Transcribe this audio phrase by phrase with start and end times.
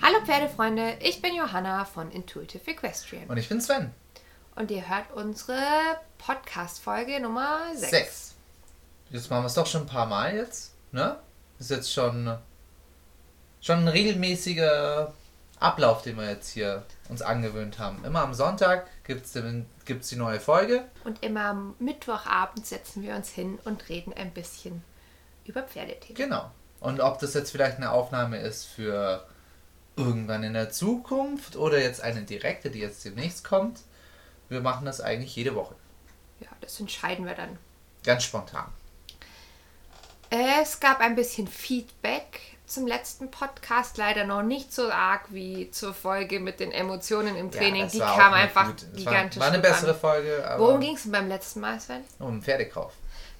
[0.00, 3.92] Hallo Pferdefreunde, ich bin Johanna von Intuitive Equestrian Und ich bin Sven.
[4.56, 5.60] und ihr hört unsere
[6.18, 7.90] Podcast-Folge Nummer 6.
[7.90, 8.34] Sechs.
[9.12, 10.72] Jetzt machen wir es doch schon ein paar Mal jetzt.
[10.90, 11.16] Ne?
[11.58, 12.38] Ist jetzt schon,
[13.60, 15.12] schon ein regelmäßiger
[15.60, 18.04] Ablauf, den wir jetzt hier uns angewöhnt haben.
[18.04, 19.38] Immer am Sonntag gibt es
[19.84, 20.86] gibt's die neue Folge.
[21.04, 24.82] Und immer am Mittwochabend setzen wir uns hin und reden ein bisschen
[25.44, 26.16] über Pferdethemen.
[26.16, 26.50] Genau.
[26.80, 29.26] Und ob das jetzt vielleicht eine Aufnahme ist für
[29.94, 33.80] irgendwann in der Zukunft oder jetzt eine direkte, die jetzt demnächst kommt,
[34.48, 35.74] wir machen das eigentlich jede Woche.
[36.40, 37.58] Ja, das entscheiden wir dann.
[38.04, 38.72] Ganz spontan.
[40.34, 45.92] Es gab ein bisschen Feedback zum letzten Podcast, leider noch nicht so arg wie zur
[45.92, 47.82] Folge mit den Emotionen im Training.
[47.82, 48.86] das Die kam einfach gut.
[48.94, 49.38] Gigantisch.
[49.38, 49.98] War, war eine bessere an.
[49.98, 52.02] Folge, Worum ging es beim letzten Mal, Sven?
[52.18, 52.94] um Pferdekauf.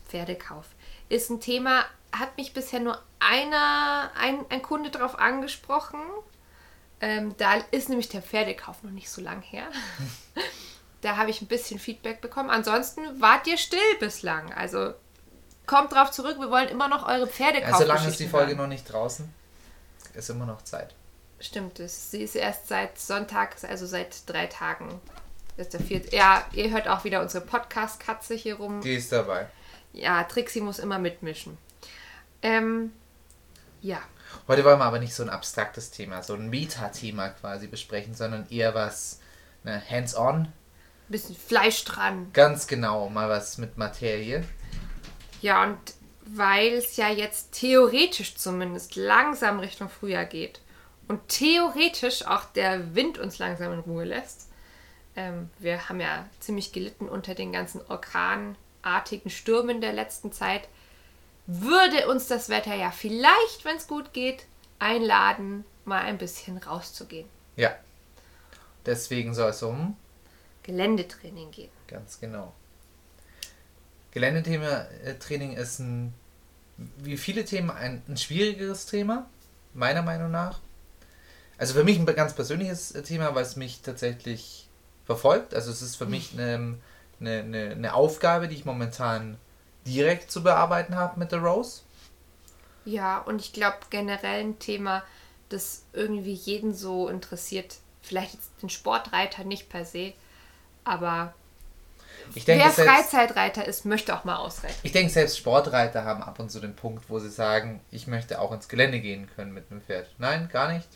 [0.06, 0.66] Pferdekauf.
[1.08, 6.00] Ist ein Thema, hat mich bisher nur einer, ein, ein Kunde drauf angesprochen.
[7.00, 9.64] Ähm, da ist nämlich der Pferdekauf noch nicht so lang her.
[11.00, 12.50] da habe ich ein bisschen Feedback bekommen.
[12.50, 14.52] Ansonsten wart ihr still bislang.
[14.52, 14.92] Also
[15.66, 17.74] kommt drauf zurück, wir wollen immer noch eure Pferdekauf.
[17.74, 19.32] Also solange ist die Folge noch nicht draußen,
[20.14, 20.94] ist immer noch Zeit.
[21.40, 22.10] Stimmt es.
[22.10, 25.00] Sie ist erst seit Sonntag, also seit drei Tagen.
[25.56, 26.14] Ist der vierte.
[26.14, 28.80] Ja, ihr hört auch wieder unsere Podcast-Katze hier rum.
[28.80, 29.48] Die ist dabei.
[29.92, 31.58] Ja, Trixie muss immer mitmischen.
[32.42, 32.92] Ähm,
[33.82, 34.00] ja.
[34.48, 38.48] Heute wollen wir aber nicht so ein abstraktes Thema, so ein Meta-Thema quasi besprechen, sondern
[38.48, 39.20] eher was
[39.64, 40.48] ne, hands-on,
[41.08, 42.30] Bisschen Fleisch dran.
[42.32, 44.44] ganz genau, mal was mit Materie.
[45.42, 45.78] Ja, und
[46.24, 50.60] weil es ja jetzt theoretisch zumindest langsam Richtung Frühjahr geht
[51.08, 54.48] und theoretisch auch der Wind uns langsam in Ruhe lässt.
[55.16, 60.68] Ähm, wir haben ja ziemlich gelitten unter den ganzen orkanartigen Stürmen der letzten Zeit.
[61.46, 64.46] Würde uns das Wetter ja vielleicht, wenn es gut geht,
[64.78, 67.28] einladen, mal ein bisschen rauszugehen.
[67.56, 67.76] Ja.
[68.86, 69.96] Deswegen soll es um,
[70.62, 71.70] Geländetraining gehen.
[71.88, 72.52] ganz genau.
[74.12, 76.14] Geländetraining ist ein,
[76.98, 79.28] wie viele Themen, ein, ein schwierigeres Thema,
[79.74, 80.60] meiner Meinung nach.
[81.58, 84.68] Also für mich ein ganz persönliches Thema, weil es mich tatsächlich
[85.04, 85.54] verfolgt.
[85.54, 86.78] Also es ist für mich eine,
[87.20, 89.38] eine, eine, eine Aufgabe, die ich momentan
[89.86, 91.82] direkt zu bearbeiten habe mit der Rose.
[92.84, 95.02] Ja, und ich glaube generell ein Thema,
[95.48, 97.76] das irgendwie jeden so interessiert.
[98.02, 100.12] Vielleicht jetzt den Sportreiter nicht per se,
[100.84, 101.34] aber
[102.34, 104.74] Ich denke, wer selbst, Freizeitreiter ist, möchte auch mal ausreiten.
[104.82, 108.40] ich denke, selbst Sportreiter haben ab und zu den Punkt, wo sie sagen, ich möchte
[108.40, 110.08] auch ins Gelände gehen können mit einem Pferd.
[110.18, 110.88] Nein, gar nicht.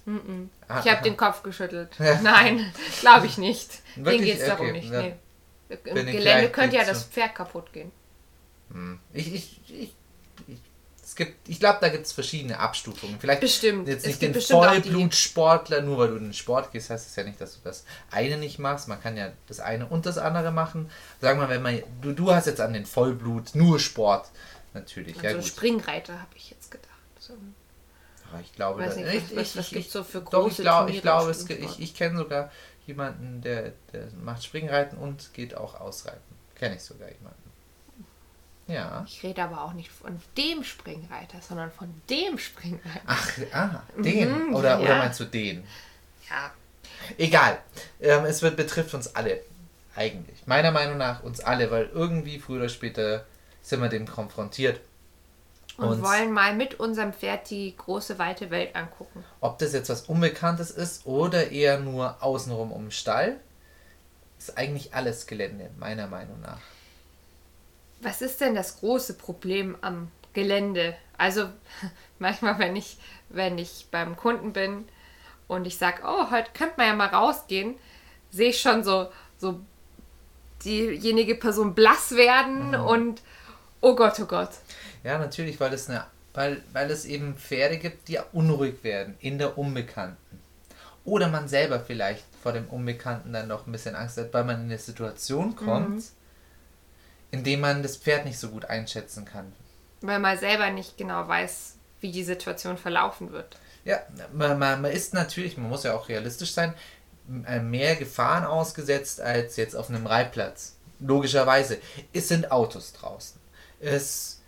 [0.69, 1.91] Ah, Ich habe den Kopf geschüttelt.
[2.23, 3.83] Nein, glaube ich nicht.
[3.97, 4.17] Wirklich?
[4.19, 4.93] Den geht es darum Okay, nicht.
[4.93, 5.03] ja.
[5.03, 5.17] Nee.
[5.85, 7.91] Im Gelände könnte ja das Pferd kaputt gehen.
[9.13, 9.95] Ich, ich, ich, ich,
[11.07, 13.21] es gibt, ich glaube, da gibt es verschiedene Abstufungen.
[13.21, 13.87] Vielleicht Bestimmt.
[13.87, 17.23] jetzt nicht gibt den Vollblutsportler, nur weil du in den Sport gehst, heißt es ja
[17.23, 18.89] nicht, dass du das eine nicht machst.
[18.89, 20.91] Man kann ja das eine und das andere machen.
[21.21, 24.29] Sagen wir, wenn man, du, du hast jetzt an den Vollblut nur Sport,
[24.75, 25.17] natürlich.
[25.19, 25.47] ja, Also gut.
[25.47, 26.91] Springreiter habe ich jetzt gedacht.
[27.21, 27.35] So.
[28.33, 30.57] Aber ich glaube, Weiß nicht, ich, was- was ich, gibt's so für doch, große ich
[30.67, 32.51] glaube, ich, glaube es, ich, ich kenne sogar
[32.85, 36.21] jemanden, der, der macht Springreiten und geht auch ausreiten.
[36.57, 37.46] Kenne ich sogar jemanden.
[38.67, 39.05] Ja.
[39.07, 43.01] Ich rede aber auch nicht von dem Springreiter, sondern von dem Springreiter.
[43.07, 44.49] Ach, ah, den.
[44.49, 44.79] Mhm, oder, ja.
[44.81, 45.65] oder meinst du den?
[46.29, 46.51] Ja,
[47.19, 47.59] Egal.
[48.01, 49.41] Ähm, es wird, betrifft uns alle.
[49.95, 50.47] Eigentlich.
[50.47, 53.25] Meiner Meinung nach uns alle, weil irgendwie früher oder später
[53.63, 54.81] sind wir dem konfrontiert.
[55.77, 59.25] und Und- wollen mal mit unserem Pferd die große, weite Welt angucken.
[59.41, 63.37] Ob das jetzt was Unbekanntes ist oder eher nur außenrum um den Stall,
[64.39, 66.61] ist eigentlich alles Gelände, meiner Meinung nach.
[68.01, 70.97] Was ist denn das große Problem am Gelände?
[71.17, 71.49] Also
[72.19, 72.99] manchmal, wenn ich,
[73.29, 74.85] wenn ich beim Kunden bin
[75.49, 77.77] und ich sage, oh, heute könnte man ja mal rausgehen,
[78.31, 79.61] sehe ich schon so, so
[80.65, 83.23] diejenige Person blass werden und
[83.81, 84.51] oh Gott, oh Gott.
[85.05, 86.05] Ja, natürlich, weil es, eine,
[86.35, 90.41] weil, weil es eben Pferde gibt, die unruhig werden in der Unbekannten.
[91.05, 94.57] Oder man selber vielleicht vor dem Unbekannten dann noch ein bisschen Angst hat, weil man
[94.57, 96.03] in eine Situation kommt,
[97.31, 99.53] in dem man das Pferd nicht so gut einschätzen kann.
[100.01, 103.57] Weil man selber nicht genau weiß, wie die Situation verlaufen wird.
[103.85, 104.01] Ja,
[104.33, 106.75] man, man, man ist natürlich, man muss ja auch realistisch sein,
[107.47, 110.77] äh, mehr Gefahren ausgesetzt als jetzt auf einem Reitplatz.
[111.01, 111.79] Logischerweise.
[112.13, 113.41] Es sind Autos draußen.
[113.81, 114.41] Es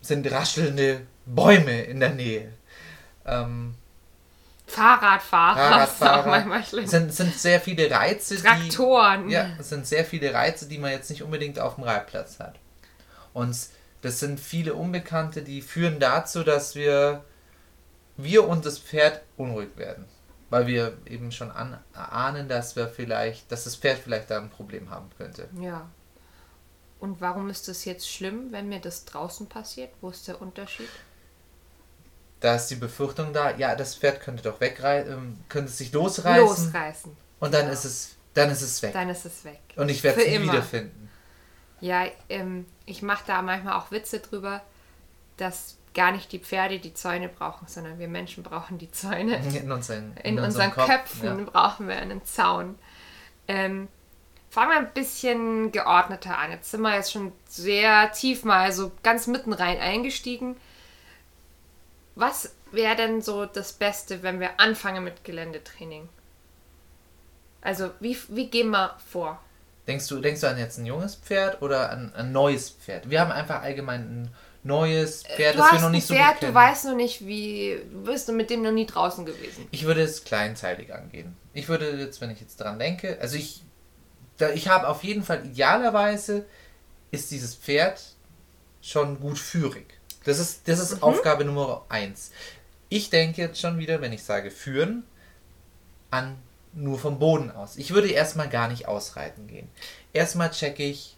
[0.00, 2.52] sind raschelnde Bäume in der Nähe.
[3.26, 3.74] Ähm,
[4.70, 5.86] Fahrradfahrer.
[5.86, 6.86] Fahrradfahrer.
[6.86, 8.36] Sind, sind sehr viele Reize.
[8.36, 9.28] Traktoren.
[9.28, 12.38] Die, ja, es sind sehr viele Reize, die man jetzt nicht unbedingt auf dem Reitplatz
[12.38, 12.58] hat.
[13.32, 13.56] Und
[14.02, 17.24] das sind viele Unbekannte, die führen dazu, dass wir,
[18.16, 20.06] wir und das Pferd unruhig werden.
[20.48, 24.50] Weil wir eben schon an, ahnen, dass wir vielleicht, dass das Pferd vielleicht da ein
[24.50, 25.48] Problem haben könnte.
[25.60, 25.88] Ja.
[26.98, 29.90] Und warum ist das jetzt schlimm, wenn mir das draußen passiert?
[30.00, 30.88] Wo ist der Unterschied?
[32.40, 36.46] Da ist die Befürchtung da, ja, das Pferd könnte doch wegreißen, ähm, könnte sich losreißen.
[36.46, 37.16] Losreißen.
[37.38, 37.72] Und dann ja.
[37.72, 38.92] ist es, dann ist es weg.
[38.92, 39.60] Dann ist es weg.
[39.76, 41.10] Und ich werde es nie wiederfinden.
[41.80, 44.62] Ja, ähm, ich mache da manchmal auch Witze drüber,
[45.36, 49.36] dass gar nicht die Pferde die Zäune brauchen, sondern wir Menschen brauchen die Zäune.
[49.56, 51.44] In, unseren, in, in unseren Kopf, Köpfen ja.
[51.44, 52.78] brauchen wir einen Zaun.
[53.48, 53.88] Ähm,
[54.50, 56.52] fangen wir ein bisschen geordneter an.
[56.52, 60.56] Jetzt sind wir jetzt schon sehr tief mal so ganz mitten rein eingestiegen.
[62.20, 66.06] Was wäre denn so das Beste, wenn wir anfangen mit Geländetraining?
[67.62, 69.40] Also, wie, wie gehen wir vor?
[69.86, 73.08] Denkst du, denkst du an jetzt ein junges Pferd oder an ein neues Pferd?
[73.08, 76.32] Wir haben einfach allgemein ein neues äh, Pferd, du das wir noch nicht so Pferd,
[76.32, 76.52] gut kennen.
[76.52, 77.80] Du weißt noch nicht, wie.
[77.90, 79.66] Du bist mit dem noch nie draußen gewesen.
[79.70, 81.34] Ich würde es kleinteilig angehen.
[81.54, 83.62] Ich würde jetzt, wenn ich jetzt dran denke, also ich.
[84.36, 86.44] Da, ich habe auf jeden Fall idealerweise
[87.12, 88.02] ist dieses Pferd
[88.82, 89.99] schon gut führig.
[90.24, 91.02] Das ist, das ist mhm.
[91.02, 92.30] Aufgabe Nummer eins.
[92.88, 95.04] Ich denke jetzt schon wieder, wenn ich sage führen,
[96.10, 96.36] an
[96.72, 97.76] nur vom Boden aus.
[97.76, 99.68] Ich würde erstmal gar nicht ausreiten gehen.
[100.12, 101.16] Erstmal checke ich,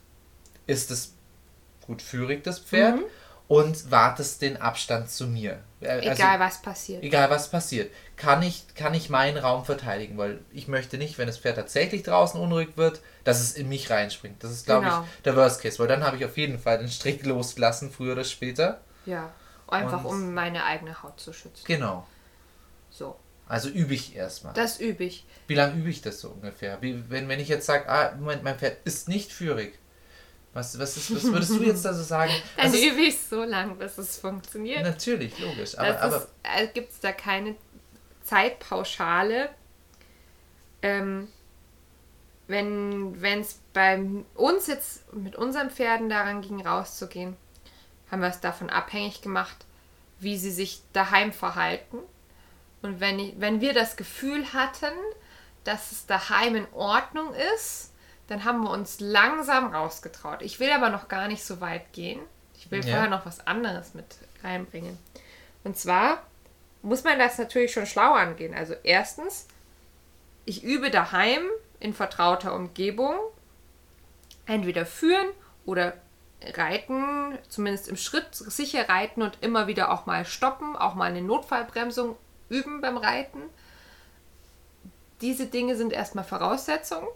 [0.67, 1.15] ist es
[1.87, 3.05] gut führig, das Pferd, mhm.
[3.49, 5.59] und wartest den Abstand zu mir.
[5.81, 7.03] Äh, also, egal was passiert.
[7.03, 7.93] Egal was passiert.
[8.17, 12.03] Kann ich, kann ich meinen Raum verteidigen, weil ich möchte nicht, wenn das Pferd tatsächlich
[12.03, 14.43] draußen unruhig wird, dass es in mich reinspringt.
[14.43, 15.03] Das ist, glaube genau.
[15.03, 18.13] ich, der Worst Case, weil dann habe ich auf jeden Fall den Strick losgelassen, früher
[18.13, 18.81] oder später.
[19.07, 19.33] Ja,
[19.69, 21.65] einfach und, um meine eigene Haut zu schützen.
[21.67, 22.07] Genau.
[22.91, 23.17] So.
[23.49, 24.55] Also übe ich erstmal.
[24.55, 25.27] Das übe ich.
[25.47, 26.81] Wie lange übe ich das so ungefähr?
[26.81, 29.79] Wie, wenn, wenn ich jetzt sage, ah, Moment, mein Pferd ist nicht führig.
[30.55, 32.33] Was, was, ist, was würdest du jetzt da so sagen?
[32.57, 34.83] Dann also übe ich so lange, bis es funktioniert.
[34.83, 35.79] Natürlich, logisch.
[35.79, 37.57] Aber, aber äh, gibt es da keine
[38.23, 39.49] Zeitpauschale.
[40.83, 41.29] Ähm,
[42.49, 43.99] wenn es bei
[44.35, 47.37] uns jetzt mit unseren Pferden daran ging, rauszugehen,
[48.12, 49.56] haben wir es davon abhängig gemacht,
[50.20, 51.99] wie sie sich daheim verhalten.
[52.82, 54.93] Und wenn, ich, wenn wir das Gefühl hatten,
[55.64, 57.93] dass es daheim in Ordnung ist,
[58.29, 60.43] dann haben wir uns langsam rausgetraut.
[60.43, 62.20] Ich will aber noch gar nicht so weit gehen.
[62.55, 62.93] Ich will ja.
[62.93, 64.05] vorher noch was anderes mit
[64.44, 64.99] reinbringen.
[65.65, 66.23] Und zwar
[66.82, 68.55] muss man das natürlich schon schlau angehen.
[68.55, 69.47] Also erstens,
[70.44, 71.43] ich übe daheim
[71.81, 73.15] in vertrauter Umgebung.
[74.44, 75.29] Entweder führen
[75.65, 75.94] oder
[76.55, 81.23] reiten, zumindest im Schritt sicher reiten und immer wieder auch mal stoppen, auch mal eine
[81.23, 82.17] Notfallbremsung
[82.49, 83.41] üben beim Reiten.
[85.21, 87.09] Diese Dinge sind erstmal Voraussetzungen.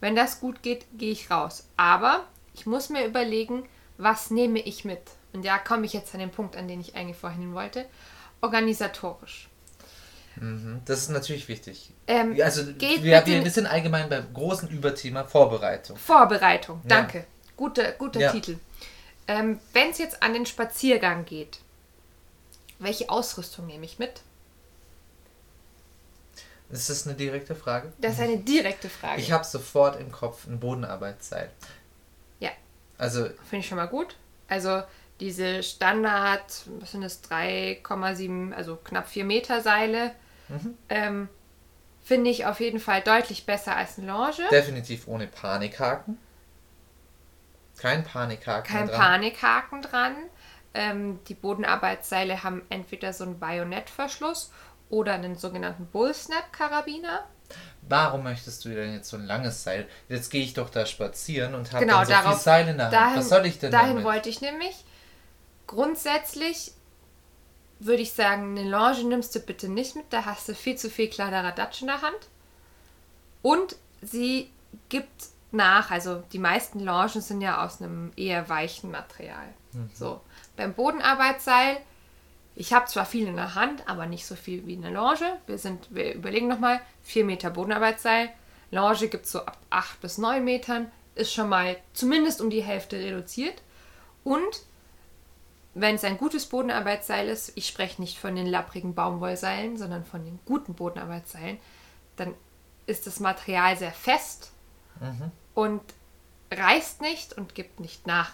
[0.00, 1.68] Wenn das gut geht, gehe ich raus.
[1.76, 3.64] Aber ich muss mir überlegen,
[3.98, 5.02] was nehme ich mit?
[5.32, 7.84] Und da komme ich jetzt an den Punkt, an den ich eigentlich vorhin hin wollte.
[8.40, 9.50] Organisatorisch.
[10.36, 11.92] Mhm, das ist natürlich wichtig.
[12.06, 15.96] Ähm, also wir, wir, wir, sind allgemein beim großen Überthema Vorbereitung.
[15.96, 17.18] Vorbereitung, danke.
[17.18, 17.24] Ja.
[17.60, 18.32] Guter, guter ja.
[18.32, 18.58] Titel.
[19.28, 21.58] Ähm, Wenn es jetzt an den Spaziergang geht,
[22.78, 24.22] welche Ausrüstung nehme ich mit?
[26.70, 27.92] Ist das eine direkte Frage?
[27.98, 29.20] Das ist eine direkte Frage.
[29.20, 31.50] Ich habe sofort im Kopf ein Bodenarbeitsseil.
[32.38, 32.48] Ja.
[32.96, 33.24] Also.
[33.24, 34.16] Finde ich schon mal gut.
[34.48, 34.82] Also
[35.20, 40.14] diese Standard, was sind das, 3,7, also knapp 4 Meter Seile,
[40.48, 40.78] mhm.
[40.88, 41.28] ähm,
[42.02, 44.48] finde ich auf jeden Fall deutlich besser als eine Longe.
[44.50, 46.16] Definitiv ohne Panikhaken.
[47.80, 48.98] Kein Panikhaken Kein dran.
[48.98, 50.16] Kein Panikhaken dran.
[50.74, 54.52] Ähm, die Bodenarbeitsseile haben entweder so einen Bajonettverschluss
[54.90, 57.24] oder einen sogenannten Bullsnap-Karabiner.
[57.88, 59.88] Warum möchtest du denn jetzt so ein langes Seil?
[60.08, 62.76] Jetzt gehe ich doch da spazieren und habe genau, dann so darauf, viel Seil in
[62.76, 62.94] der Hand.
[62.94, 64.04] Dahin, Was soll ich denn Dahin damit?
[64.04, 64.84] wollte ich nämlich.
[65.66, 66.72] Grundsätzlich
[67.78, 70.04] würde ich sagen, eine Longe nimmst du bitte nicht mit.
[70.10, 72.28] Da hast du viel zu viel Kladderadatsch in der Hand.
[73.42, 74.50] Und sie
[74.90, 79.48] gibt nach, also die meisten Longen sind ja aus einem eher weichen Material.
[79.72, 79.90] Mhm.
[79.94, 80.20] So.
[80.56, 81.78] Beim Bodenarbeitsseil
[82.60, 85.38] ich habe zwar viel in der Hand, aber nicht so viel wie eine Longe.
[85.46, 88.28] Wir, sind, wir überlegen nochmal, 4 Meter Bodenarbeitsseil.
[88.70, 92.62] Longe gibt es so ab 8 bis 9 Metern, ist schon mal zumindest um die
[92.62, 93.62] Hälfte reduziert.
[94.24, 94.62] Und
[95.74, 100.24] wenn es ein gutes Bodenarbeitsseil ist, ich spreche nicht von den lapprigen Baumwollseilen, sondern von
[100.24, 101.58] den guten Bodenarbeitsseilen,
[102.16, 102.34] dann
[102.86, 104.52] ist das Material sehr fest
[105.00, 105.30] mhm.
[105.62, 105.80] Und
[106.52, 108.32] reißt nicht und gibt nicht nach.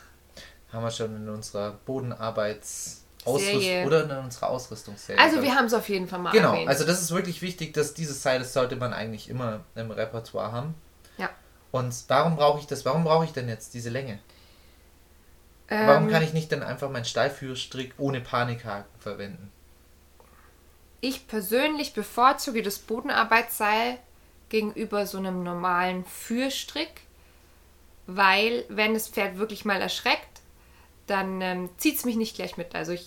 [0.72, 3.84] haben wir schon in unserer Bodenarbeits Serie.
[3.86, 5.20] oder in unserer Ausrüstungsserie.
[5.20, 6.68] Also wir haben es auf jeden Fall mal Genau, erwähnt.
[6.68, 10.52] also das ist wirklich wichtig, dass dieses Seil, das sollte man eigentlich immer im Repertoire
[10.52, 10.74] haben.
[11.18, 11.30] Ja.
[11.72, 12.84] Und warum brauche ich das?
[12.84, 14.18] Warum brauche ich denn jetzt diese Länge?
[15.68, 19.50] Warum Ähm, kann ich nicht dann einfach meinen Steilführstrick ohne Panikhaken verwenden?
[21.00, 23.98] Ich persönlich bevorzuge das Bodenarbeitsseil
[24.48, 27.00] gegenüber so einem normalen Führstrick,
[28.06, 30.40] weil wenn das Pferd wirklich mal erschreckt,
[31.06, 32.74] dann ähm, zieht es mich nicht gleich mit.
[32.74, 33.06] Also ich,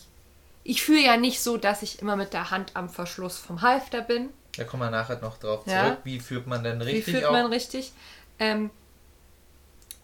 [0.63, 4.01] ich führe ja nicht so, dass ich immer mit der Hand am Verschluss vom Halfter
[4.01, 4.29] bin.
[4.57, 5.83] Da kommen wir nachher noch drauf Ja.
[5.85, 5.99] zurück.
[6.03, 7.31] Wie führt man denn richtig Wie führt auch?
[7.31, 7.91] man richtig?
[8.39, 8.69] Ähm,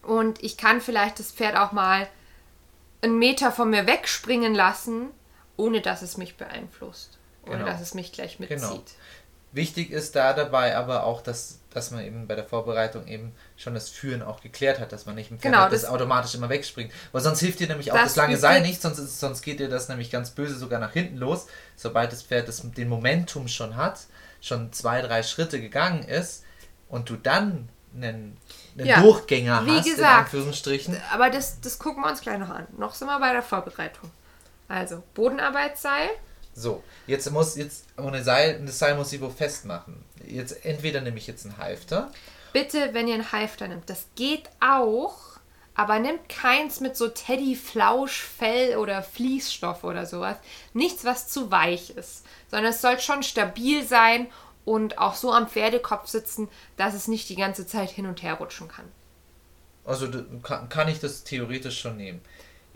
[0.02, 2.06] und ich kann vielleicht das Pferd auch mal
[3.02, 5.08] einen Meter von mir wegspringen lassen,
[5.56, 7.18] ohne dass es mich beeinflusst.
[7.44, 7.66] Ohne Genau.
[7.70, 8.58] dass es mich gleich mitzieht.
[8.60, 8.80] Genau.
[9.56, 13.74] Wichtig ist da dabei aber auch, dass, dass man eben bei der Vorbereitung eben schon
[13.74, 16.34] das Führen auch geklärt hat, dass man nicht im Pferd Genau, hat, das, das- automatisch
[16.34, 16.92] immer wegspringt.
[17.12, 19.58] Weil sonst hilft dir nämlich auch Das das, lange Seil nicht, sonst, ist, sonst geht
[19.58, 21.46] dir das nämlich ganz böse sogar nach hinten los.
[21.74, 24.00] Sobald das Pferd das, den Momentum schon hat,
[24.42, 26.44] schon zwei, drei Schritte gegangen ist
[26.88, 28.36] und du dann einen,
[28.76, 31.00] einen Ja, Durchgänger wie hast, in gesagt, Anführungsstrichen.
[31.12, 32.66] Aber das, das gucken wir uns gleich noch an.
[32.76, 34.10] Noch sind wir bei der Vorbereitung.
[34.68, 36.10] Also, Bodenarbeitsseil.
[36.58, 40.02] So, jetzt muss jetzt ohne Seil, das Seil muss ich wo festmachen.
[40.26, 42.10] Jetzt entweder nehme ich jetzt einen Halfter.
[42.54, 45.18] Bitte, wenn ihr einen Halfter nimmt, das geht auch,
[45.74, 50.38] aber nimmt keins mit so Teddy, Flausch, Fell oder Fließstoff oder sowas.
[50.72, 54.28] Nichts, was zu weich ist, sondern es soll schon stabil sein
[54.64, 56.48] und auch so am Pferdekopf sitzen,
[56.78, 58.86] dass es nicht die ganze Zeit hin und her rutschen kann.
[59.84, 60.08] Also
[60.42, 62.22] kann ich das theoretisch schon nehmen.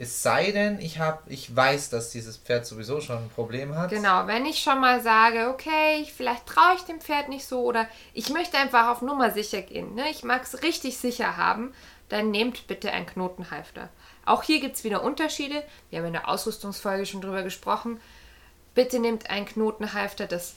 [0.02, 3.90] Es sei denn, ich habe, ich weiß, dass dieses Pferd sowieso schon ein Problem hat.
[3.90, 7.86] Genau, wenn ich schon mal sage, okay, vielleicht traue ich dem Pferd nicht so oder
[8.14, 10.08] ich möchte einfach auf Nummer sicher gehen, ne?
[10.10, 11.74] ich mag es richtig sicher haben,
[12.08, 13.90] dann nehmt bitte einen Knotenhalfter.
[14.24, 15.62] Auch hier gibt es wieder Unterschiede.
[15.90, 18.00] Wir haben in der Ausrüstungsfolge schon drüber gesprochen.
[18.74, 20.54] Bitte nehmt einen Knotenhalfter, das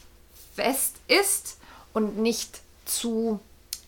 [0.56, 1.60] fest ist
[1.92, 3.42] und nicht zu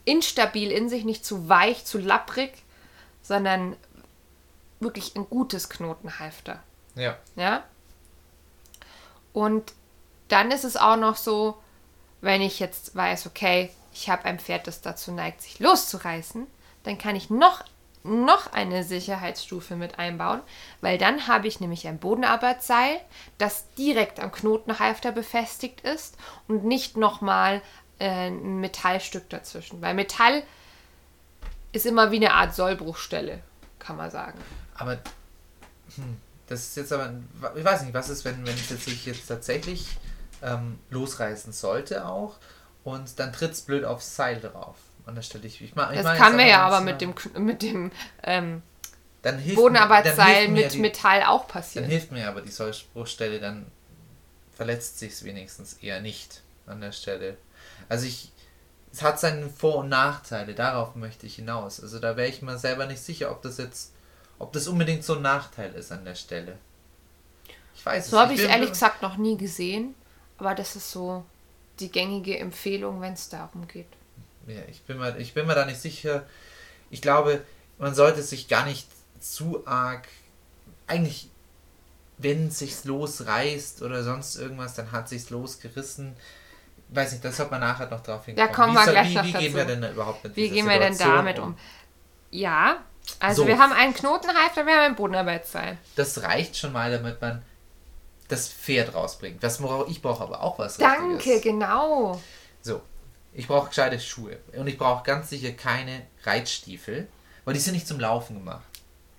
[0.03, 2.51] instabil in sich, nicht zu weich, zu lapprig,
[3.23, 3.77] sondern
[4.79, 6.61] wirklich ein gutes Knotenhalfter.
[6.95, 7.17] Ja.
[7.35, 7.63] Ja.
[9.33, 9.73] Und
[10.27, 11.57] dann ist es auch noch so,
[12.21, 16.47] wenn ich jetzt weiß, okay, ich habe ein Pferd, das dazu neigt, sich loszureißen,
[16.83, 17.63] dann kann ich noch,
[18.03, 20.41] noch eine Sicherheitsstufe mit einbauen,
[20.81, 22.99] weil dann habe ich nämlich ein Bodenarbeitsseil,
[23.37, 26.17] das direkt am Knotenhalfter befestigt ist
[26.47, 27.61] und nicht nochmal
[27.99, 29.81] äh, ein Metallstück dazwischen.
[29.81, 30.43] Weil Metall
[31.71, 33.41] ist immer wie eine Art Sollbruchstelle,
[33.79, 34.39] kann man sagen.
[34.75, 34.99] Aber
[35.95, 36.17] hm,
[36.47, 37.13] das ist jetzt aber,
[37.55, 39.97] ich weiß nicht, was ist, wenn, wenn es jetzt sich jetzt tatsächlich
[40.43, 42.37] ähm, losreißen sollte auch
[42.83, 44.75] und dann tritt es blöd aufs Seil drauf.
[45.05, 47.61] Und dann stelle ich, ich, mach- ich Das kann mir ja aber mit dem, mit
[47.61, 47.91] dem
[48.23, 48.61] ähm,
[49.21, 51.85] dann hilft, dann Bodenarbeitsseil mit die, Metall auch Dann passieren.
[51.85, 53.65] hilft mir aber die Sollbruchstelle, dann
[54.55, 57.37] verletzt sich es wenigstens eher nicht an der Stelle.
[57.89, 58.31] Also ich,
[58.91, 61.81] es hat seine Vor- und Nachteile, darauf möchte ich hinaus.
[61.81, 63.93] Also da wäre ich mir selber nicht sicher, ob das jetzt,
[64.39, 66.57] ob das unbedingt so ein Nachteil ist an der Stelle.
[67.75, 69.95] Ich weiß So habe ich es ehrlich gesagt noch nie gesehen,
[70.37, 71.25] aber das ist so
[71.79, 73.87] die gängige Empfehlung, wenn es darum geht.
[74.47, 76.23] Ja, ich bin, mir, ich bin mir da nicht sicher.
[76.89, 77.43] Ich glaube,
[77.77, 78.87] man sollte sich gar nicht
[79.19, 80.07] zu arg.
[80.87, 81.29] Eigentlich,
[82.17, 86.15] wenn es sich losreißt oder sonst irgendwas, dann hat sich's losgerissen.
[86.89, 88.51] Weiß nicht, das sollte man nachher noch drauf hinkommen.
[88.53, 89.55] kommen wie wir soll- gleich wie, noch wie gehen dazu.
[89.55, 91.57] wir denn überhaupt mit Wie gehen wir denn Situation damit um?
[92.31, 92.83] Ja,
[93.19, 93.47] also So.
[93.47, 95.77] wir haben einen Knotenhalfter, wir haben ein Bodenarbeitsseil.
[95.95, 97.41] Das reicht schon mal, damit man
[98.27, 99.41] das Pferd rausbringt.
[99.43, 101.41] Was ich brauche aber auch was Danke, Richtiges.
[101.41, 102.19] genau.
[102.61, 102.81] So,
[103.33, 104.37] ich brauche gescheite Schuhe.
[104.57, 107.07] Und ich brauche ganz sicher keine Reitstiefel,
[107.43, 108.63] weil die sind nicht zum Laufen gemacht.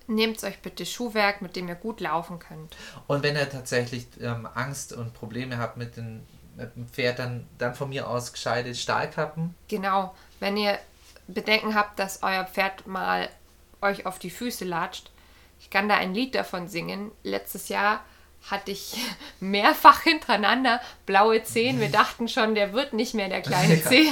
[0.07, 2.75] Nehmt euch bitte Schuhwerk, mit dem ihr gut laufen könnt.
[3.07, 6.25] Und wenn ihr tatsächlich ähm, Angst und Probleme habt mit, den,
[6.55, 9.53] mit dem Pferd, dann, dann von mir aus gescheite Stahlkappen.
[9.67, 10.79] Genau, wenn ihr
[11.27, 13.27] Bedenken habt, dass euer Pferd mal
[13.81, 15.11] euch auf die Füße latscht.
[15.59, 17.11] Ich kann da ein Lied davon singen.
[17.23, 18.03] Letztes Jahr
[18.49, 18.95] hatte ich
[19.39, 21.79] mehrfach hintereinander blaue Zehen.
[21.79, 23.81] Wir dachten schon, der wird nicht mehr der kleine.
[23.83, 24.09] Zeh.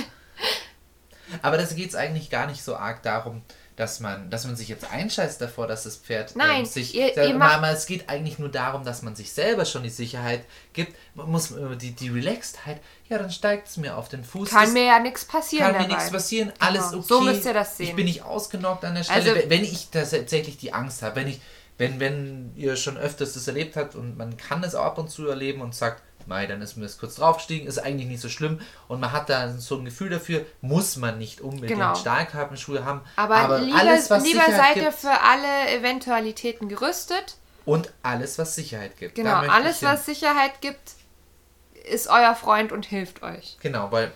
[1.41, 3.41] Aber das geht es eigentlich gar nicht so arg darum,
[3.75, 6.95] dass man, dass man sich jetzt einscheißt davor, dass das Pferd Nein, ähm, sich.
[6.95, 9.89] ihr- ihr macht- aber es geht eigentlich nur darum, dass man sich selber schon die
[9.89, 10.95] Sicherheit gibt.
[11.13, 12.79] Man muss äh, die, die Relaxedheit,
[13.09, 14.49] ja, dann steigt es mir auf den Fuß.
[14.49, 15.95] Kann Das mir ja nichts passieren kann mir dabei.
[15.95, 17.05] nichts passieren, alles Genau, okay.
[17.09, 17.87] so müsst ihr das sehen.
[17.89, 21.27] Ich bin nicht ausgenockt an der Stelle, Also- wenn- ich tatsächlich die Angst habe, wenn
[21.27, 21.41] ich,
[21.77, 25.09] wenn, wenn ihr schon öfters das erlebt habt und man kann es auch ab und
[25.09, 28.29] zu erleben und sagt, Mai, dann ist mir das kurz draufgestiegen, ist eigentlich nicht so
[28.29, 31.95] schlimm und man hat da so ein Gefühl dafür, muss man nicht unbedingt Genau.
[31.95, 33.01] Stahlkappenschuhe haben.
[33.15, 37.37] Aber, lieber, alles, was lieber Sicherheit seid ihr für alle Eventualitäten gerüstet.
[37.65, 39.15] und alles, was Sicherheit gibt.
[39.15, 40.93] Genau, alles, was Sicherheit gibt,
[41.91, 43.57] ist euer Freund und hilft euch.
[43.61, 44.11] Genau, weil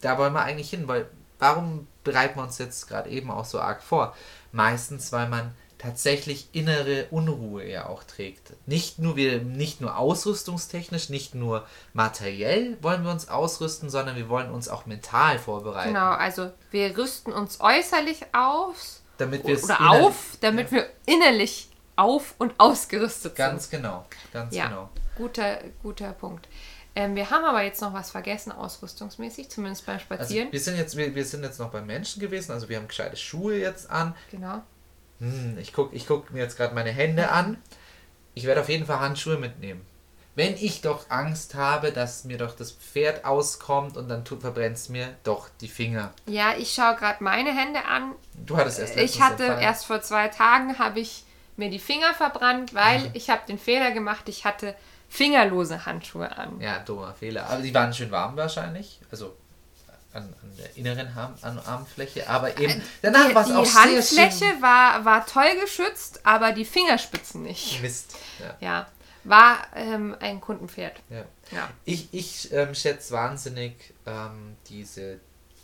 [0.00, 1.06] da wollen wir eigentlich hin, weil
[1.38, 4.14] warum bereiten wir uns jetzt gerade eben auch so arg vor?
[4.52, 5.54] Meistens, weil man
[5.84, 8.52] tatsächlich innere Unruhe ja auch trägt.
[8.66, 14.28] Nicht nur wir, nicht nur ausrüstungstechnisch, nicht nur materiell wollen wir uns ausrüsten, sondern wir
[14.28, 15.94] wollen uns auch mental vorbereiten.
[15.94, 22.34] Genau, also wir rüsten uns äußerlich aus Damit wir oder auf, damit wir innerlich auf
[22.38, 23.82] und ausgerüstet Ganz sind.
[23.82, 24.88] genau, ganz Ja, genau.
[25.16, 26.48] guter, guter Punkt.
[26.96, 30.52] Ähm, wir haben aber jetzt noch was vergessen, ausrüstungsmäßig, zumindest beim Also Spazieren.
[30.52, 33.16] wir sind jetzt, wir, wir sind jetzt noch beim Menschen gewesen, also wir haben gescheite
[33.16, 34.14] Schuhe jetzt an.
[34.30, 34.62] genau.
[35.20, 37.56] Hm, ich gucke ich guck mir jetzt gerade meine Hände an.
[38.34, 39.84] Ich werde auf jeden Fall Handschuhe mitnehmen.
[40.36, 44.88] Wenn ich doch Angst habe, dass mir doch das Pferd auskommt und dann verbrennt es
[44.88, 46.12] mir doch die Finger.
[46.26, 48.12] Ja, ich schaue gerade meine Hände an.
[48.44, 49.62] Du hattest erst Ich hatte erfahren.
[49.62, 51.22] erst vor zwei Tagen habe ich
[51.56, 54.74] mir die Finger verbrannt, weil ich habe den Fehler gemacht, ich hatte
[55.08, 56.60] fingerlose Handschuhe an.
[56.60, 57.48] Ja, dummer Fehler.
[57.48, 58.98] Aber die waren schön warm wahrscheinlich.
[59.12, 59.36] Also
[60.14, 62.28] an, an der inneren Arm, an Armfläche.
[62.28, 64.62] Aber eben danach die war es die auch sehr Handfläche schön.
[64.62, 67.82] war, war toll geschützt, aber die Fingerspitzen nicht.
[67.82, 68.16] Mist.
[68.38, 68.56] Ja.
[68.60, 68.86] Ja,
[69.24, 71.00] war ähm, ein Kundenpferd.
[71.10, 71.24] Ja.
[71.50, 71.70] Ja.
[71.84, 73.74] Ich, ich ähm, schätze wahnsinnig
[74.06, 75.20] ähm, diese,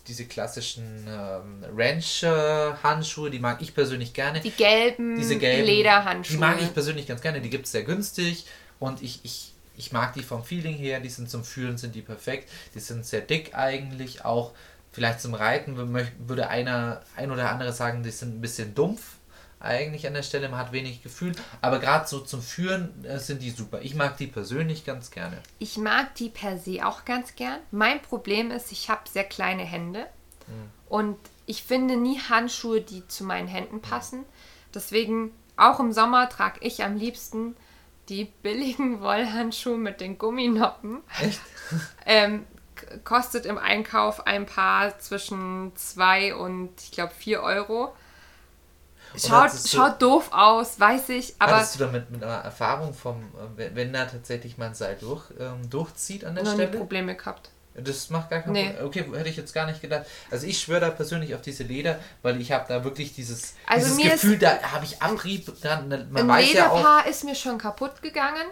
[0.06, 4.40] diese klassischen ähm, Rancher-Handschuhe, die mag ich persönlich gerne.
[4.40, 6.36] Die gelben, diese gelben Lederhandschuhe.
[6.36, 7.40] Die mag ich persönlich ganz gerne.
[7.40, 8.46] Die gibt es sehr günstig
[8.78, 11.00] und ich, ich, ich mag die vom Feeling her.
[11.00, 12.50] Die sind zum Fühlen sind die perfekt.
[12.74, 14.26] Die sind sehr dick eigentlich.
[14.26, 14.52] Auch
[14.92, 19.16] vielleicht zum Reiten würde einer ein oder andere sagen, die sind ein bisschen dumpf
[19.58, 20.50] eigentlich an der Stelle.
[20.50, 21.34] Man hat wenig Gefühl.
[21.62, 23.80] Aber gerade so zum Führen äh, sind die super.
[23.80, 25.38] Ich mag die persönlich ganz gerne.
[25.58, 27.60] Ich mag die per se auch ganz gern.
[27.70, 30.06] Mein Problem ist, ich habe sehr kleine Hände
[30.88, 34.24] und ich finde nie Handschuhe, die zu meinen Händen passen.
[34.74, 37.54] Deswegen, auch im Sommer trage ich am liebsten
[38.10, 40.98] die billigen Wollhandschuhe mit den Gumminoppen.
[41.20, 41.40] Echt?
[42.04, 42.46] Ähm,
[43.04, 47.94] kostet im Einkauf ein Paar zwischen 2 und ich glaube 4 Euro.
[49.16, 53.22] Schaut, du- schaut doof aus, weiß ich, aber Hattest du damit mit einer Erfahrung vom,
[53.56, 56.78] äh, wenn- da tatsächlich mal ein Seil durch, ähm, durchzieht an der noch nie Stelle?
[56.78, 57.50] Probleme gehabt.
[57.74, 58.70] Das macht gar keinen Nee.
[58.70, 58.86] Problem.
[58.86, 60.06] Okay, hätte ich jetzt gar nicht gedacht.
[60.30, 63.96] Also ich schwöre da persönlich auf diese Leder, weil ich habe da wirklich dieses, Also
[63.96, 65.88] dieses Gefühl, da habe ich Abrieb dran.
[65.88, 66.76] Man Ein weiß ja auch.
[66.76, 68.46] Lederpaar ist mir schon kaputt gegangen.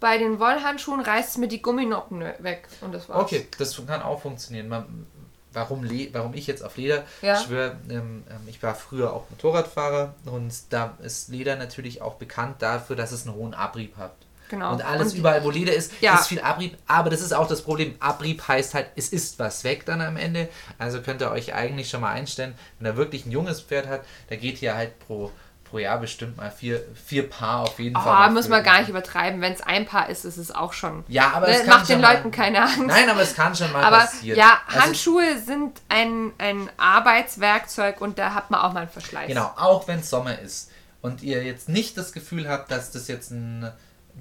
[0.00, 3.22] Bei den Wollhandschuhen reißt es mir die Gumminoppen weg und das war's.
[3.22, 4.68] Okay, das kann auch funktionieren.
[4.68, 5.06] Man,
[5.52, 7.36] warum, Le warum ich jetzt auf Leder Ja.
[7.40, 12.56] schwöre, ähm, ähm, ich war früher auch Motorradfahrer und da ist Leder natürlich auch bekannt
[12.60, 14.14] dafür, dass es einen hohen Abrieb hat.
[14.48, 14.72] Genau.
[14.72, 16.14] Und alles Und- überall, wo Leder ist, Ja.
[16.14, 16.76] ist viel Abrieb.
[16.86, 17.94] Aber das ist auch das Problem.
[18.00, 20.48] Abrieb heißt halt, es ist was weg dann am Ende.
[20.78, 24.02] Also könnt ihr euch eigentlich schon mal einstellen, wenn er wirklich ein junges Pferd hat,
[24.28, 25.32] da geht hier halt pro,
[25.64, 28.04] pro Jahr bestimmt mal vier, vier Paar auf jeden Fall.
[28.06, 29.40] Oh, auf muss man gar nicht übertreiben.
[29.40, 31.02] Wenn es ein Paar ist, ist es auch schon.
[31.08, 32.78] Ja, aber Ne, es kann macht den mal- Leuten keine Angst.
[32.80, 34.38] Nein, aber es kann schon mal Aber passieren.
[34.38, 39.28] ja, Also- Handschuhe sind ein, ein Arbeitswerkzeug und da hat man auch mal einen Verschleiß.
[39.28, 43.08] Genau, auch wenn es Sommer ist und ihr jetzt nicht das Gefühl habt, dass das
[43.08, 43.70] jetzt ein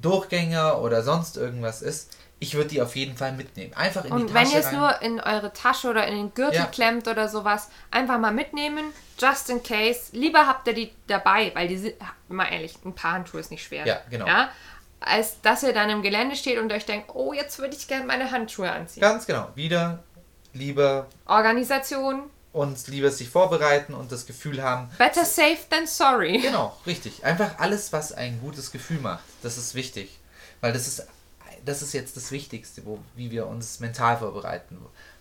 [0.01, 3.73] Durchgänger oder sonst irgendwas ist, ich würde die auf jeden Fall mitnehmen.
[3.73, 6.33] Einfach in die Und Tasche wenn ihr es nur in eure Tasche oder in den
[6.33, 6.65] Gürtel Ja.
[6.65, 8.83] klemmt oder sowas, einfach mal mitnehmen,
[9.17, 10.09] just in case.
[10.11, 11.95] Lieber habt ihr die dabei, weil die sind,
[12.27, 13.85] mal ehrlich, ein paar Handschuhe ist nicht schwer.
[13.85, 14.27] Ja, genau.
[14.27, 14.49] Ja?
[14.99, 18.05] Als dass ihr dann im Gelände steht und euch denkt, oh, jetzt würde ich gerne
[18.05, 19.01] meine Handschuhe anziehen.
[19.01, 19.47] Ganz genau.
[19.55, 20.03] Wieder
[20.53, 26.37] lieber Organisation, uns lieber sich vorbereiten und das Gefühl haben, better safe than sorry.
[26.37, 27.25] Genau, richtig.
[27.25, 29.23] Einfach alles, was ein gutes Gefühl macht.
[29.41, 30.19] Das ist wichtig.
[30.61, 31.07] Weil das ist,
[31.65, 34.77] das ist jetzt das Wichtigste, wo, wie wir uns mental vorbereiten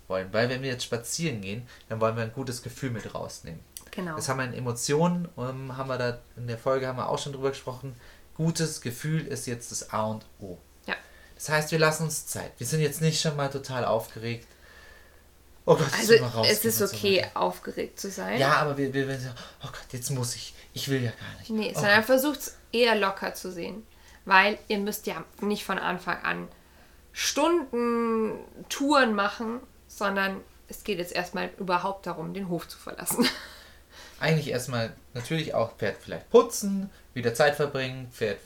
[0.07, 0.33] wollen.
[0.33, 3.61] Weil wenn wir jetzt spazieren gehen, dann wollen wir ein gutes Gefühl mit rausnehmen.
[3.91, 4.17] Genau.
[4.17, 7.19] Das haben wir in Emotionen, ähm, haben wir da in der Folge haben wir auch
[7.19, 7.97] schon drüber gesprochen.
[8.35, 10.59] Gutes Gefühl ist jetzt das A und O.
[10.87, 10.95] Ja.
[11.35, 12.53] Das heißt, wir lassen uns Zeit.
[12.59, 14.47] Wir sind jetzt nicht schon mal total aufgeregt.
[15.65, 17.37] Oh Gott, Also es ist so okay, weiter.
[17.41, 18.39] aufgeregt zu sein.
[18.41, 19.29] Ja, aber wir, wir, wir so,
[19.63, 20.55] oh Gott, jetzt muss ich.
[20.75, 21.51] Ich will ja gar nicht.
[21.51, 23.87] Nee, oh sondern versucht es eher locker zu sehen.
[24.25, 26.49] Weil ihr müsst ja nicht von Anfang an
[27.13, 28.33] Stunden
[28.69, 33.27] Touren machen, sondern es geht jetzt erstmal überhaupt darum, den Hof zu verlassen.
[34.21, 38.39] eigentlich erstmal natürlich auch Pferd vielleicht putzen, wieder Zeit verbringen, Pferd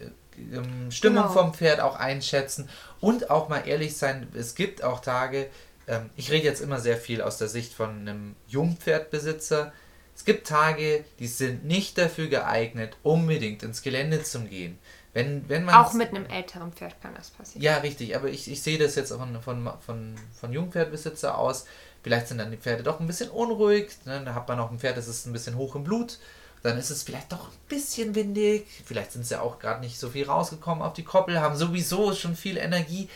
[0.00, 1.32] äh, ähm, Stimmung Genau.
[1.32, 2.68] vom Pferd auch einschätzen
[3.00, 5.48] und auch mal ehrlich sein, es gibt auch Tage,
[5.88, 9.72] ähm, ich rede jetzt immer sehr viel aus der Sicht von einem Jungpferdbesitzer,
[10.14, 14.78] Es gibt Tage, die sind nicht dafür geeignet, unbedingt ins Gelände zu gehen.
[15.14, 17.62] Wenn, wenn man Auch mit einem älteren Pferd kann das passieren.
[17.62, 21.66] Ja, richtig, aber ich, ich sehe das jetzt auch von, von, von, von Jungpferdbesitzer aus.
[22.02, 23.90] Vielleicht sind dann die Pferde doch ein bisschen unruhig.
[24.04, 24.22] Ne?
[24.24, 26.18] Da hat man auch ein Pferd, das ist ein bisschen hoch im Blut.
[26.62, 28.66] Dann ist es vielleicht doch ein bisschen windig.
[28.84, 32.36] Vielleicht sind sie auch gerade nicht so viel rausgekommen auf die Koppel, haben sowieso schon
[32.36, 33.08] viel Energie.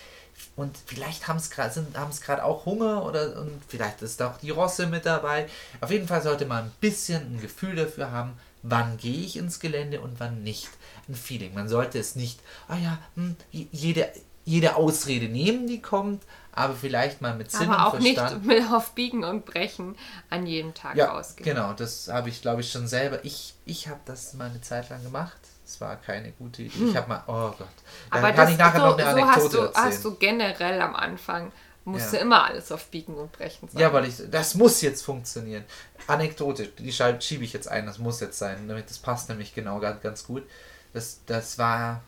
[0.54, 5.06] Und vielleicht haben es gerade auch Hunger oder und vielleicht ist auch die Rosse mit
[5.06, 5.46] dabei.
[5.80, 9.60] Auf jeden Fall sollte man ein bisschen ein Gefühl dafür haben, wann gehe ich ins
[9.60, 10.68] Gelände und wann nicht.
[11.08, 11.54] Ein Feeling.
[11.54, 14.12] Man sollte es nicht, ah ja, hm, jede,
[14.44, 18.46] jede Ausrede nehmen, die kommt, aber vielleicht mal mit Sinn Aber auch und Verstand.
[18.46, 19.96] nicht mit auf Biegen und Brechen
[20.30, 21.44] an jedem Tag ja, ausgehen.
[21.44, 23.24] genau, das habe ich, glaube ich, schon selber.
[23.24, 25.38] Ich, ich habe das mal eine Zeit lang gemacht.
[25.72, 26.84] Es war keine gute Idee.
[26.90, 27.68] Ich habe mal, oh Gott.
[28.10, 29.84] Da Aber kann das, ich nachher so, noch eine so Anekdote hast, du, erzählen.
[29.86, 31.52] hast du generell am Anfang,
[31.84, 32.22] musste Ja.
[32.22, 33.80] immer alles auf Biegen und Brechen sein.
[33.80, 35.64] Ja, weil ich, das muss jetzt funktionieren.
[36.06, 39.80] Anekdote, die schiebe ich jetzt ein, das muss jetzt sein, damit das passt nämlich genau
[39.80, 40.44] ganz, ganz gut.
[40.92, 42.02] Das, das war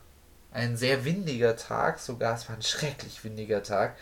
[0.52, 3.96] ein sehr windiger Tag, sogar es war ein schrecklich windiger Tag.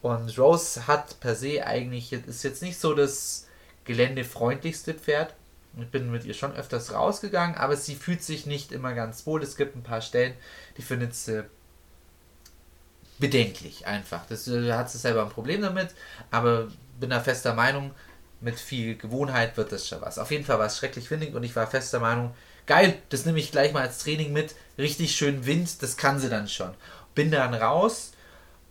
[0.00, 3.46] Und Rose hat per se eigentlich, ist jetzt nicht so das
[3.84, 5.34] geländefreundlichste Pferd.
[5.80, 9.42] Ich bin mit ihr schon öfters rausgegangen, aber sie fühlt sich nicht immer ganz wohl.
[9.42, 10.34] Es gibt ein paar Stellen,
[10.76, 11.44] die findet sie
[13.18, 14.26] bedenklich einfach.
[14.28, 15.94] Das äh, hat sie selber ein Problem damit,
[16.30, 16.68] aber
[17.00, 17.92] bin da fester Meinung,
[18.40, 20.18] mit viel Gewohnheit wird das schon was.
[20.18, 22.34] Auf jeden Fall war es schrecklich windig und ich war fester Meinung,
[22.66, 24.54] geil, das nehme ich gleich mal als Training mit.
[24.76, 26.74] Richtig schön Wind, das kann sie dann schon.
[27.14, 28.12] Bin dann raus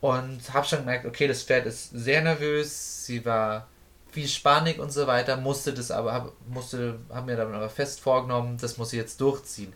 [0.01, 3.67] und habe schon gemerkt, okay, das Pferd ist sehr nervös, sie war
[4.11, 8.01] viel spannig und so weiter, musste das aber, hab, musste, haben mir dann aber fest
[8.01, 9.73] vorgenommen, das muss ich jetzt durchziehen.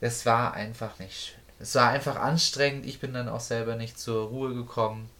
[0.00, 1.42] Das war einfach nicht schön.
[1.60, 5.10] Es war einfach anstrengend, ich bin dann auch selber nicht zur Ruhe gekommen.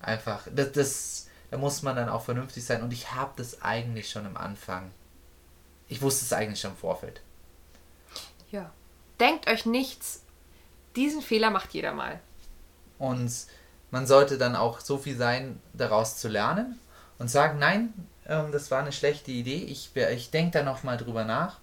[0.00, 4.08] Einfach, das, das da muss man dann auch vernünftig sein und ich habe das eigentlich
[4.08, 4.92] schon am Anfang.
[5.88, 7.20] Ich wusste es eigentlich schon im Vorfeld.
[8.52, 8.70] Ja.
[9.18, 10.22] Denkt euch nichts,
[10.96, 12.20] diesen Fehler macht jeder mal.
[12.98, 13.32] Und
[13.90, 16.78] man sollte dann auch so viel sein, daraus zu lernen
[17.20, 17.94] und sagen, nein,
[18.26, 19.62] ähm, das war eine schlechte Idee.
[19.64, 21.58] Ich, ich denke da nochmal drüber nach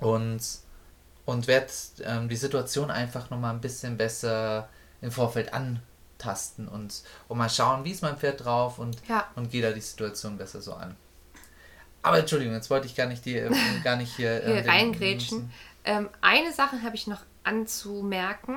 [0.00, 0.40] und,
[1.24, 1.66] und werde
[2.04, 4.68] ähm, die Situation einfach nochmal ein bisschen besser
[5.00, 9.26] im Vorfeld antasten und, und mal schauen, wie ist mein Pferd drauf und, Ja.
[9.36, 10.96] und gehe da die Situation besser so an.
[12.02, 13.50] Aber Entschuldigung, jetzt wollte ich gar nicht, die, äh,
[13.82, 15.52] gar nicht hier, Hier ähm, den- reingrätschen.
[15.84, 18.56] Ähm, eine Sache habe ich noch anzumerken.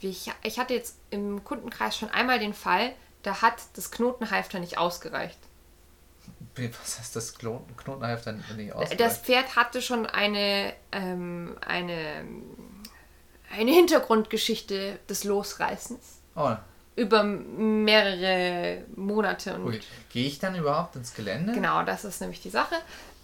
[0.00, 2.92] Ich, ich hatte jetzt im Kundenkreis schon einmal den Fall,
[3.24, 5.38] da hat das Knotenhalfter nicht ausgereicht.
[6.56, 8.88] Was heißt das Knoten, Knotenhalfter nicht aus?
[8.96, 12.24] Das Pferd hatte schon eine, ähm, eine,
[13.50, 16.54] eine Hintergrundgeschichte des Losreißens Oh,
[16.96, 19.54] über mehrere Monate.
[19.54, 19.80] Und ui.
[20.10, 21.52] Gehe ich dann überhaupt ins Gelände?
[21.52, 22.76] Genau, das ist nämlich die Sache.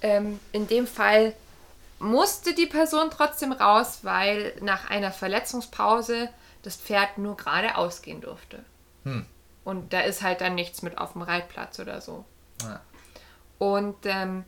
[0.02, 1.34] Ähm, in dem Fall
[2.00, 6.30] musste die Person trotzdem raus, weil nach einer Verletzungspause
[6.62, 8.64] das Pferd nur geradeaus gehen durfte.
[9.04, 9.26] Hm.
[9.64, 12.24] Und da ist halt dann nichts mit auf dem Reitplatz oder so.
[12.62, 12.80] Ja.
[13.58, 14.44] Und ähm,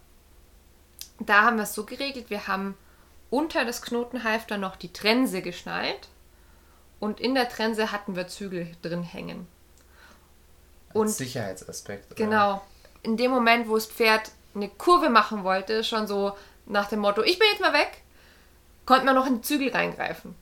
[1.21, 2.77] da haben wir es so geregelt, wir haben
[3.31, 6.09] unter das Knotenhalfter noch die Trense geschnallt
[7.01, 9.47] und in der Trense hatten wir Zügel drin hängen.
[10.93, 12.07] Und Als Sicherheitsaspekt.
[12.13, 12.15] oder?
[12.15, 12.63] Genau.
[13.03, 17.23] In dem Moment, wo das Pferd eine Kurve machen wollte, schon so nach dem Motto,
[17.23, 18.03] ich bin jetzt mal weg,
[18.87, 20.35] konnte man noch in die Zügel reingreifen.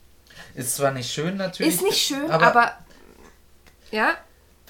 [0.54, 1.74] Ist zwar nicht schön natürlich.
[1.74, 2.76] Ist nicht schön, aber,
[3.90, 4.16] ja,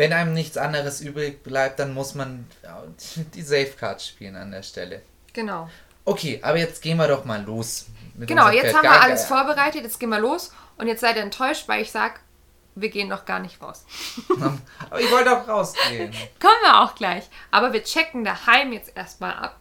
[0.01, 2.47] wenn einem nichts anderes übrig bleibt, dann muss man
[3.35, 5.03] die Safecard spielen an der Stelle.
[5.33, 5.69] genau.
[6.07, 7.87] Okay, aber jetzt gehen wir doch mal los.
[8.19, 8.77] Genau, jetzt Pferd.
[8.77, 11.83] haben wir Gar- alles vorbereitet, jetzt gehen wir los und jetzt seid ihr enttäuscht, weil
[11.83, 12.21] ich sag,
[12.75, 13.85] wir gehen noch gar nicht raus.
[14.91, 16.11] Aber ich wollte auch rausgehen.
[16.41, 17.29] Kommen wir auch gleich.
[17.51, 19.59] Aber wir checken daheim jetzt erstmal ab,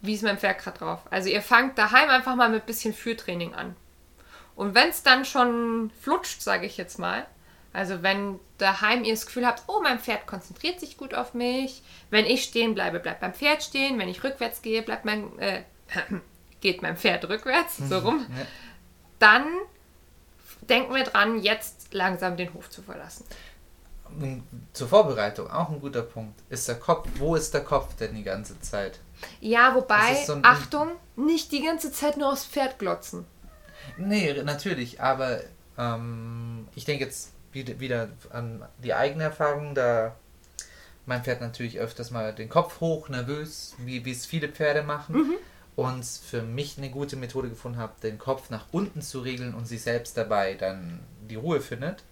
[0.00, 1.00] wie ist mein Pferd gerade drauf.
[1.10, 3.74] Also ihr fangt daheim einfach mal mit bisschen Führtraining an.
[4.54, 7.26] Und wenn es dann schon flutscht, sage ich jetzt mal,
[7.72, 11.82] also wenn daheim ihr das Gefühl habt, oh, mein Pferd konzentriert sich gut auf mich,
[12.10, 15.62] wenn ich stehen bleibe, bleibt mein Pferd stehen, wenn ich rückwärts gehe, bleibt mein, äh,
[16.60, 18.46] geht mein Pferd rückwärts, so rum, Ja.
[19.18, 19.46] dann
[20.68, 23.24] denken wir dran, jetzt langsam den Hof zu verlassen.
[24.74, 26.38] Zur Vorbereitung, auch ein guter Punkt.
[26.50, 29.00] Ist der Kopf, wo ist der Kopf denn die ganze Zeit?
[29.40, 33.24] Ja, wobei, so Achtung, nicht die ganze Zeit nur aufs Pferd glotzen.
[33.96, 35.40] Nee, natürlich, aber
[35.78, 40.14] ähm, ich denke jetzt wieder, an die eigene Erfahrung, da
[41.06, 45.32] mein Pferd natürlich öfters mal den Kopf hoch, nervös, wie wie es viele Pferde machen.
[45.74, 49.66] Und für mich eine gute Methode gefunden habe, den Kopf nach unten zu regeln und
[49.66, 52.04] sich selbst dabei dann die Ruhe findet.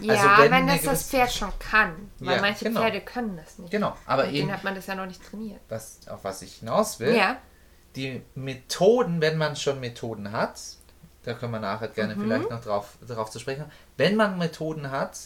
[0.00, 2.10] Ja, also wenn, eine das das Pferd schon kann.
[2.18, 2.80] Weil Ja, manche genau.
[2.80, 3.70] Pferde können das nicht.
[3.70, 5.60] Genau, aber Mit eben, denen hat man das ja noch nicht trainiert.
[5.68, 7.36] was, auf was ich hinaus will, Ja.
[7.94, 10.60] die Methoden, wenn man schon Methoden hat,
[11.22, 12.20] da können wir nachher gerne Mhm.
[12.22, 13.64] vielleicht noch drauf, drauf zu sprechen,
[13.98, 15.18] wenn man Methoden hat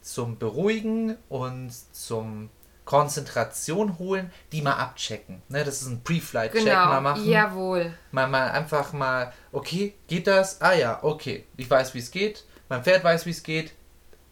[0.00, 2.48] zum Beruhigen und zum
[2.86, 5.42] Konzentration holen, die mal abchecken.
[5.48, 7.00] Ne, das ist ein Pre-Flight-Check mal Genau.
[7.02, 7.28] machen.
[7.28, 7.92] Jawohl.
[8.10, 10.60] Mal, mal einfach mal, okay, geht das?
[10.60, 12.44] Ah ja, okay, ich weiß, wie es geht.
[12.68, 13.72] Mein Pferd weiß, wie es geht.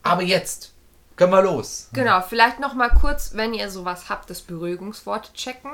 [0.02, 0.72] Aber jetzt
[1.16, 1.88] können wir los.
[1.92, 5.72] Genau, vielleicht noch mal kurz, wenn ihr sowas habt, das Beruhigungswort checken.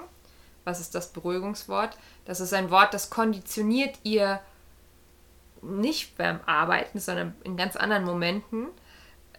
[0.64, 1.96] Was ist das Beruhigungswort?
[2.24, 4.40] Das ist ein Wort, das konditioniert ihr
[5.64, 8.68] nicht beim Arbeiten, sondern in ganz anderen Momenten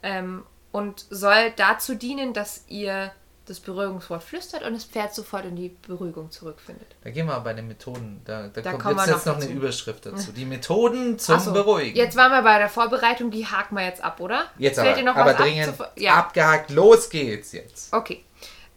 [0.04, 3.12] ähm, und soll dazu dienen, dass ihr
[3.48, 6.88] das Beruhigungswort flüstert und das Pferd sofort in die Beruhigung zurückfindet.
[7.04, 8.22] Da gehen wir bei den Methoden.
[8.26, 9.58] Da, da, Da kommt jetzt, jetzt noch noch eine dazu.
[9.58, 10.32] Überschrift dazu.
[10.32, 11.96] Die Methoden zum so, Beruhigen.
[11.96, 14.48] Jetzt waren wir bei der Vorbereitung, die haken wir jetzt ab, oder?
[14.58, 16.16] Jetzt Fällt aber, dir noch aber was ab dringend zu- ja.
[16.16, 16.72] abgehakt.
[16.72, 17.94] Los geht's jetzt.
[17.94, 18.26] Okay.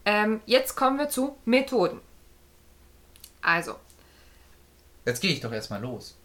[0.04, 2.00] Ähm, jetzt kommen wir zu Methoden.
[3.40, 3.76] Also,
[5.06, 6.17] Jetzt gehe ich doch erstmal los.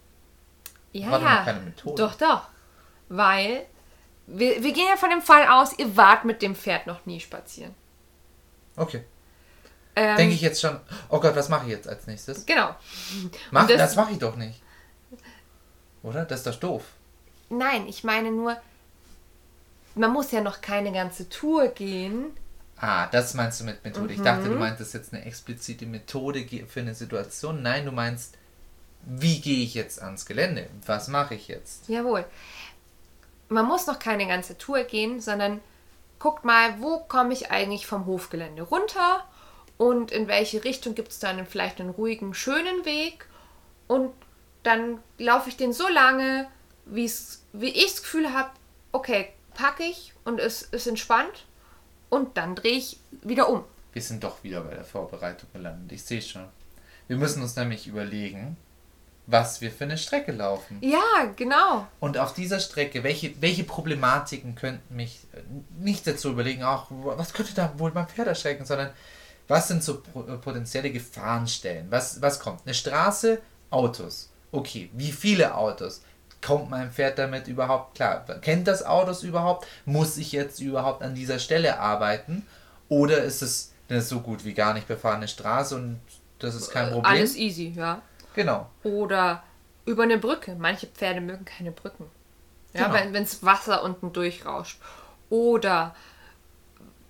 [0.94, 1.44] Ja, War doch ja.
[1.44, 2.02] keine Methode.
[2.02, 2.48] Doch, doch.
[3.10, 3.66] Weil
[4.26, 7.20] wir, wir gehen ja von dem Fall aus, ihr wart mit dem Pferd noch nie
[7.20, 7.74] spazieren.
[8.76, 9.04] Okay.
[9.96, 10.80] Ähm, Denke ich jetzt schon,
[11.10, 12.46] oh Gott, was mache ich jetzt als nächstes?
[12.46, 12.74] Genau.
[13.50, 14.60] Mach, das- das, mache ich doch nicht.
[16.02, 16.24] Oder?
[16.24, 16.84] Das ist doch doof.
[17.50, 18.56] Nein, ich meine nur,
[19.94, 22.26] man muss ja noch keine ganze Tour gehen.
[22.76, 24.12] Ah, das meinst du mit Methode.
[24.12, 24.24] Ich Mhm.
[24.24, 27.62] dachte, du meintest jetzt eine explizite Methode für eine Situation.
[27.62, 28.36] Nein, du meinst,
[29.06, 30.68] wie gehe ich jetzt ans Gelände?
[30.86, 31.88] Was mache ich jetzt?
[31.88, 32.24] Jawohl.
[33.48, 35.60] Man muss noch keine ganze Tour gehen, sondern
[36.18, 39.24] guckt mal, wo komme ich eigentlich vom Hofgelände runter
[39.76, 43.26] und in welche Richtung gibt es dann vielleicht einen ruhigen, schönen Weg
[43.86, 44.12] und
[44.62, 46.48] dann laufe ich den so lange,
[46.86, 48.50] wie's, wie ich das Gefühl habe,
[48.92, 51.46] okay, packe ich und es ist entspannt
[52.08, 53.64] und dann drehe ich wieder um.
[53.92, 55.92] Wir sind doch wieder bei der Vorbereitung gelandet.
[55.92, 56.46] Ich sehe schon.
[57.06, 58.56] Wir müssen uns nämlich überlegen,
[59.26, 60.78] was wir für eine Strecke laufen.
[60.80, 61.86] Ja, genau.
[62.00, 65.40] Und auf dieser Strecke, welche, welche Problematiken könnten mich äh,
[65.78, 68.90] nicht dazu überlegen, ach, was könnte da wohl mein Pferd erschrecken, sondern
[69.48, 71.86] was sind so äh, potenzielle Gefahrenstellen?
[71.90, 72.60] Was, was kommt?
[72.64, 74.30] Eine Straße, Autos.
[74.52, 76.02] Okay, wie viele Autos?
[76.40, 78.24] Kommt mein Pferd damit überhaupt klar?
[78.42, 79.66] Kennt das Autos überhaupt?
[79.86, 82.46] Muss ich jetzt überhaupt an dieser Stelle arbeiten?
[82.90, 86.00] Oder ist es eine so gut wie gar nicht befahrene Straße und
[86.38, 87.06] das ist kein Problem?
[87.06, 88.02] Alles easy, ja.
[88.34, 88.68] Genau.
[88.82, 89.42] Oder
[89.86, 90.56] über eine Brücke.
[90.58, 92.10] Manche Pferde mögen keine Brücken.
[92.72, 92.94] Ja, Genau.
[92.94, 94.78] wenn wenns Wasser unten durchrauscht.
[95.30, 95.94] Oder,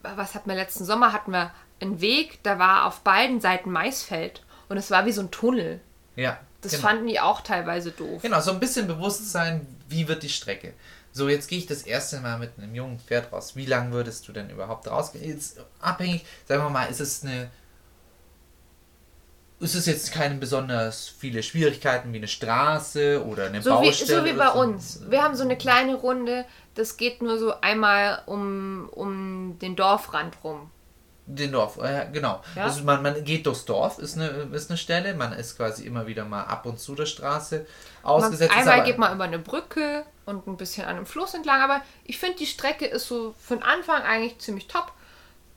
[0.02, 1.12] was hatten wir letzten Sommer?
[1.12, 4.42] Hatten wir einen Weg, da war auf beiden Seiten Maisfeld.
[4.68, 5.80] Und es war wie so ein Tunnel.
[6.16, 6.38] Ja.
[6.60, 6.88] Das genau.
[6.88, 8.22] fanden die auch teilweise doof.
[8.22, 10.72] Genau, so ein bisschen Bewusstsein, wie wird die Strecke.
[11.12, 13.54] So, jetzt gehe ich das erste Mal mit einem jungen Pferd raus.
[13.54, 15.24] Wie lange würdest du denn überhaupt rausgehen?
[15.24, 17.50] Jetzt abhängig, sagen wir mal, ist es eine.
[19.64, 24.20] Ist es jetzt keine besonders viele Schwierigkeiten wie eine Straße oder eine So wie, Baustelle?
[24.20, 24.58] so wie bei so?
[24.60, 25.00] uns.
[25.08, 30.36] Wir haben so eine kleine Runde, das geht nur so einmal um, um den Dorfrand
[30.44, 30.70] rum.
[31.26, 32.42] Den Dorf, äh, genau.
[32.54, 32.64] Ja?
[32.64, 35.14] Also man, man geht durchs Dorf, ist eine, ist eine Stelle.
[35.14, 37.60] Man ist quasi immer wieder mal ab und zu der Straße
[38.02, 38.52] Man, ausgesetzt.
[38.52, 41.62] ist einmal aber- geht man über eine Brücke und ein bisschen an einem Fluss entlang,
[41.62, 44.92] aber ich finde, die Strecke ist so den Anfang eigentlich ziemlich top.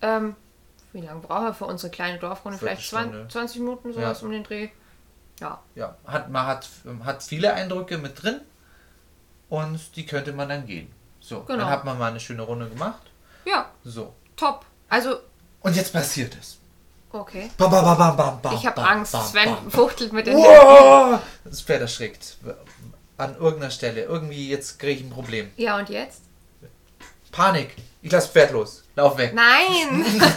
[0.02, 0.38] Ähm,
[0.94, 2.58] wie lange brauchen wir für unsere kleine Dorfrunde?
[2.58, 3.28] Vielleicht Viertelstunde.
[3.30, 4.26] 20, 20 Minuten, sowas Ja.
[4.26, 4.70] um den Dreh.
[5.40, 6.68] Ja, ja, hat, man hat,
[7.04, 8.42] hat viele Eindrücke mit drin
[9.50, 10.92] und die könnte man dann gehen.
[11.20, 11.60] So, Genau.
[11.60, 13.02] dann hat man mal eine schöne Runde gemacht.
[13.46, 14.14] ja, So.
[14.36, 14.66] top.
[14.90, 15.18] Also,
[15.62, 16.58] Und jetzt passiert es.
[17.12, 17.52] okay.
[17.58, 19.12] Bam, bam, bam, Ich habe Angst.
[19.14, 21.20] Sven fuchtelt mit den Wow!
[21.44, 22.38] Das Pferd erschrickt.
[23.18, 24.04] An irgendeiner Stelle.
[24.04, 25.52] Irgendwie jetzt kriege ich ein Problem.
[25.58, 26.22] Ja, und jetzt?
[27.38, 27.76] Panik.
[28.02, 28.84] Ich lasse Pferd los.
[28.96, 29.32] Lauf weg.
[29.36, 30.04] Nein!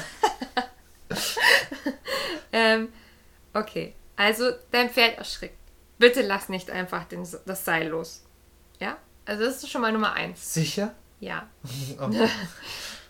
[2.52, 2.92] ähm,
[3.54, 5.56] okay, also dein Pferd erschrickt.
[5.96, 8.22] Bitte lass nicht einfach den, das Seil los.
[8.80, 8.98] Ja?
[9.24, 10.52] Also das ist schon mal Nummer eins.
[10.52, 10.94] Sicher?
[11.20, 11.48] Ja.
[11.98, 12.28] Okay.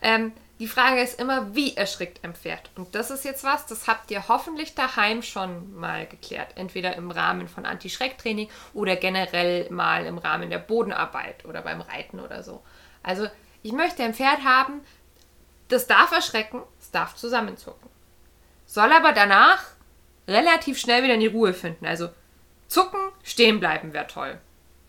[0.03, 2.71] Ähm, die Frage ist immer, wie erschrickt ein Pferd?
[2.77, 6.53] Und das ist jetzt was, das habt ihr hoffentlich daheim schon mal geklärt.
[6.55, 12.21] Entweder im Rahmen von Anti-Schreck-Training oder generell mal im Rahmen der Bodenarbeit oder beim Reiten
[12.21, 12.63] oder so.
[13.03, 13.29] Also,
[13.63, 14.81] ich möchte ein Pferd haben,
[15.69, 17.89] das darf erschrecken, es darf zusammenzucken.
[18.67, 19.63] Soll aber danach
[20.29, 21.87] relativ schnell wieder in die Ruhe finden.
[21.87, 22.09] Also,
[22.69, 24.39] zucken, stehen bleiben wäre toll.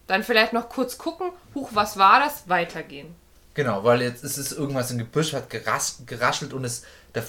[0.08, 2.50] Dann vielleicht noch kurz gucken, huch, was war das?
[2.50, 3.16] Weitergehen.
[3.54, 6.70] Genau, weil jetzt ist es irgendwas im Gebüsch, hat geras geraschelt und.
[7.16, 7.24] Der,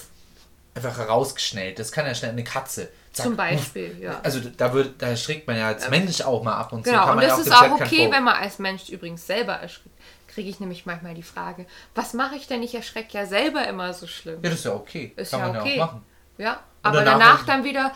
[0.75, 1.79] einfach herausgeschnellt.
[1.79, 2.89] Das kann ja schnell eine Katze.
[3.13, 4.21] Zack, Zum Beispiel, ja.
[4.23, 6.91] Also da, wird, da schreckt man ja als Mensch auch mal ab und zu.
[6.91, 9.95] Genau, und ja das ist auch okay, wenn man als Mensch übrigens selber erschrickt.
[10.35, 12.63] Kriege ich nämlich manchmal die Frage, was mache ich denn?
[12.63, 14.41] Ich erschrecke ja selber immer so schlimm.
[14.43, 15.13] Ja, das ist ja okay.
[15.17, 15.77] Ist kann ja man okay.
[15.77, 16.05] ja auch machen.
[16.39, 17.93] Ja, aber danach- danach dann wieder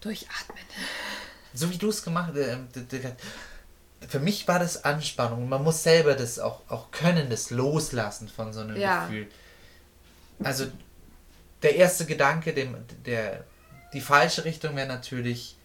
[0.00, 0.58] durchatmen.
[1.54, 2.36] So wie du es gemacht hast.
[2.38, 3.12] Äh, d-
[4.08, 5.48] für mich war das Anspannung.
[5.48, 9.06] Man muss selber das auch, auch können, das loslassen von so einem Ja.
[9.06, 9.28] Gefühl.
[10.42, 10.66] Also
[11.62, 13.44] der erste Gedanke, dem, der,
[13.94, 15.55] die falsche Richtung wäre natürlich,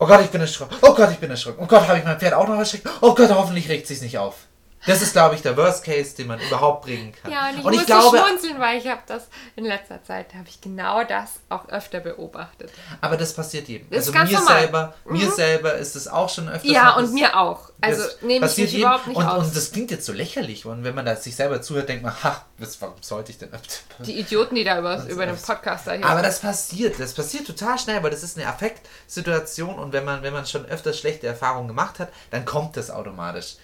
[0.00, 2.18] oh Gott, ich bin erschrocken, oh Gott, ich bin erschrocken, oh Gott, habe ich mein
[2.18, 4.48] Pferd auch noch erschreckt, oh Gott, hoffentlich regt sie es nicht auf.
[4.86, 7.30] Das ist, glaube ich, der Worst Case, den man überhaupt bringen kann.
[7.30, 10.48] Ja, und ich und ich glaube, schmunzeln, weil ich habe das in letzter Zeit, habe
[10.48, 12.70] ich genau das auch öfter beobachtet.
[13.00, 13.90] aber das passiert jedem.
[13.90, 14.60] Das also mir normal.
[14.60, 17.70] selber, mir selber ist es auch schon öfters Ja, und mir auch.
[17.82, 18.86] Also nehme ich passiert mich jedem.
[18.86, 19.46] überhaupt nicht und, aus.
[19.48, 20.64] Und das klingt jetzt so lächerlich.
[20.64, 23.50] Und wenn man da sich selber zuhört, denkt man, ha, was, warum sollte ich denn?
[23.98, 26.98] die Idioten, die da über, über den Podcaster hier Aber das passiert.
[26.98, 29.78] Das passiert total schnell, weil das ist eine Affektsituation.
[29.78, 33.56] Und wenn man, wenn man schon öfters schlechte Erfahrungen gemacht hat, dann kommt das automatisch.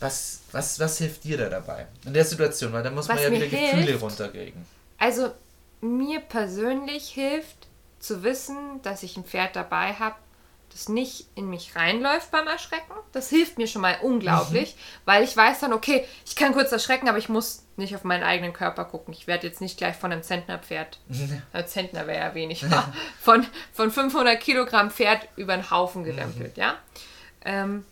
[0.00, 1.86] Was, was, was hilft dir da dabei?
[2.06, 4.02] In der Situation, weil da muss man Was ja mir wieder Gefühle hilft?
[4.02, 4.64] runterkriegen.
[4.98, 5.32] Also
[5.80, 7.66] mir persönlich hilft
[7.98, 10.14] zu wissen, dass ich ein Pferd dabei habe,
[10.70, 12.92] das nicht in mich reinläuft beim Erschrecken.
[13.12, 14.80] Das hilft mir schon mal unglaublich, Mhm.
[15.06, 18.22] weil ich weiß dann, okay, ich kann kurz erschrecken, aber ich muss nicht auf meinen
[18.22, 19.14] eigenen Körper gucken.
[19.14, 21.00] Ich werde jetzt nicht gleich von einem Zentnerpferd,
[21.52, 22.64] äh, Zentner wäre ja wenig,
[23.20, 26.76] von, von 500 Kilogramm Pferd über den Haufen gerempelt, ja.
[27.44, 27.84] Ähm,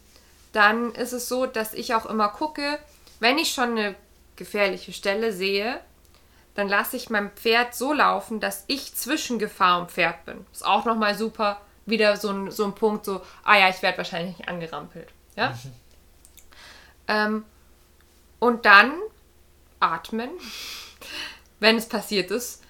[0.57, 2.79] dann ist es so, dass ich auch immer gucke,
[3.21, 3.95] wenn ich schon eine
[4.37, 5.81] gefährliche Stelle sehe,
[6.55, 10.47] dann lasse ich mein Pferd so laufen, dass ich zwischen Gefahr und Pferd bin.
[10.53, 11.61] Ist auch nochmal super.
[11.85, 15.09] Wieder so ein, so ein Punkt, so, ah ja, ich werde wahrscheinlich nicht angerampelt.
[15.37, 15.57] Ja?
[17.09, 17.45] Ähm,
[18.40, 18.92] und dann
[19.79, 20.29] atmen,
[21.61, 22.64] wenn es passiert ist,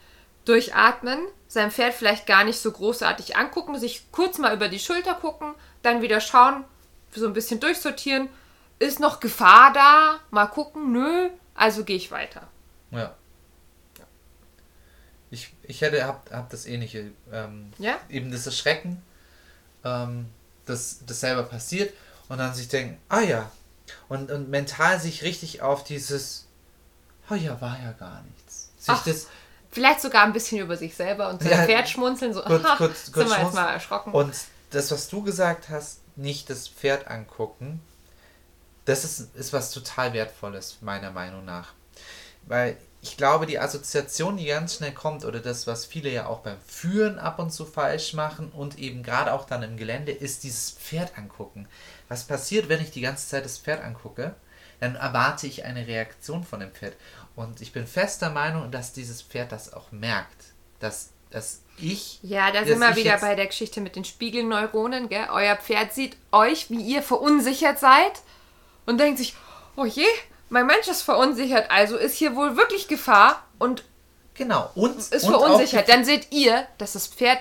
[0.44, 1.18] durchatmen,
[1.49, 5.55] sein Pferd vielleicht gar nicht so großartig angucken, sich kurz mal über die Schulter gucken,
[5.81, 6.64] dann wieder schauen,
[7.14, 8.29] so ein bisschen durchsortieren.
[8.79, 10.21] Ist noch Gefahr da?
[10.31, 12.42] Mal gucken, nö, also gehe ich weiter.
[12.90, 13.14] Ja.
[15.31, 17.11] Ich, ich hätte, hab, hab das ähnliche.
[17.33, 17.99] Ähm, Ja?
[18.09, 19.03] Eben das Erschrecken,
[19.85, 20.27] ähm,
[20.66, 21.92] dass das selber passiert
[22.29, 23.51] und dann sich denken, ah ja.
[24.09, 26.47] Und, und mental sich richtig auf dieses,
[27.31, 28.71] oh ja, war ja gar nichts.
[28.79, 29.27] Sich Ach, das
[29.77, 32.77] Vielleicht sogar ein bisschen über sich selber und sein Ja, Pferd schmunzeln, so, kurz, aha,
[32.79, 34.11] kurz, sind kurz wir jetzt mal erschrocken.
[34.14, 34.35] Und
[34.71, 37.81] das, was du gesagt hast, nicht das Pferd angucken,
[38.85, 41.74] das ist, ist was total Wertvolles, meiner Meinung nach.
[42.46, 46.40] Weil ich glaube, die Assoziation, die ganz schnell kommt, oder das, was viele ja auch
[46.40, 50.44] beim Führen ab und zu falsch machen und eben gerade auch dann im Gelände, ist
[50.44, 51.68] dieses Pferd angucken.
[52.09, 54.35] Was passiert, wenn ich die ganze Zeit das Pferd angucke?
[54.81, 56.94] Dann erwarte ich eine Reaktion von dem Pferd.
[57.35, 60.52] Und ich bin fester Meinung, dass dieses Pferd das auch merkt.
[60.81, 62.19] Dass, dass ich.
[62.23, 65.27] ja, da sind wir wieder bei der Geschichte mit den Spiegelneuronen, gell?
[65.33, 68.23] Euer Pferd sieht euch, wie ihr verunsichert seid
[68.87, 69.35] und denkt sich,
[69.77, 70.07] oh je,
[70.49, 73.85] mein Mensch ist verunsichert, also ist hier wohl wirklich Gefahr und
[74.35, 74.71] Genau.
[74.75, 75.89] Und, ist und verunsichert.
[75.89, 77.39] Dann seht ihr, dass das Pferd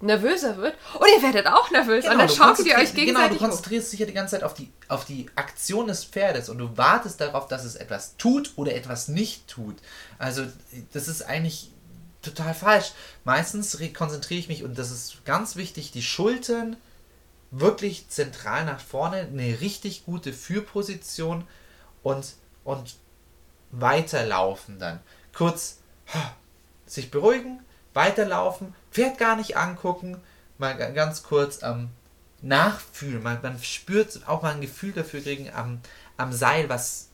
[0.00, 3.38] nervöser wird und ihr werdet auch nervös und dann du schaukelt ihr euch Genau, gegenseitig
[3.38, 3.48] du hoch.
[3.48, 6.76] konzentrierst dich ja die ganze Zeit auf die, auf die Aktion des Pferdes und du
[6.76, 9.76] wartest darauf, dass es etwas tut oder etwas nicht tut.
[10.18, 10.42] Also,
[10.92, 11.70] das ist eigentlich
[12.22, 12.92] total falsch.
[13.24, 16.76] Meistens re- konzentriere ich mich, und das ist ganz wichtig, die Schultern
[17.50, 21.46] wirklich zentral nach vorne, eine richtig gute Führposition
[22.02, 22.96] und, und
[23.70, 25.00] weiterlaufen dann.
[25.34, 25.78] Kurz
[26.86, 27.60] sich beruhigen,
[27.94, 30.20] weiterlaufen, Pferd gar nicht angucken,
[30.58, 31.90] mal ga- ganz kurz am
[32.42, 35.80] Nachfühlen, man, man spürt auch mal ein Gefühl dafür kriegen am,
[36.16, 37.08] am Seil, was,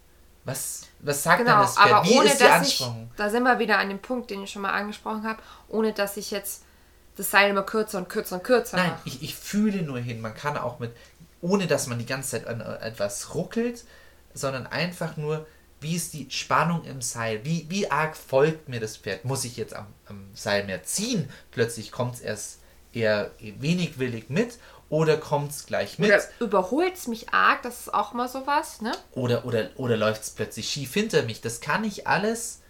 [0.45, 3.31] was, was sagt denn Genau, das Pferd, aber wie ohne ist die dass ich, da
[3.31, 6.31] sind wir wieder an dem Punkt, den ich schon mal angesprochen habe, ohne dass ich
[6.31, 6.65] jetzt
[7.17, 9.01] das Seil immer kürzer und kürzer und kürzer Nein, mache.
[9.05, 10.93] ich, ich fühle nur hin, man kann auch mit,
[11.41, 13.85] ohne dass man die ganze Zeit an etwas ruckelt,
[14.35, 15.47] sondern einfach nur,
[15.81, 19.57] wie ist die Spannung im Seil, wie, wie arg folgt mir das Pferd, muss ich
[19.57, 22.61] jetzt am, am Seil mehr ziehen, plötzlich kommt es erst
[22.93, 24.59] eher wenig willig mit
[24.91, 28.81] oder kommt es gleich mit Oder überholt es mich arg, das ist auch mal sowas,
[28.81, 28.93] ne?
[29.13, 31.41] oder, oder, oder läuft es plötzlich schief hinter mich.
[31.41, 32.61] Das kann ich alles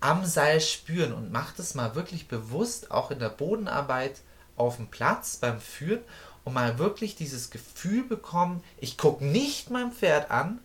[0.00, 4.20] am Seil spüren und macht es mal wirklich bewusst, auch in der Bodenarbeit
[4.56, 6.00] auf dem Platz beim Führen
[6.44, 10.60] und mal wirklich dieses Gefühl bekommen, ich gucke nicht mein Pferd an,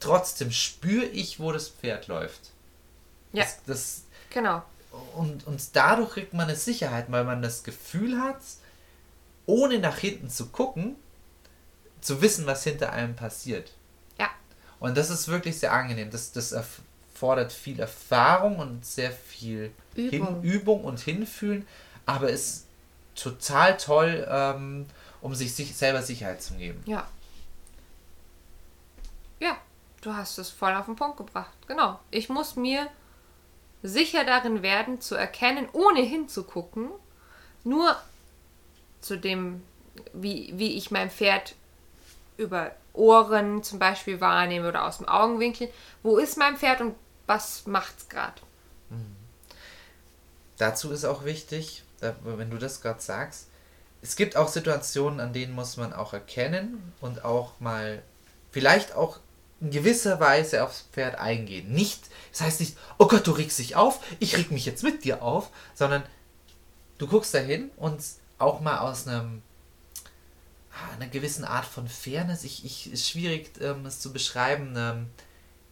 [0.00, 2.50] trotzdem spüre ich, wo das Pferd läuft.
[3.32, 4.62] Ja, Das, das, genau.
[5.14, 8.40] und, und dadurch kriegt man eine Sicherheit, weil man das Gefühl hat,
[9.46, 10.96] ohne nach hinten zu gucken,
[12.00, 13.72] zu wissen, was hinter einem passiert.
[14.18, 14.30] Ja.
[14.78, 16.10] Und das ist wirklich sehr angenehm.
[16.10, 20.10] Das, das erfordert viel Erfahrung und sehr viel Übung.
[20.10, 21.66] Hin, Übung und Hinfühlen,
[22.06, 22.66] aber ist
[23.14, 24.86] total toll, ähm,
[25.20, 26.82] um sich, sich selber Sicherheit zu geben.
[26.86, 27.06] Ja.
[29.38, 29.56] Ja,
[30.00, 31.52] du hast es voll auf den Punkt gebracht.
[31.66, 32.00] Genau.
[32.10, 32.88] Ich muss mir
[33.82, 36.90] sicher darin werden, zu erkennen, ohne hinzugucken,
[37.64, 37.96] nur
[39.00, 39.62] zu dem,
[40.12, 41.54] wie, wie ich mein Pferd
[42.36, 45.68] über Ohren zum Beispiel wahrnehme oder aus dem Augenwinkel.
[46.02, 46.94] Wo ist mein Pferd und
[47.26, 48.40] was macht's gerade?
[50.56, 51.84] Dazu ist auch wichtig,
[52.24, 53.46] wenn du das gerade sagst,
[54.02, 58.02] es gibt auch Situationen, an denen muss man auch erkennen und auch mal
[58.50, 59.20] vielleicht auch
[59.60, 61.70] in gewisser Weise aufs Pferd eingehen.
[61.72, 65.04] Nicht, das heißt nicht, oh Gott, du regst dich auf, ich reg mich jetzt mit
[65.04, 66.02] dir auf, sondern
[66.98, 68.02] du guckst dahin und
[68.40, 69.42] auch mal aus einem
[70.72, 74.74] ah, einer gewissen Art von Fairness, ich, ich ist schwierig ähm, es zu beschreiben.
[74.76, 75.06] Ähm,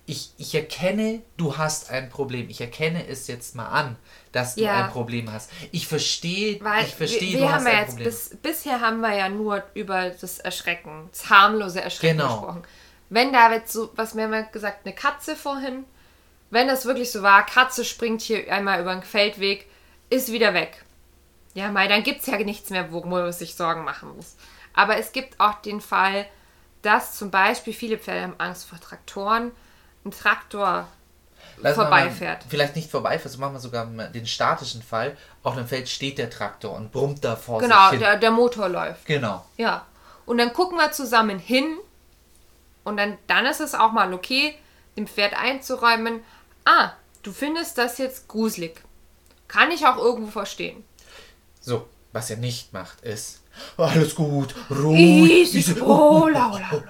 [0.07, 2.49] ich, ich erkenne, du hast ein Problem.
[2.49, 3.97] Ich erkenne es jetzt mal an,
[4.33, 4.87] dass du Ja.
[4.87, 5.51] ein Problem hast.
[5.71, 8.05] Ich verstehe, Weil ich verstehe, wir, du wir hast haben ja ein Problem.
[8.05, 12.37] bis, bisher haben wir ja nur über das Erschrecken, das harmlose Erschrecken Genau.
[12.37, 12.63] gesprochen.
[13.11, 15.85] Wenn da jetzt so, was haben ja gesagt, eine Katze vorhin,
[16.51, 19.67] wenn das wirklich so war, Katze springt hier einmal über den Feldweg,
[20.09, 20.85] ist wieder weg.
[21.55, 24.37] Ja, Mai, dann gibt es ja nichts mehr, wo man sich Sorgen machen muss.
[24.75, 26.27] Aber es gibt auch den Fall,
[26.83, 29.51] dass zum Beispiel viele Pferde haben Angst vor Traktoren.
[30.05, 30.87] Ein Traktor
[31.61, 32.45] Lass vorbeifährt.
[32.45, 35.17] Mal, vielleicht nicht vorbeifährt, so machen wir sogar den statischen Fall.
[35.43, 38.01] Auf dem Feld steht der Traktor und brummt da vor Genau, sich hin.
[38.01, 39.05] der, der Motor läuft.
[39.07, 39.45] genau.
[39.57, 39.87] Ja.
[40.27, 41.79] Und dann gucken wir zusammen hin
[42.85, 44.55] und dann, dann ist es auch mal okay,
[44.97, 46.23] dem Pferd einzuräumen,
[46.65, 46.91] ah,
[47.23, 48.81] du findest das jetzt gruselig.
[49.49, 50.85] Kann ich auch irgendwo verstehen.
[51.69, 53.43] So, was er nicht macht, ist.
[53.77, 55.31] "Oh, Alles gut, ruhig.
[55.31, 56.83] Easy, diese- oh, lau, lau,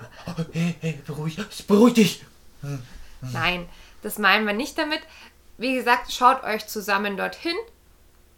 [0.53, 2.25] Hey, hey, beruhig, beruhig dich.
[3.21, 3.69] Nein,
[4.03, 5.01] das meinen wir nicht damit.
[5.57, 7.57] Wie gesagt, schaut euch zusammen dorthin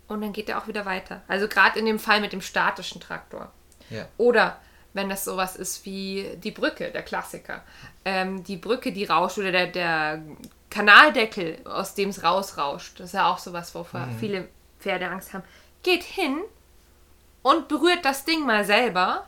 [0.08, 1.20] und dann geht er auch wieder weiter.
[1.28, 3.52] Also gerade in dem Fall mit dem statischen Traktor.
[3.90, 4.06] Ja.
[4.16, 4.58] Oder
[4.94, 7.62] wenn das sowas ist wie die Brücke, der Klassiker.
[8.06, 10.22] Ähm, die Brücke, die rauscht oder der, der
[10.70, 12.98] Kanaldeckel, aus dem es rausrauscht.
[12.98, 15.44] Das ist ja auch sowas, wovor viele Pferde Angst haben.
[15.82, 16.38] Geht hin
[17.42, 19.26] und berührt das Ding mal selber,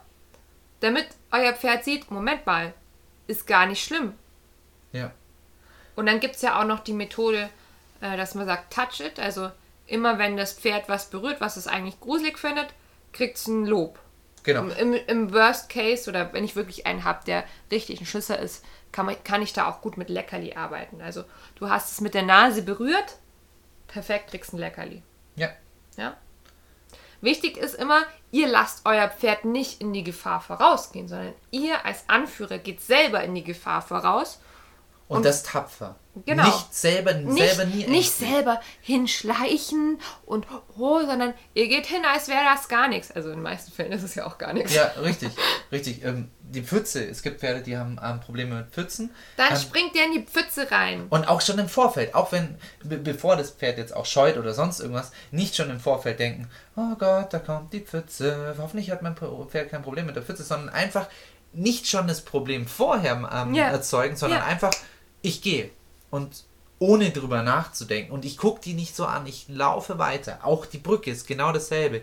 [0.81, 2.75] damit euer Pferd sieht, Moment mal,
[3.27, 4.15] ist gar nicht schlimm.
[4.93, 5.13] Ja.
[5.97, 7.49] Und dann gibt es ja auch noch die Methode,
[8.01, 9.19] äh, dass man sagt, touch it.
[9.19, 9.51] Also
[9.87, 12.69] immer wenn das Pferd was berührt, was es eigentlich gruselig findet,
[13.13, 13.99] kriegt es ein Lob.
[14.43, 14.67] Genau.
[14.75, 18.65] Im, Im Worst Case oder wenn ich wirklich einen habe, der richtig ein Schisser ist,
[18.91, 21.01] kann, man, kann ich da auch gut mit Leckerli arbeiten.
[21.01, 21.25] Also
[21.55, 23.19] du hast es mit der Nase berührt,
[23.87, 25.03] perfekt, kriegst ein Leckerli.
[25.37, 25.51] Ja.
[25.97, 26.17] Ja?
[27.23, 28.03] Wichtig ist immer,
[28.33, 33.23] ihr lasst euer Pferd nicht in die Gefahr vorausgehen, sondern ihr als Anführer geht selber
[33.23, 34.41] in die Gefahr voraus.
[35.13, 35.97] Und, Und- das tapfer.
[36.27, 36.45] Genau.
[36.45, 38.29] Nicht selber, Nicht, selber nie nicht ängstlich.
[38.31, 38.61] selber
[39.17, 40.47] hinschleichen und
[40.79, 43.11] oh, sondern ihr geht hin, als wäre das gar nichts.
[43.11, 44.75] Also in den meisten Fällen ist es ja auch gar nichts.
[44.75, 45.31] Ja, richtig,
[45.71, 46.05] richtig.
[46.05, 49.11] Ähm, die Pfütze, es gibt Pferde, die haben ähm, Probleme mit Pfützen.
[49.37, 51.07] Dann Ähm, springt der in die Pfütze rein.
[51.09, 54.53] Und auch schon im Vorfeld, auch wenn, be bevor das Pferd jetzt auch scheut oder
[54.53, 59.03] sonst irgendwas, nicht schon im Vorfeld denken, oh Gott, da kommt die Pfütze, hoffentlich hat
[59.03, 61.07] mein Pferd kein Problem mit der Pfütze, sondern einfach
[61.55, 63.69] nicht schon das Problem vorher ähm, Ja.
[63.69, 64.47] erzeugen, sondern Ja.
[64.47, 64.73] einfach,
[65.23, 65.70] ich gehe
[66.11, 66.45] und
[66.79, 70.41] ohne drüber nachzudenken und ich gucke die nicht so an, ich laufe weiter.
[70.43, 72.03] Auch die Brücke ist genau dasselbe.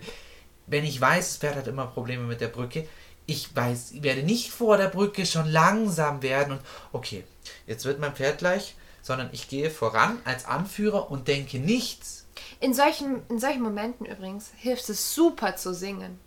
[0.67, 2.87] Wenn ich weiß, das Pferd hat immer Probleme mit der Brücke,
[3.25, 6.61] ich weiß, ich werde nicht vor der Brücke schon langsam werden und
[6.93, 7.23] okay,
[7.67, 12.25] jetzt wird mein Pferd gleich, sondern ich gehe voran als Anführer und denke nichts.
[12.59, 16.19] In solchen, in solchen Momenten übrigens hilft es super zu singen.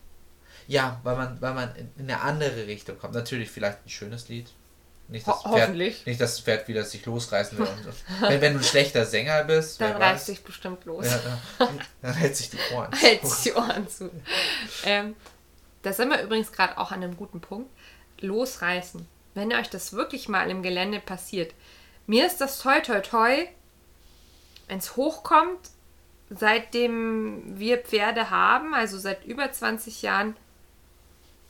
[0.68, 3.14] Ja, weil man, weil man in in eine andere Richtung kommt.
[3.14, 4.51] Natürlich vielleicht ein schönes Lied.
[5.12, 6.06] Nicht, Ho dass das Pferd, hoffentlich.
[6.06, 7.66] nicht, dass das Pferd wieder sich losreißen will.
[7.66, 7.84] Und,
[8.20, 8.28] so.
[8.28, 11.06] wenn, wenn du ein schlechter Sänger bist, Dann reißt sich bestimmt los.
[11.06, 11.20] ja,
[11.58, 12.90] dann, dann hält sich die Ohren.
[12.92, 14.10] Hält sich die Ohren zu.
[14.84, 15.14] ähm,
[15.82, 17.70] da sind wir übrigens gerade auch an einem guten Punkt.
[18.20, 19.06] Losreißen.
[19.34, 21.52] Wenn euch das wirklich mal im Gelände passiert.
[22.06, 23.46] Mir ist das toi toi toi,
[24.68, 25.70] wenn es hochkommt,
[26.30, 30.36] seitdem wir Pferde haben, also seit über 20 Jahren.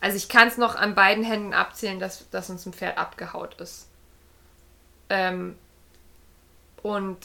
[0.02, 3.54] Also ich kann es noch an beiden Händen abzählen, dass, dass uns ein Pferd abgehaut
[3.60, 3.86] ist.
[5.08, 5.56] Ähm,
[6.82, 7.18] und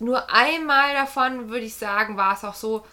[0.00, 2.84] nur einmal davon, würde ich sagen, war es auch so,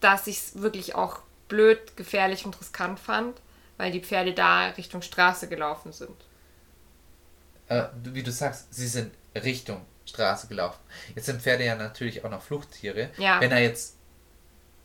[0.00, 3.40] dass ich es wirklich auch blöd, gefährlich und riskant fand,
[3.78, 6.16] weil die Pferde da Richtung Straße gelaufen sind.
[7.68, 10.78] äh, wie du sagst, sie sind Richtung Straße gelaufen.
[11.14, 13.10] Jetzt sind Pferde ja natürlich auch noch Fluchttiere.
[13.16, 13.40] Ja.
[13.40, 13.95] Wenn da jetzt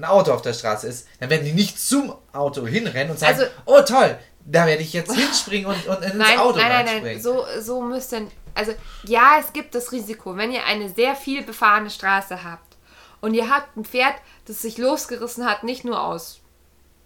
[0.02, 3.40] ein Auto auf der Straße ist, dann werden die nicht zum Auto hinrennen und sagen,
[3.40, 7.04] Also- oh toll, da werde ich jetzt hinspringen und, und ins Nein, Auto nein, nein,
[7.04, 7.22] nein.
[7.22, 8.28] So, so müsste.
[8.56, 8.74] Also,
[9.04, 12.76] ja, es gibt das Risiko, wenn ihr eine sehr viel befahrene Straße habt
[13.22, 16.42] und ihr habt ein Pferd, das sich losgerissen hat, nicht nur aus,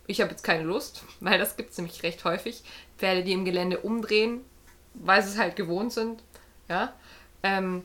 [0.07, 2.63] ich habe jetzt keine Lust, weil das gibt es nämlich recht häufig.
[2.97, 4.41] Pferde, die im Gelände umdrehen,
[4.93, 6.23] weil sie es halt gewohnt sind,
[6.69, 6.93] ja,
[7.43, 7.83] ähm,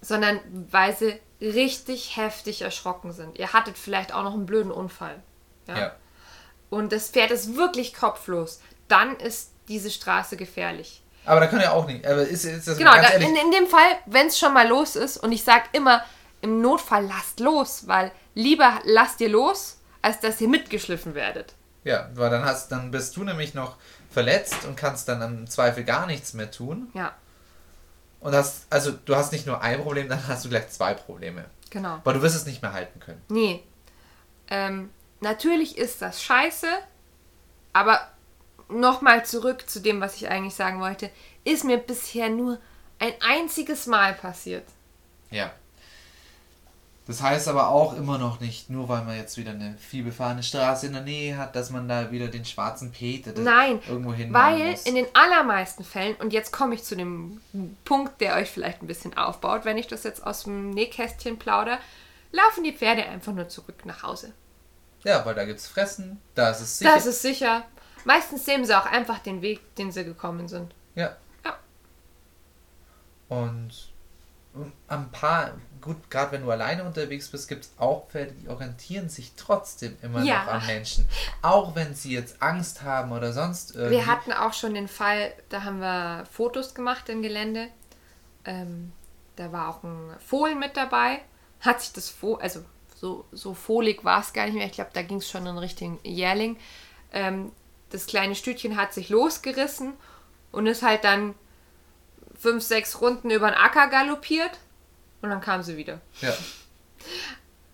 [0.00, 0.38] sondern
[0.70, 3.38] weil sie richtig heftig erschrocken sind.
[3.38, 5.22] Ihr hattet vielleicht auch noch einen blöden Unfall.
[5.66, 5.78] Ja.
[5.78, 5.92] ja.
[6.70, 8.60] Und das Pferd ist wirklich kopflos.
[8.88, 11.02] Dann ist diese Straße gefährlich.
[11.24, 12.06] Aber da kann ja auch nicht.
[12.06, 14.96] Aber ist, ist das Genau, da, in, in dem Fall, wenn es schon mal los
[14.96, 16.04] ist, und ich sage immer,
[16.42, 21.54] im Notfall lasst los, weil lieber lasst ihr los, als dass ihr mitgeschliffen werdet.
[21.84, 23.76] Ja, weil dann hast dann bist du nämlich noch
[24.10, 26.90] verletzt und kannst dann im Zweifel gar nichts mehr tun.
[26.94, 27.14] Ja,
[28.24, 31.44] Und hast, also du hast nicht nur ein Problem, dann hast du gleich zwei Probleme.
[31.68, 32.00] genau.
[32.04, 33.20] Weil du wirst es nicht mehr halten können.
[33.28, 33.62] Nee.
[34.48, 34.88] Ähm,
[35.20, 36.66] natürlich ist das scheiße,
[37.74, 38.00] aber
[38.70, 41.10] nochmal zurück zu dem, was ich eigentlich sagen wollte,
[41.44, 42.58] ist mir bisher nur
[42.98, 44.64] ein einziges Mal passiert.
[45.30, 45.52] Ja.
[47.06, 50.86] Das heißt aber auch immer noch nicht, nur weil man jetzt wieder eine vielbefahrene Straße
[50.86, 54.58] in der Nähe hat, dass man da wieder den schwarzen Peter da Nein, irgendwo hinmachen
[54.58, 54.84] weil muss.
[54.84, 57.42] in den allermeisten Fällen, und jetzt komme ich zu dem
[57.84, 61.78] Punkt, der euch vielleicht ein bisschen aufbaut, wenn ich das jetzt aus dem Nähkästchen plaudere,
[62.32, 64.32] laufen die Pferde einfach nur zurück nach Hause.
[65.04, 66.94] Ja, weil da gibt's Fressen, da ist es sicher.
[66.94, 67.64] Das ist sicher.
[68.06, 70.74] Meistens nehmen sie auch einfach den Weg, den sie gekommen sind.
[70.94, 71.16] ja.
[71.44, 71.58] Ja.
[73.28, 73.92] Und
[74.88, 79.08] ein paar, gut, gerade wenn du alleine unterwegs bist, gibt es auch Pferde, die orientieren
[79.08, 80.44] sich trotzdem immer Ja.
[80.44, 81.06] noch am Menschen.
[81.42, 83.96] Auch wenn sie jetzt Angst haben oder sonst irgendwie.
[83.96, 87.68] Wir hatten auch schon den Fall, da haben wir Fotos gemacht im Gelände.
[88.44, 88.92] Ähm,
[89.36, 91.20] da war auch ein Fohlen mit dabei.
[91.60, 94.66] Hat sich das Fohlen, also so, so fohlig war es gar nicht mehr.
[94.66, 96.56] Ich glaube, da ging es schon in Richtung Jährling.
[97.12, 97.50] Ähm,
[97.90, 99.94] das kleine Stütchen hat sich losgerissen
[100.52, 101.34] und ist halt dann
[102.44, 104.52] fünf, sechs Runden über den Acker galoppiert
[105.22, 106.00] und dann kam sie wieder.
[106.20, 106.32] Ja.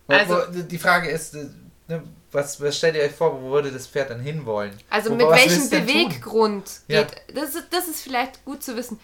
[0.07, 1.47] Also- die Frage ist, äh,
[1.87, 4.71] ne, was, was stellt ihr euch vor, wo würde das Pferd dann hinwollen?
[4.89, 5.69] Also wo, mit welchem?
[5.69, 7.03] Beweggrund Ja.
[7.03, 7.21] geht.
[7.35, 8.99] Das, ist, das ist vielleicht gut zu wissen.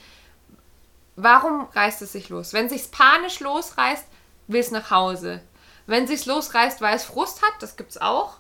[1.17, 2.53] Warum reißt es sich los?
[2.53, 4.05] Wenn sich panisch losreißt,
[4.47, 5.41] will es nach Hause.
[5.85, 8.37] Wenn sich losreißt, weil es Frust hat, das gibt's auch,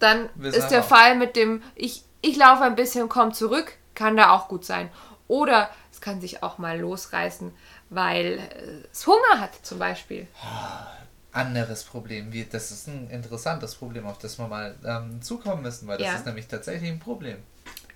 [0.00, 0.88] dann Will's ist der Hause.
[0.88, 4.90] Fall mit dem ich, ich laufe ein bisschen, komm zurück, kann da auch gut sein.
[5.28, 7.50] Oder es kann sich auch mal losreißen,
[7.90, 10.26] weil äh, es Hunger hat zum Beispiel.
[11.32, 12.32] Anderes Problem.
[12.32, 16.06] Wie, das ist ein interessantes Problem, auf das wir mal ähm, zukommen müssen, weil das
[16.06, 16.14] Ja.
[16.14, 17.38] ist nämlich tatsächlich ein Problem.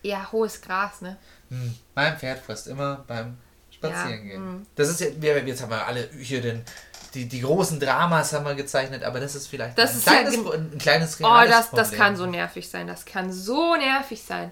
[0.02, 1.16] Ja, hohes Gras, ne?
[1.50, 1.74] Hm.
[1.94, 3.36] Mein Pferd frisst immer beim
[3.70, 4.42] Spazierengehen.
[4.44, 4.66] Ja, hm.
[4.74, 6.62] Das ist ja, wir, jetzt haben wir alle hier den,
[7.14, 10.12] die, die großen Dramas haben wir gezeichnet, aber das ist vielleicht Das ein, ist ja
[10.12, 11.98] kleines, gen- Pro- ein kleines Oh, das, das Problem.
[12.00, 12.86] kann so nervig sein.
[12.88, 14.50] Das kann so nervig sein.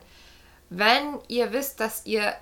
[0.70, 2.32] Wenn ihr wisst, dass ihr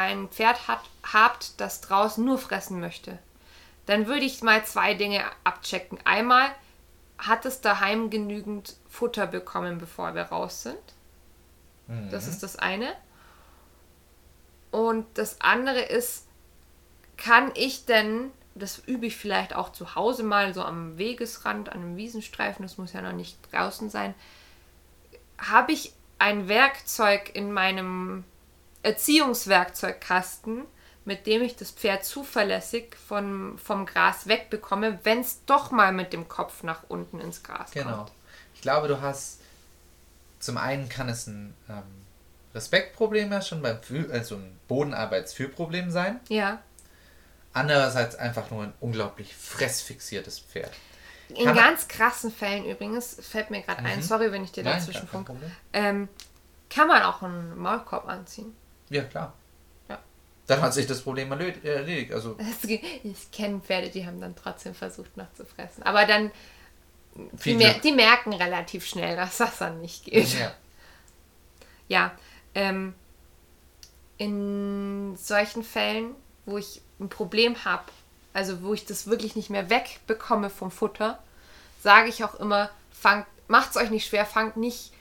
[0.00, 0.80] ein Pferd hat,
[1.12, 3.18] habt, das draußen nur fressen möchte,
[3.86, 5.98] dann würde ich mal zwei Dinge abchecken.
[6.04, 6.50] Einmal,
[7.18, 10.78] hat es daheim genügend Futter bekommen, bevor wir raus sind?
[12.10, 12.94] Das ist das eine.
[14.70, 16.26] Und das andere ist,
[17.16, 21.80] kann ich denn, das übe ich vielleicht auch zu Hause mal, so am Wegesrand, an
[21.80, 24.14] einem Wiesenstreifen, das muss ja noch nicht draußen sein,
[25.38, 28.24] habe ich ein Werkzeug in meinem
[28.82, 30.64] Erziehungswerkzeugkasten,
[31.04, 36.12] mit dem ich das Pferd zuverlässig von, vom Gras wegbekomme, wenn es doch mal mit
[36.12, 37.96] dem Kopf nach unten ins Gras Genau.
[37.98, 38.12] kommt.
[38.54, 39.38] Ich glaube, du hast
[40.38, 41.82] zum einen kann es ein ähm,
[42.54, 46.20] Respektproblem ja schon beim Fühl, also ein Bodenarbeitsfühlproblem sein.
[46.28, 46.60] Ja.
[47.52, 50.72] Andererseits einfach nur ein unglaublich fressfixiertes Pferd.
[51.30, 54.02] In Kann- ganz krassen Fällen übrigens, fällt mir gerade ein, Mhm.
[54.02, 55.34] sorry, wenn ich dir Nein, dazwischen funke,
[55.72, 56.08] ähm,
[56.68, 58.56] kann man auch einen Maulkorb anziehen.
[58.90, 59.32] Ja, klar.
[59.88, 59.98] Ja.
[60.46, 62.12] Dann hat sich das Problem erled- erledigt.
[62.12, 65.82] Also Es Ich kenne Pferde, die haben dann trotzdem versucht nachzufressen.
[65.84, 66.30] Aber dann,
[67.14, 70.38] die, mer die merken relativ schnell, dass das dann nicht geht.
[70.38, 70.52] Ja.
[71.88, 72.12] Ja,
[72.54, 72.94] ähm,
[74.18, 76.14] in solchen Fällen,
[76.46, 77.84] wo ich ein Problem habe,
[78.32, 81.18] also wo ich das wirklich nicht mehr wegbekomme vom Futter,
[81.82, 84.92] sage ich auch immer, fangt, macht's euch nicht schwer, fangt nicht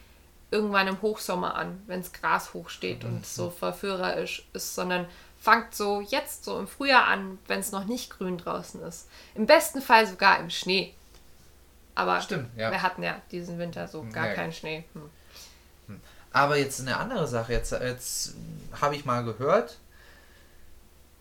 [0.51, 5.05] irgendwann im Hochsommer an, wenns Gras hoch steht und so verführerisch ist, sondern
[5.39, 9.07] fangt so jetzt so im Frühjahr an, wenn es noch nicht grün draußen ist.
[9.35, 10.93] Im besten Fall sogar im Schnee.
[11.95, 12.71] Aber Stimmt, ja.
[12.71, 14.33] wir hatten ja diesen Winter so gar Ja.
[14.33, 14.85] keinen Schnee.
[14.93, 15.99] Hm.
[16.31, 17.53] Aber jetzt eine andere Sache.
[17.53, 18.33] Jetzt, jetzt
[18.79, 19.77] habe ich mal gehört,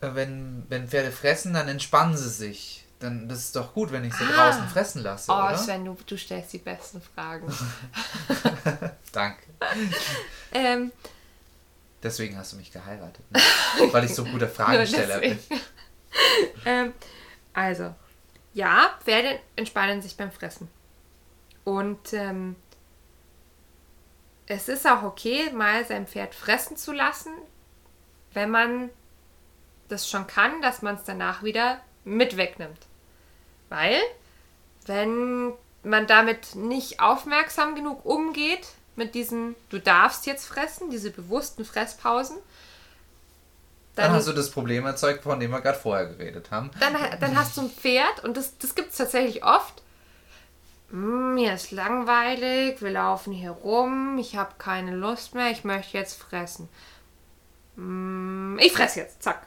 [0.00, 2.84] äh, wenn, wenn Pferde fressen, dann entspannen sie sich.
[3.00, 4.50] Dann das ist doch gut, wenn ich sie Ah.
[4.50, 5.56] draußen fressen lasse, Oh, oder?
[5.56, 7.52] Sven, du, du stellst die besten Fragen.
[9.12, 9.42] Danke.
[10.52, 10.92] ähm,
[12.02, 13.24] Deswegen hast du mich geheiratet.
[13.30, 13.40] Ne?
[13.92, 15.38] Weil ich so ein guter nur Fragensteller bin.
[16.64, 16.92] ähm,
[17.52, 17.94] also,
[18.54, 20.68] ja, Pferde entspannen sich beim Fressen.
[21.64, 22.56] Und ähm,
[24.46, 27.32] es ist auch okay, mal sein Pferd fressen zu lassen,
[28.32, 28.90] wenn man
[29.88, 31.80] das schon kann, dass man es danach wieder
[32.16, 32.86] mit wegnimmt.
[33.68, 34.00] Weil,
[34.86, 35.52] wenn
[35.82, 42.36] man damit nicht aufmerksam genug umgeht, mit diesen, du darfst jetzt fressen, diese bewussten Fresspausen,
[43.94, 46.70] Dann dann, hast du das Problem erzeugt, von dem wir gerade vorher geredet haben.
[46.80, 49.82] dann, dann hast du ein Pferd und das, das gibt es tatsächlich oft.
[50.90, 55.96] "Mm, Mir ist langweilig, wir laufen hier rum, ich habe keine Lust mehr, ich möchte
[55.98, 56.68] jetzt fressen.
[57.76, 59.46] "Mm, Ich fress jetzt, zack.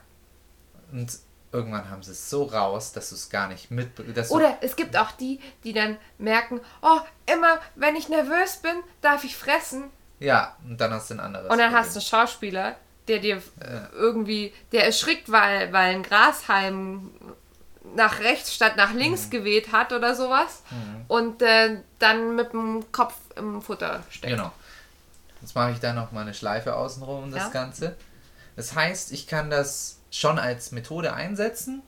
[0.91, 1.11] Und
[1.51, 3.89] irgendwann haben sie es so raus, dass du es gar nicht mit...
[4.29, 6.99] Oder es gibt auch die, die dann merken, oh,
[7.31, 9.85] immer wenn ich nervös bin, darf ich fressen.
[10.19, 11.79] ja, und dann hast du ein anderes Und dann Problem.
[11.85, 12.75] hast du einen Schauspieler,
[13.07, 13.41] der dir
[13.93, 17.11] irgendwie, der erschrickt, weil, weil ein Grashalm
[17.95, 19.29] nach rechts statt nach links Mhm.
[19.31, 20.61] geweht hat oder sowas.
[21.09, 24.33] Und äh, dann mit dem Kopf im Futter steckt.
[24.35, 24.51] Genau.
[25.41, 27.49] Jetzt mache ich da noch mal eine Schleife außenrum um das Ja.
[27.49, 27.97] Ganze.
[28.55, 31.81] Das heißt, ich kann das schon als Methode einsetzen,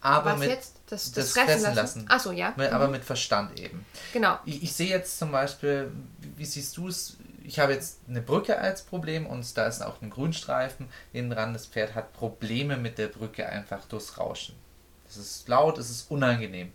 [0.00, 0.74] aber Was mit, jetzt?
[0.86, 2.00] Das, das das, Fressen, Fressen lassen?
[2.04, 2.10] lassen.
[2.10, 2.54] Achso, ja.
[2.56, 2.74] mit, Mhm.
[2.76, 3.84] aber mit Verstand eben.
[4.12, 4.38] genau.
[4.44, 5.90] Ich, ich sehe jetzt zum Beispiel,
[6.36, 7.16] wie, siehst du es?
[7.42, 11.52] Ich habe jetzt eine Brücke als Problem und da ist auch ein Grünstreifen innen dran.
[11.52, 14.54] Das Pferd hat Probleme mit der Brücke einfach durchs Rauschen.
[15.08, 16.72] Es ist laut, es ist unangenehm.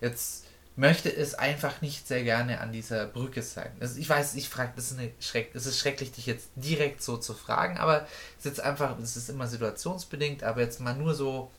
[0.00, 0.43] Jetzt
[0.76, 3.70] möchte es einfach nicht sehr gerne an dieser Brücke sein.
[3.80, 7.02] Also ich weiß, ich frage, das ist eine schreck, es ist schrecklich, dich jetzt direkt
[7.02, 8.02] so zu fragen, aber
[8.38, 11.50] es ist jetzt einfach, es ist immer situationsbedingt, aber jetzt mal nur so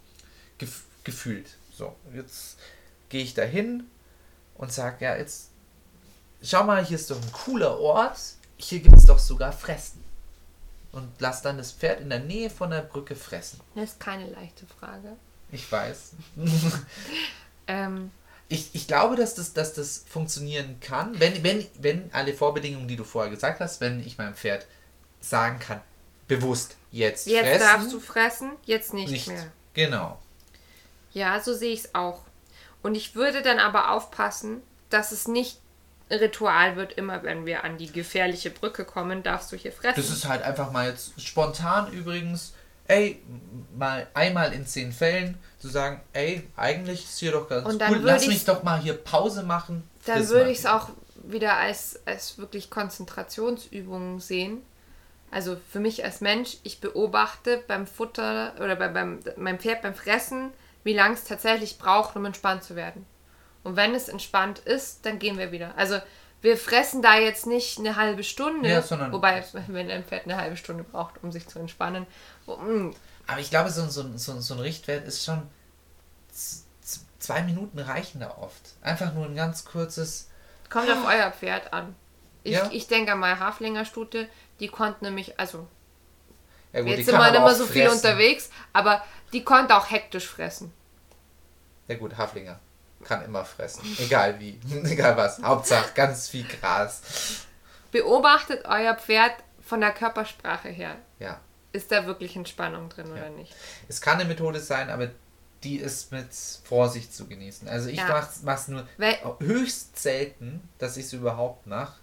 [0.57, 1.57] gef gefühlt.
[1.71, 2.57] So, jetzt
[3.09, 3.83] gehe ich dahin
[4.55, 5.49] und sage, ja, jetzt
[6.41, 8.17] schau mal, hier ist doch ein cooler Ort,
[8.57, 10.03] hier gibt es doch sogar Fressen.
[10.91, 13.59] Und lass dann das Pferd in der Nähe von der Brücke fressen.
[13.75, 15.15] Das ist keine leichte Frage.
[15.51, 16.13] Ich weiß.
[17.67, 18.11] Ähm,
[18.47, 22.95] Ich, ich glaube, dass das, dass das funktionieren kann, wenn, wenn, wenn alle Vorbedingungen, die
[22.95, 24.67] du vorher gesagt hast, wenn ich meinem Pferd
[25.19, 25.81] sagen kann,
[26.27, 29.27] bewusst jetzt, jetzt fressen, darfst du fressen, jetzt nicht, nicht.
[29.27, 29.51] mehr.
[29.73, 30.19] Genau.
[31.13, 32.21] Ja, so sehe ich es auch.
[32.83, 35.59] Und ich würde dann aber aufpassen, dass es nicht
[36.11, 39.95] Ritual wird, immer wenn wir an die gefährliche Brücke kommen, darfst du hier fressen.
[39.95, 42.53] Das ist halt einfach mal jetzt spontan übrigens,
[42.87, 43.21] ey,
[43.77, 47.91] mal einmal in zehn Fällen zu sagen, ey, eigentlich ist hier doch ganz Und dann
[47.93, 49.89] cool, lass mich doch mal hier Pause machen.
[50.05, 50.89] dann würde ich es auch
[51.23, 54.61] wieder als, als wirklich Konzentrationsübung sehen.
[55.31, 59.95] Also für mich als Mensch, ich beobachte beim Futter oder bei, beim meinem Pferd beim
[59.95, 60.51] Fressen,
[60.83, 63.05] wie lange es tatsächlich braucht, um entspannt zu werden.
[63.63, 65.73] Und wenn es entspannt ist, dann gehen wir wieder.
[65.77, 65.97] Also
[66.41, 70.37] wir fressen da jetzt nicht eine halbe Stunde, Ja, sondern- wobei wenn ein Pferd eine
[70.37, 72.05] halbe Stunde braucht, um sich zu entspannen.
[72.47, 72.93] Mm,
[73.27, 75.49] Aber ich glaube, so, so, so, so ein Richtwert ist schon.
[77.19, 78.61] Zwei Minuten reichen da oft.
[78.81, 80.29] Einfach nur ein ganz kurzes.
[80.69, 81.95] Kommt auf euer Pferd an.
[82.43, 82.69] Ich, Ja.
[82.71, 84.29] ich denke mal, Haflinger Stute,
[84.59, 85.67] die konnte nämlich, also
[86.71, 87.95] Ja, gut, Jetzt sind wir nicht mehr so viel fressen.
[87.97, 90.71] unterwegs, aber die konnte auch hektisch fressen.
[91.87, 92.59] Ja, gut, Haflinger
[93.03, 93.81] kann immer fressen.
[93.99, 94.59] Egal wie.
[94.83, 95.41] Egal was.
[95.41, 97.01] Hauptsache ganz viel Gras.
[97.91, 100.95] Beobachtet euer Pferd von der Körpersprache her.
[101.19, 101.39] Ja.
[101.75, 103.53] Ist da wirklich Entspannung drin oder nicht?
[103.87, 105.09] Es kann eine Methode sein, aber
[105.63, 106.27] die ist mit
[106.63, 107.67] Vorsicht zu genießen.
[107.67, 108.07] Also ich Ja.
[108.07, 111.95] mach's, mach's nur Weil- höchst selten, dass ich es überhaupt mache.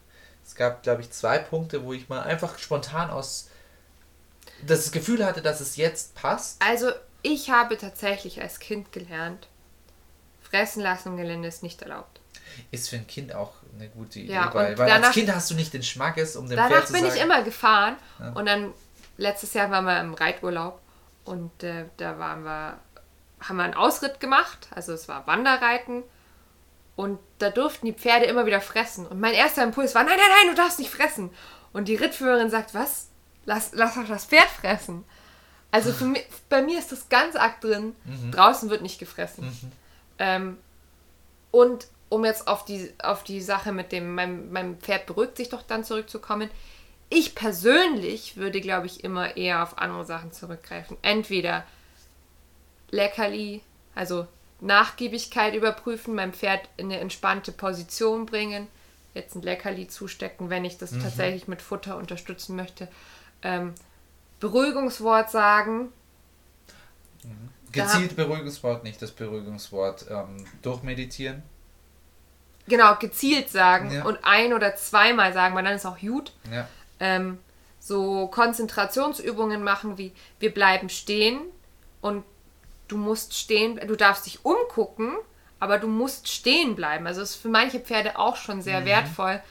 [0.45, 3.49] Es gab, glaube ich, zwei Punkte, wo ich mal einfach spontan aus
[4.67, 6.61] das Gefühl hatte, dass es jetzt passt.
[6.63, 6.91] Also,
[7.23, 9.49] ich habe tatsächlich als Kind gelernt,
[10.43, 12.21] fressen lassen im Gelände ist nicht erlaubt.
[12.71, 15.51] Ist für ein Kind auch eine gute Idee, Ja, weil, weil danach- als Kind hast
[15.51, 17.15] du nicht den Schmackes, um dem Danach Pferd zu bin sagen.
[17.17, 18.33] ich immer gefahren Ja.
[18.33, 18.75] und dann
[19.23, 20.81] letztes Jahr waren wir im Reiturlaub
[21.25, 22.79] und äh, da waren wir,
[23.41, 26.03] haben wir einen Ausritt gemacht, also es war Wanderreiten
[26.97, 30.29] und da durften die Pferde immer wieder fressen und mein erster Impuls war, nein, nein,
[30.29, 31.31] nein, du darfst nicht fressen
[31.73, 33.09] und die Rittführerin sagt, was?
[33.45, 35.05] Lass, lass doch das Pferd fressen.
[35.73, 37.97] Also für mich, bei mir ist das ganz arg drin,
[38.31, 39.45] draußen wird nicht gefressen.
[40.19, 40.59] Ähm,
[41.51, 45.49] und um jetzt auf die, auf die Sache mit dem, mein, mein Pferd beruhigt sich
[45.49, 46.51] doch dann zurückzukommen.
[47.15, 50.97] Ich persönlich würde, glaube ich, immer eher auf andere Sachen zurückgreifen.
[51.03, 51.65] Entweder
[52.91, 53.61] Leckerli,
[53.95, 54.27] also
[54.61, 58.67] Nachgiebigkeit überprüfen, mein Pferd in eine entspannte Position bringen,
[59.13, 62.89] jetzt ein Leckerli zustecken, wenn ich das tatsächlich mit Futter unterstützen möchte.
[63.43, 63.75] Ähm,
[64.41, 65.93] Beruhigungswort sagen,
[67.73, 71.43] Gezielt Beruhigungswort, nicht das Beruhigungswort ähm, durchmeditieren.
[72.69, 74.05] Genau, gezielt sagen Ja.
[74.05, 76.33] und ein- oder zweimal sagen, weil dann ist auch gut.
[76.51, 76.69] Ja.
[77.05, 77.39] Ähm,
[77.81, 81.41] so Konzentrationsübungen machen wie wir bleiben stehen
[82.01, 82.23] und
[82.87, 85.17] du musst stehen, du darfst dich umgucken,
[85.59, 87.07] aber du musst stehen bleiben.
[87.09, 88.63] Also ist für manche Pferde auch schon Mhm.
[88.63, 89.43] sehr wertvoll,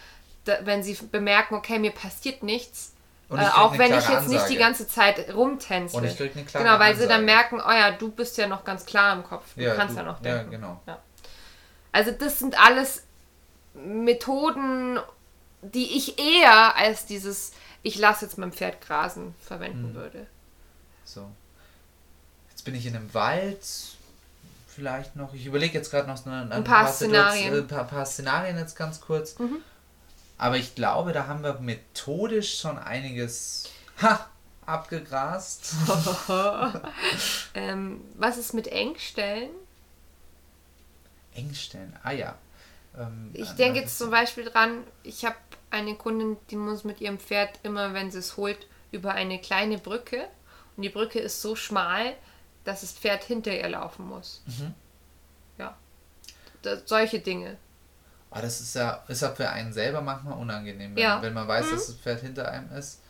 [0.45, 2.93] da, wenn sie bemerken, okay, mir passiert nichts.
[3.30, 4.58] Äh, auch wenn ich jetzt nicht die Ansage.
[4.58, 5.99] ganze Zeit rumtänzle.
[5.99, 7.26] Und ich krieg eine klare Genau, weil sie dann Ansage.
[7.26, 9.45] merken, oh ja, du bist ja noch ganz klar im Kopf.
[9.56, 10.52] Du Ja, kannst du- ja noch ja, denken.
[10.52, 10.82] genau.
[10.86, 10.99] Ja.
[11.93, 13.04] Also das sind alles
[13.74, 14.99] Methoden,
[15.62, 17.51] die ich eher als dieses,
[17.84, 19.95] ich lasse jetzt mein Pferd grasen, verwenden Mhm.
[19.95, 20.28] würde.
[21.05, 21.30] So.
[22.49, 23.59] Jetzt bin ich in einem Wald.
[24.68, 25.34] Vielleicht noch.
[25.34, 27.53] Ich überlege jetzt gerade noch so ein, Ein paar Situa- Szenarien.
[27.53, 27.59] Mhm.
[27.59, 29.36] Äh, paar, paar Szenarien jetzt ganz kurz.
[30.38, 33.70] Aber ich glaube, da haben wir methodisch schon einiges
[34.01, 34.28] ha,
[34.66, 35.74] abgegrast.
[37.53, 39.49] Ähm, was ist mit Engstellen?
[41.34, 41.95] Engstellen.
[42.03, 42.36] Ah ja.
[42.98, 45.36] Ähm, Ich denke das- jetzt zum Beispiel dran, ich habe
[45.70, 49.78] eine Kundin, die muss mit ihrem Pferd immer, wenn sie es holt, über eine kleine
[49.78, 50.28] Brücke.
[50.76, 52.16] Und die Brücke ist so schmal,
[52.64, 54.42] dass das Pferd hinter ihr laufen muss.
[54.46, 54.74] Mhm.
[55.58, 55.78] Ja.
[56.62, 57.58] Da, solche Dinge.
[58.30, 61.18] Ah, das ist ja, ist ja für einen selber manchmal unangenehm, wenn, Ja.
[61.18, 61.22] Mhm.
[61.24, 63.02] wenn man weiß, dass das Pferd hinter einem ist.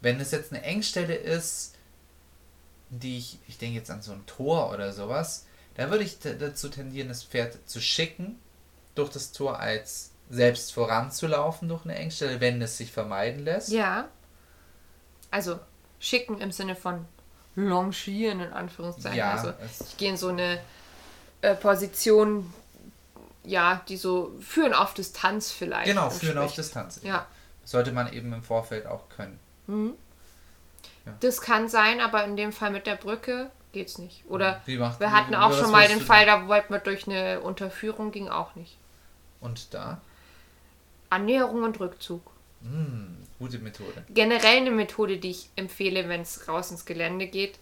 [0.00, 1.74] Wenn es jetzt eine Engstelle ist,
[2.90, 6.68] die ich, ich denke jetzt an so ein Tor oder sowas, da würde ich dazu
[6.68, 8.38] tendieren, das Pferd zu schicken,
[8.98, 13.70] durch das Tor als selbst voranzulaufen durch eine Engstelle, wenn es sich vermeiden lässt.
[13.70, 14.08] Ja.
[15.30, 15.58] Also
[15.98, 17.06] schicken im Sinne von
[17.54, 19.18] longieren in Anführungszeichen.
[19.18, 19.52] Ja, also
[19.88, 20.60] ich gehe in so eine
[21.42, 22.52] äh, Position,
[23.44, 25.86] ja, die so führen auf Distanz vielleicht.
[25.86, 26.54] Genau, führen auf.
[26.54, 27.00] Distanz.
[27.02, 27.26] Ja.
[27.64, 29.38] Sollte man eben im Vorfeld auch können.
[31.20, 34.24] Das kann sein, aber in dem Fall mit der Brücke geht's nicht.
[34.28, 38.28] Oder wir hatten auch schon mal den Fall, da wollten wir durch eine Unterführung, ging
[38.28, 38.78] auch nicht.
[39.40, 40.00] Und da?
[41.10, 42.22] Annäherung und Rückzug.
[42.62, 44.04] Hm, gute Methode.
[44.10, 47.58] generell eine Methode, die ich empfehle, wenn es raus ins Gelände geht,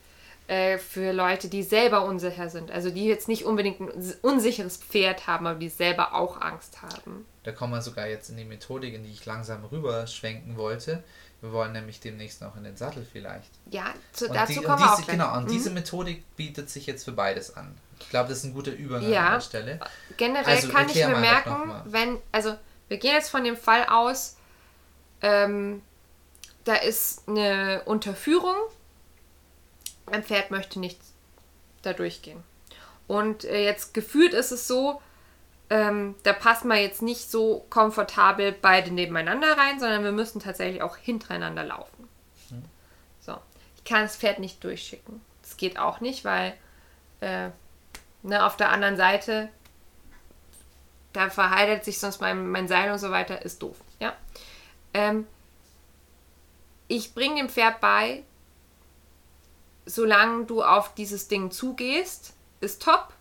[0.48, 2.70] äh, für Leute, die selber unsicher sind.
[2.70, 7.26] Also die jetzt nicht unbedingt ein unsicheres Pferd haben, aber die selber auch Angst haben.
[7.42, 11.02] Da kommen wir sogar jetzt in die Methodik, in die ich langsam rüberschwenken wollte.
[11.42, 13.50] Wir wollen nämlich demnächst noch in den Sattel vielleicht.
[13.70, 15.18] Ja, zu, Und dazu die, und kommen wir auch diese, gleich.
[15.18, 15.48] genau, und Mhm.
[15.50, 17.76] diese Methodik bietet sich jetzt für beides an.
[18.00, 19.26] Ich glaube, das ist ein guter Übergang Ja.
[19.26, 19.80] an der Stelle.
[20.16, 22.56] Generell Also, kann ich mir merken, wenn, also
[22.88, 24.36] wir gehen jetzt von dem Fall aus,
[25.22, 25.82] ähm,
[26.64, 28.56] da ist eine Unterführung,
[30.06, 30.98] ein Pferd möchte nicht
[31.82, 32.42] da durchgehen.
[33.06, 35.00] Und äh, jetzt gefühlt ist es so,
[35.70, 40.82] ähm, da passen wir jetzt nicht so komfortabel beide nebeneinander rein, sondern wir müssen tatsächlich
[40.82, 42.08] auch hintereinander laufen.
[43.20, 43.36] So,
[43.76, 45.20] ich kann das Pferd nicht durchschicken.
[45.42, 46.54] Das geht auch nicht, weil
[47.20, 47.50] äh,
[48.22, 49.48] ne, auf der anderen Seite
[51.16, 53.76] da verheiratet sich sonst mein, mein Seil und so weiter, ist doof.
[53.98, 54.14] Ja?
[54.92, 55.26] Ähm,
[56.88, 58.22] ich bringe dem Pferd bei,
[59.86, 63.12] solange du auf dieses Ding zugehst, ist top.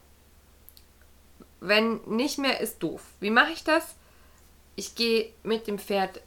[1.68, 3.01] Wenn nicht mehr, ist doof.
[3.20, 3.95] Wie mache ich das?
[4.76, 6.22] Ich gehe mit dem Pferd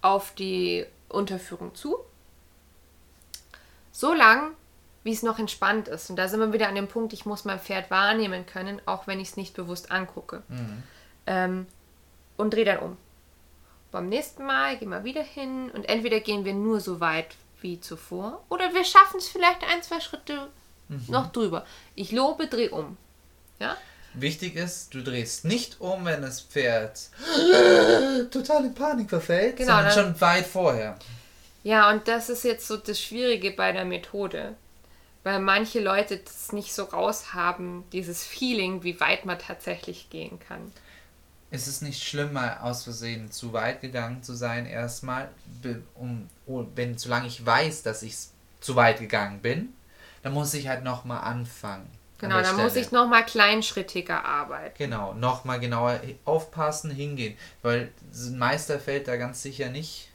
[0.00, 1.98] auf die Unterführung zu.
[3.92, 4.52] So lang,
[5.04, 6.10] wie es noch entspannt ist.
[6.10, 9.06] Und da sind wir wieder an dem Punkt, ich muss mein Pferd wahrnehmen können, auch
[9.06, 10.42] wenn ich es nicht bewusst angucke.
[11.26, 11.66] Ähm,
[12.36, 12.96] und drehe dann um.
[13.90, 17.78] Beim nächsten Mal gehen wir wieder hin und entweder gehen wir nur so weit wie
[17.78, 20.48] zuvor oder wir schaffen es vielleicht ein, zwei Schritte
[21.08, 21.64] noch drüber.
[21.94, 22.96] Ich lobe, dreh um.
[23.58, 23.76] Ja?
[24.14, 27.08] Wichtig ist, du drehst nicht um, wenn das Pferd
[28.30, 30.98] total in Panik verfällt, Genau, sondern schon weit vorher.
[31.64, 34.54] Ja, und das ist jetzt so das Schwierige bei der Methode.
[35.24, 40.72] Weil manche Leute das nicht so raushaben, dieses Feeling, wie weit man tatsächlich gehen kann.
[41.50, 45.28] Es ist nicht schlimm, mal aus Versehen zu weit gegangen zu sein, erstmal,
[45.94, 48.16] um, oh, wenn, solange ich weiß, dass ich
[48.60, 49.72] zu weit gegangen bin,
[50.22, 51.86] dann muss ich halt nochmal anfangen.
[52.22, 54.74] Genau, dann muss ich nochmal kleinschrittiger arbeiten.
[54.78, 57.36] Genau, nochmal genauer aufpassen, hingehen.
[57.62, 60.08] Weil ein Meister fällt da ganz sicher nicht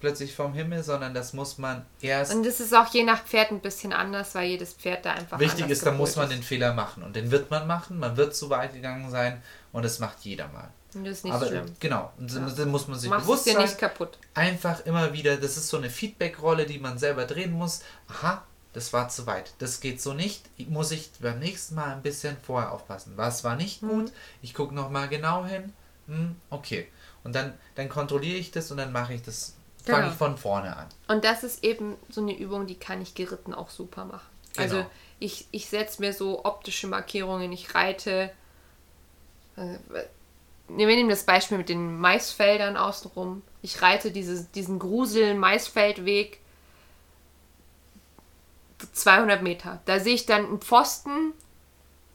[0.00, 2.34] plötzlich vom Himmel, sondern das muss man erst.
[2.34, 5.38] Und das ist auch je nach Pferd ein bisschen anders, weil jedes Pferd da einfach
[5.38, 7.04] Wichtig ist, da muss gepolt man den Fehler machen.
[7.04, 7.98] Und den wird man machen.
[8.00, 9.40] Man wird zu weit gegangen sein.
[9.72, 10.70] Und das macht jeder mal.
[10.94, 11.66] Und das ist nicht Aber schlimm.
[11.80, 12.40] genau, und Ja.
[12.40, 13.56] dann muss man sich Machst bewusst sein.
[13.58, 14.18] nicht kaputt.
[14.34, 17.80] einfach immer wieder, das ist so eine Feedback-Rolle, die man selber drehen muss.
[18.08, 18.42] Aha,
[18.72, 19.52] das war zu weit.
[19.58, 20.42] Das geht so nicht.
[20.56, 23.12] Ich- Muss ich beim nächsten Mal ein bisschen vorher aufpassen.
[23.16, 23.88] Was war nicht Mhm.
[23.88, 24.12] gut?
[24.42, 25.72] Ich gucke nochmal genau hin.
[26.06, 26.88] Hm, okay.
[27.24, 29.54] Und dann, dann kontrolliere ich das und dann mache ich das,
[29.84, 30.10] fange Genau.
[30.12, 30.86] ich von vorne an.
[31.08, 34.26] Und das ist eben so eine Übung, die kann ich geritten auch super machen.
[34.56, 34.90] Also genau.
[35.20, 38.32] ich, ich setze mir so optische Markierungen, ich reite.
[39.56, 39.78] Äh,
[40.68, 43.42] wir nehmen das Beispiel mit den Maisfeldern außenrum.
[43.60, 46.40] Ich reite dieses, diesen Grusel-Maisfeldweg
[48.92, 49.80] 200 Meter.
[49.84, 51.32] Da sehe ich dann einen Pfosten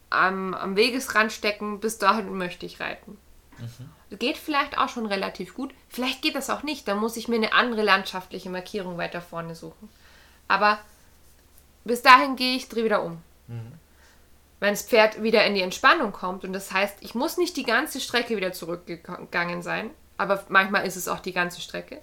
[0.10, 3.18] am, am Wegesrand stecken, bis dahin möchte ich reiten.
[3.58, 4.18] Mhm.
[4.18, 5.74] Geht vielleicht auch schon relativ gut.
[5.90, 6.88] Vielleicht geht das auch nicht.
[6.88, 9.90] Da muss ich mir eine andere landschaftliche Markierung weiter vorne suchen.
[10.48, 10.80] Aber
[11.84, 13.22] bis dahin gehe ich, drehe wieder um.
[13.48, 13.74] Mhm.
[14.60, 17.64] Wenn das Pferd wieder in die Entspannung kommt und das heißt, ich muss nicht die
[17.64, 22.02] ganze Strecke wieder zurückgegangen sein, aber manchmal ist es auch die ganze Strecke,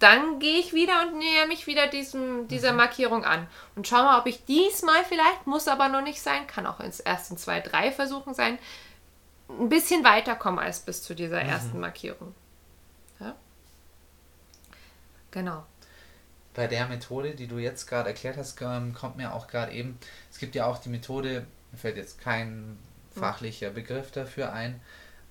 [0.00, 2.78] dann gehe ich wieder und näher mich wieder diesem, dieser mhm.
[2.78, 3.46] Markierung an.
[3.76, 7.00] Und schau mal, ob ich diesmal vielleicht, muss aber noch nicht sein, kann auch ins
[7.00, 8.58] ersten zwei, drei Versuchen sein,
[9.48, 11.50] ein bisschen weiterkommen als bis zu dieser mhm.
[11.50, 12.34] ersten Markierung.
[13.20, 13.36] Ja?
[15.32, 15.64] Genau.
[16.54, 19.98] Bei der Methode, die du jetzt gerade erklärt hast, kommt mir auch gerade eben,
[20.30, 22.78] es gibt ja auch die Methode, mir fällt jetzt kein mhm.
[23.20, 24.80] fachlicher Begriff dafür ein,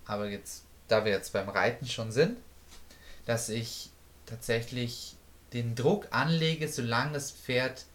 [0.05, 2.37] aber jetzt, da wir jetzt beim Reiten schon sind,
[3.25, 3.89] dass ich
[4.29, 5.15] tatsächlich
[5.53, 7.85] den Druck anlege, solange das Pferd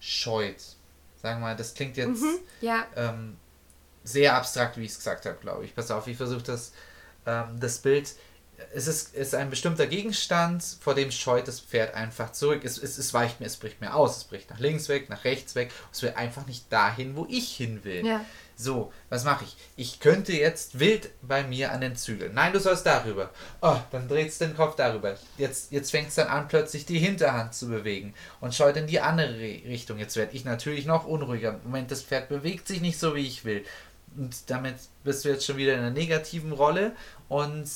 [0.00, 0.60] scheut.
[1.20, 2.86] Sagen wir mal, das klingt jetzt mhm, ja.
[2.96, 3.36] ähm,
[4.04, 5.74] sehr abstrakt, wie ich es gesagt habe, glaube ich.
[5.74, 6.72] Pass auf, ich versuche das,
[7.26, 8.14] ähm, das Bild.
[8.74, 12.64] Es ist, ist ein bestimmter Gegenstand, vor dem scheut das Pferd einfach zurück.
[12.64, 15.24] Es, es, es weicht mir, es bricht mir aus, es bricht nach links weg, nach
[15.24, 15.70] rechts weg.
[15.92, 18.04] Es will einfach nicht dahin, wo ich hin will.
[18.04, 18.24] Ja.
[18.60, 19.56] So, was mache ich?
[19.76, 22.34] Ich könnte jetzt wild bei mir an den Zügeln.
[22.34, 23.30] Nein, du sollst darüber.
[23.62, 25.16] Oh, dann dreht den Kopf darüber.
[25.36, 29.00] Jetzt, jetzt fängt es dann an, plötzlich die Hinterhand zu bewegen und scheut in die
[29.00, 30.00] andere Richtung.
[30.00, 31.60] Jetzt werde ich natürlich noch unruhiger.
[31.62, 33.64] Moment, das Pferd bewegt sich nicht so, wie ich will.
[34.16, 36.96] Und damit bist du jetzt schon wieder in einer negativen Rolle
[37.28, 37.68] und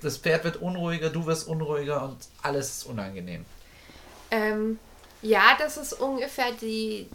[0.00, 3.44] das Pferd wird unruhiger, du wirst unruhiger und alles ist unangenehm.
[4.30, 4.78] Ähm,
[5.22, 7.08] ja, das ist ungefähr die,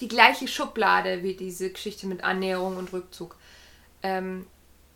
[0.00, 3.36] die gleiche Schublade wie diese Geschichte mit Annäherung und Rückzug.
[4.02, 4.46] Ähm,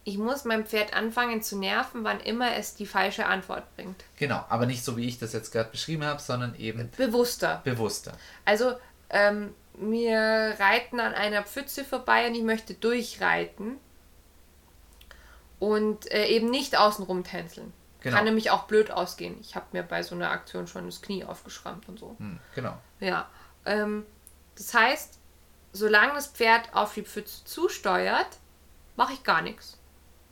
[0.05, 4.03] ich muss mein Pferd anfangen zu nerven, wann immer es die falsche Antwort bringt.
[4.19, 7.61] Genau, aber nicht so wie ich das jetzt gerade beschrieben habe, sondern eben bewusster.
[7.65, 8.13] Bewusster.
[8.45, 8.73] Also
[9.11, 10.19] ähm, wir
[10.59, 13.77] reiten an einer Pfütze vorbei und ich möchte durchreiten
[15.61, 17.73] und äh, eben nicht außenrum tänzeln.
[18.01, 18.17] Genau.
[18.17, 19.37] Kann nämlich auch blöd ausgehen.
[19.41, 22.17] Ich habe mir bei so einer Aktion schon das Knie aufgeschrammt und so.
[22.19, 22.77] Hm, genau.
[22.99, 23.29] Ja.
[23.67, 24.07] Ähm,
[24.57, 25.19] das heißt,
[25.73, 28.39] solange das Pferd auf die Pfütze zusteuert,
[28.97, 29.79] mache ich gar nichts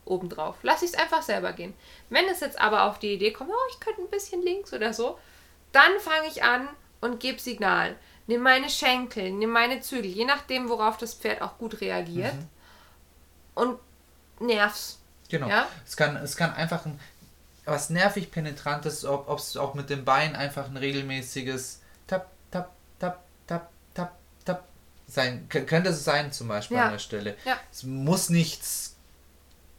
[0.06, 0.56] obendrauf.
[0.62, 1.74] Lass ich es einfach selber gehen.
[2.08, 4.94] Wenn es jetzt aber auf die Idee kommt, oh, ich könnte ein bisschen links oder
[4.94, 5.18] so,
[5.72, 6.68] dann fange ich an
[7.00, 7.96] und gebe Signal.
[8.26, 12.34] Nimm meine Schenkel, nimm meine Zügel, je nachdem, worauf das Pferd auch gut reagiert.
[12.34, 12.48] Mhm.
[13.54, 13.78] Und
[14.40, 14.97] nervs.
[15.28, 15.48] Genau.
[15.48, 15.68] Ja?
[15.86, 16.98] Es, kann, es kann einfach ein,
[17.64, 23.22] was nervig penetrantes, ob es auch mit dem Bein einfach ein regelmäßiges Tap, Tap, Tap,
[23.46, 24.64] Tap, Tap, Tap
[25.06, 25.48] sein.
[25.48, 26.86] Könnte es sein, zum Beispiel ja.
[26.86, 27.36] an der Stelle.
[27.44, 27.58] Ja.
[27.70, 28.96] Es muss nichts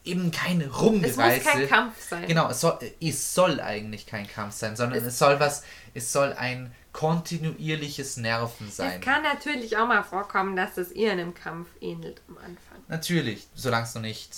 [0.04, 1.40] eben kein Rumgereize.
[1.40, 2.26] Es muss kein Kampf sein.
[2.26, 5.62] Genau, es soll, es soll eigentlich kein Kampf sein, sondern es, es soll was,
[5.94, 9.00] es soll ein kontinuierliches Nerven sein.
[9.00, 12.78] Es kann natürlich auch mal vorkommen, dass es eher einem Kampf ähnelt am Anfang.
[12.88, 14.30] Natürlich, solange es noch nicht.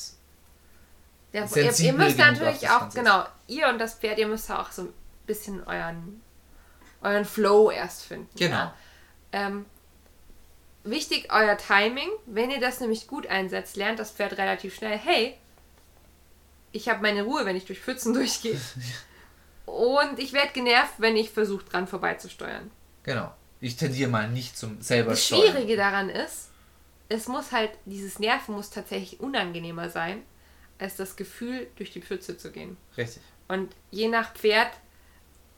[1.32, 4.82] Ja, ihr, ihr müsst natürlich auch, genau, ihr und das Pferd, ihr müsst auch so
[4.82, 4.92] ein
[5.26, 6.20] bisschen euren,
[7.00, 8.28] euren Flow erst finden.
[8.36, 8.56] Genau.
[8.56, 8.74] Ja.
[9.32, 9.64] Ähm,
[10.84, 12.08] wichtig, euer Timing.
[12.26, 15.36] Wenn ihr das nämlich gut einsetzt, lernt das Pferd relativ schnell, hey,
[16.72, 18.60] ich habe meine Ruhe, wenn ich durch Pfützen durchgehe.
[19.64, 22.70] Und ich werde genervt, wenn ich versuche, dran vorbeizusteuern.
[23.04, 23.32] Genau.
[23.60, 26.50] Ich tendiere mal nicht zum selber Das Schwierige daran ist,
[27.08, 30.22] es muss halt, dieses Nerven muss tatsächlich unangenehmer sein,
[30.82, 32.76] als das Gefühl, durch die Pfütze zu gehen.
[32.96, 33.22] Richtig.
[33.48, 34.70] Und je nach Pferd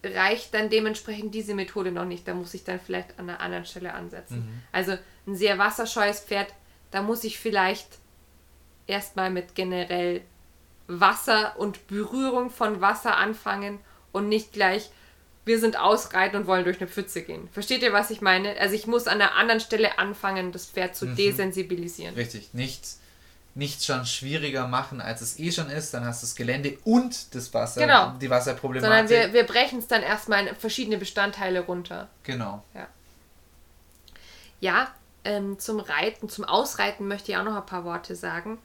[0.05, 2.29] reicht dann dementsprechend diese Methode noch nicht.
[2.29, 4.41] Da muss ich dann vielleicht an einer anderen Stelle ansetzen.
[4.41, 4.63] Mhm.
[4.71, 6.53] Also ein sehr wasserscheues Pferd,
[6.91, 7.99] da muss ich vielleicht
[8.87, 10.21] erstmal mit generell
[10.87, 13.79] Wasser und Berührung von Wasser anfangen
[14.13, 14.91] und nicht gleich,
[15.47, 17.49] wir sind ausreiten und wollen durch eine Pfütze gehen.
[17.53, 18.59] Versteht ihr, was ich meine?
[18.59, 21.17] Also ich muss an einer anderen Stelle anfangen, das Pferd zu mhm.
[21.17, 22.15] desensibilisieren.
[22.15, 23.01] Richtig, nichts
[23.55, 25.95] nichts schon schwieriger machen, als es eh schon ist.
[25.95, 28.13] Dann hast du das Gelände und das Wasser, genau.
[28.21, 29.09] die Wasserproblematik.
[29.09, 32.09] Sondern wir, wir brechen es dann erstmal in verschiedene Bestandteile runter.
[32.25, 32.63] Genau.
[32.75, 32.89] Ja,
[34.61, 34.89] ja
[35.25, 38.59] ähm, zum Reiten, zum Ausreiten möchte ich auch noch ein paar Worte sagen,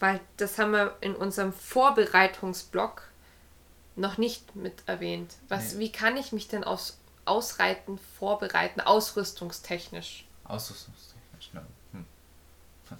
[0.00, 3.02] weil das haben wir in unserem Vorbereitungsblock
[3.94, 5.34] noch nicht mit erwähnt.
[5.48, 5.80] Was, nee.
[5.80, 10.26] Wie kann ich mich denn aus Ausreiten vorbereiten, ausrüstungstechnisch?
[10.44, 11.11] Ausrüstungstechnisch.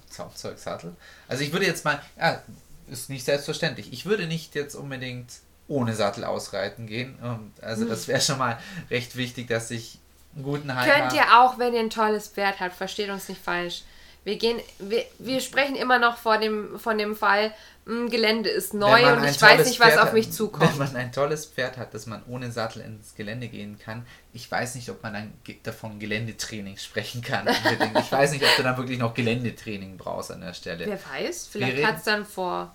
[0.09, 0.95] Zaumzeug, Sattel.
[1.27, 2.41] Also ich würde jetzt mal, ja,
[2.87, 3.91] ist nicht selbstverständlich.
[3.93, 5.31] Ich würde nicht jetzt unbedingt
[5.67, 7.17] ohne Sattel ausreiten gehen.
[7.61, 8.07] Also das hm.
[8.09, 9.99] wäre schon mal recht wichtig, dass ich
[10.35, 13.41] einen guten Heim Könnt ihr auch, wenn ihr ein tolles Pferd habt, versteht uns nicht
[13.41, 13.83] falsch.
[14.25, 17.53] Wir gehen, wir, wir sprechen immer noch vor dem, von dem Fall,
[17.85, 20.71] mh, Gelände ist neu und ich weiß nicht, was Pferd auf mich zukommt.
[20.71, 24.49] Wenn man ein tolles Pferd hat, dass man ohne Sattel ins Gelände gehen kann, ich
[24.49, 27.47] weiß nicht, ob man dann davon Geländetraining sprechen kann.
[27.49, 30.85] ich weiß nicht, ob du dann wirklich noch Geländetraining brauchst an der Stelle.
[30.85, 32.73] Wer weiß, vielleicht hat es dann vor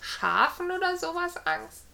[0.00, 1.84] Schafen oder sowas Angst.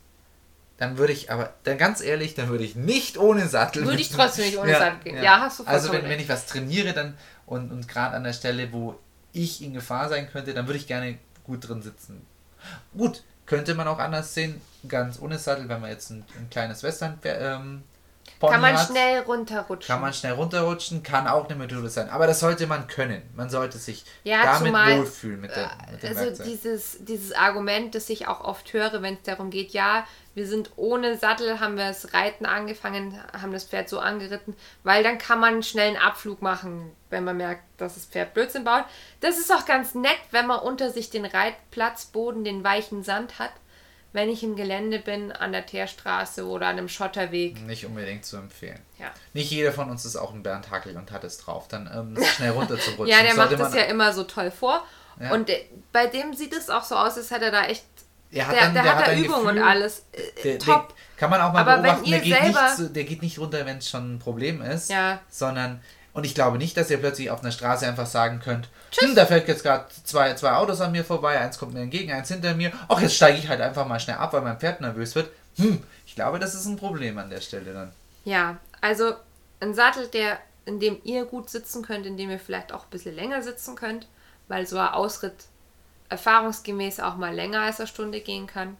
[0.78, 3.84] Dann würde ich aber, dann ganz ehrlich, dann würde ich nicht ohne Sattel.
[3.84, 5.22] Würde ich trotzdem nicht ohne Sattel gehen.
[5.22, 7.18] Ja, hast du Also vollkommen wenn, wenn ich was trainiere dann
[7.48, 8.98] und, und gerade an der Stelle, wo
[9.32, 12.26] ich in Gefahr sein könnte, dann würde ich gerne gut drin sitzen.
[12.96, 16.82] Gut, könnte man auch anders sehen, ganz ohne Sattel, wenn man jetzt ein, ein kleines
[16.82, 17.82] Western ähm,
[18.38, 19.86] Pony Kann man hat, schnell runterrutschen.
[19.92, 22.08] kann man schnell runterrutschen, kann auch eine Methode sein.
[22.08, 23.22] Aber das sollte man können.
[23.34, 26.46] Man sollte sich Ja, damit zumal, wohlfühlen mit, der, mit dem also Werkzeug.
[26.46, 30.06] dieses, dieses Argument, das ich auch oft höre, wenn es darum geht, ja,
[30.38, 35.02] wir sind ohne Sattel, haben wir das Reiten angefangen, haben das Pferd so angeritten, weil
[35.02, 38.84] dann kann man schnell einen Abflug machen, wenn man merkt, dass das Pferd Blödsinn baut.
[39.20, 43.50] Das ist auch ganz nett, wenn man unter sich den Reitplatzboden, den weichen Sand hat,
[44.12, 47.60] wenn ich im Gelände bin, an der Teerstraße oder an einem Schotterweg.
[47.66, 48.80] Nicht unbedingt zu empfehlen.
[48.98, 49.10] Ja.
[49.32, 52.24] Nicht jeder von uns ist auch ein Bernd Hackel und hat es drauf, dann ähm,
[52.36, 53.08] schnell runter zu rutschen.
[53.08, 54.86] Ja, der macht das ja immer so toll vor.
[55.20, 55.32] Ja.
[55.32, 57.84] Und äh, bei dem sieht es auch so aus, als hätte er da echt.
[58.32, 60.04] Der hat der, dann- der, der hat, hat da Übung Gefühl, und alles.
[60.12, 60.94] Äh, Der, top.
[61.16, 63.88] Kann man auch mal Aber beobachten, der geht, nicht der geht nicht runter, wenn es
[63.88, 65.20] schon ein Problem ist, Ja.
[65.28, 68.68] sondern, und ich glaube nicht, dass ihr plötzlich auf einer Straße einfach sagen könnt,
[68.98, 72.12] hm, da fällt jetzt gerade zwei, zwei Autos an mir vorbei, eins kommt mir entgegen,
[72.12, 74.80] eins hinter mir, ach, jetzt steige ich halt einfach mal schnell ab, weil mein Pferd
[74.80, 75.30] nervös wird.
[75.56, 77.92] Hm, ich glaube, das ist ein Problem an der Stelle dann.
[78.24, 79.14] Ja, also
[79.60, 82.90] ein Sattel, der, in dem ihr gut sitzen könnt, in dem ihr vielleicht auch ein
[82.90, 84.06] bisschen länger sitzen könnt,
[84.46, 85.34] weil so ein Ausritt
[86.08, 88.76] erfahrungsgemäß auch mal länger als eine Stunde gehen kann.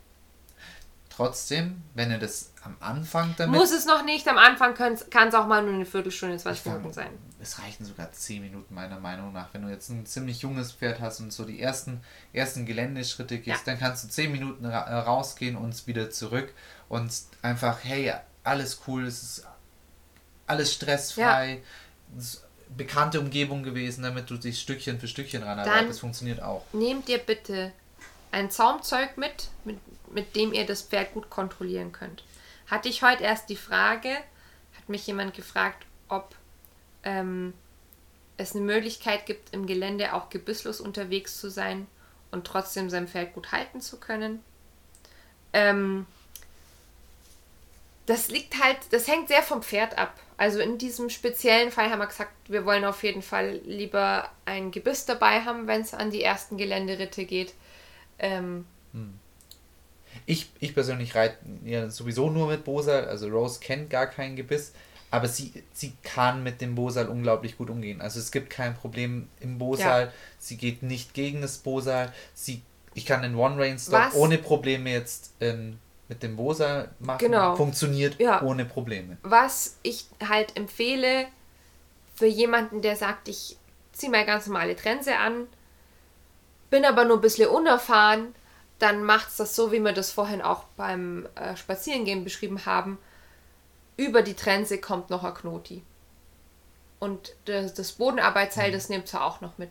[1.10, 3.58] Trotzdem, wenn ihr das am Anfang damit...
[3.58, 6.92] Muss es noch nicht, am Anfang kann es auch mal nur eine Viertelstunde, 20 Minuten
[6.92, 7.10] sein.
[7.40, 9.48] Es reichen sogar 10 Minuten meiner Meinung nach.
[9.52, 12.02] Wenn du jetzt ein ziemlich junges Pferd hast und so die ersten,
[12.32, 13.72] ersten Geländeschritte gehst, Ja.
[13.72, 16.54] dann kannst du 10 Minuten ra äh, rausgehen und wieder zurück
[16.88, 17.12] und
[17.42, 18.12] einfach, hey,
[18.44, 19.46] alles cool, es ist
[20.46, 21.62] alles stressfrei,
[22.16, 25.90] es ist bekannte Umgebung gewesen, damit du dich Stückchen für Stückchen ranarbeitest.
[25.90, 26.64] Das funktioniert auch.
[26.72, 27.72] Nehmt ihr bitte
[28.30, 29.78] ein Zaumzeug mit, mit,
[30.12, 32.24] mit dem ihr das Pferd gut kontrollieren könnt.
[32.66, 36.34] Hatte ich heute erst die Frage, hat mich jemand gefragt, ob
[37.02, 37.54] ähm,
[38.36, 41.86] es eine Möglichkeit gibt, im Gelände auch gebisslos unterwegs zu sein
[42.30, 44.42] und trotzdem sein Pferd gut halten zu können.
[45.52, 46.06] Ähm,
[48.06, 50.18] das liegt halt, das hängt sehr vom Pferd ab.
[50.38, 54.70] Also in diesem speziellen Fall haben wir gesagt, wir wollen auf jeden Fall lieber ein
[54.70, 57.52] Gebiss dabei haben, wenn es an die ersten Geländeritte geht.
[58.18, 58.64] Ähm,
[60.26, 64.72] Ich, ich persönlich reite ja sowieso nur mit Bosal, also Rose kennt gar kein Gebiss,
[65.10, 68.00] aber sie, sie kann mit dem Bosal unglaublich gut umgehen.
[68.00, 70.12] Also es gibt kein Problem im Bosal, Ja.
[70.38, 72.62] sie geht nicht gegen das Bosal, sie,
[72.94, 74.14] ich kann den One-Rain-Stop Was?
[74.14, 75.78] ohne Probleme jetzt ähm,
[76.08, 77.18] mit dem Bosal machen.
[77.18, 77.54] Genau.
[77.56, 78.42] Funktioniert Ja.
[78.42, 79.18] ohne Probleme.
[79.22, 81.26] was ich halt empfehle
[82.14, 83.56] für jemanden, der sagt, ich
[83.92, 85.46] ziehe mal ganz normale Trense an,
[86.70, 88.34] bin aber nur ein bisschen unerfahren,
[88.78, 92.98] dann macht's das so, wie wir das vorhin auch beim äh, Spazierengehen beschrieben haben.
[93.96, 95.82] Über die Trense kommt noch ein Knoti.
[97.00, 99.70] Und das, das Bodenarbeitsseil, das nehmt ihr auch noch mit.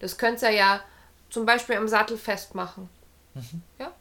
[0.00, 0.80] Das könnt ihr ja
[1.30, 2.88] zum Beispiel am Sattel festmachen.
[3.78, 3.92] Ja?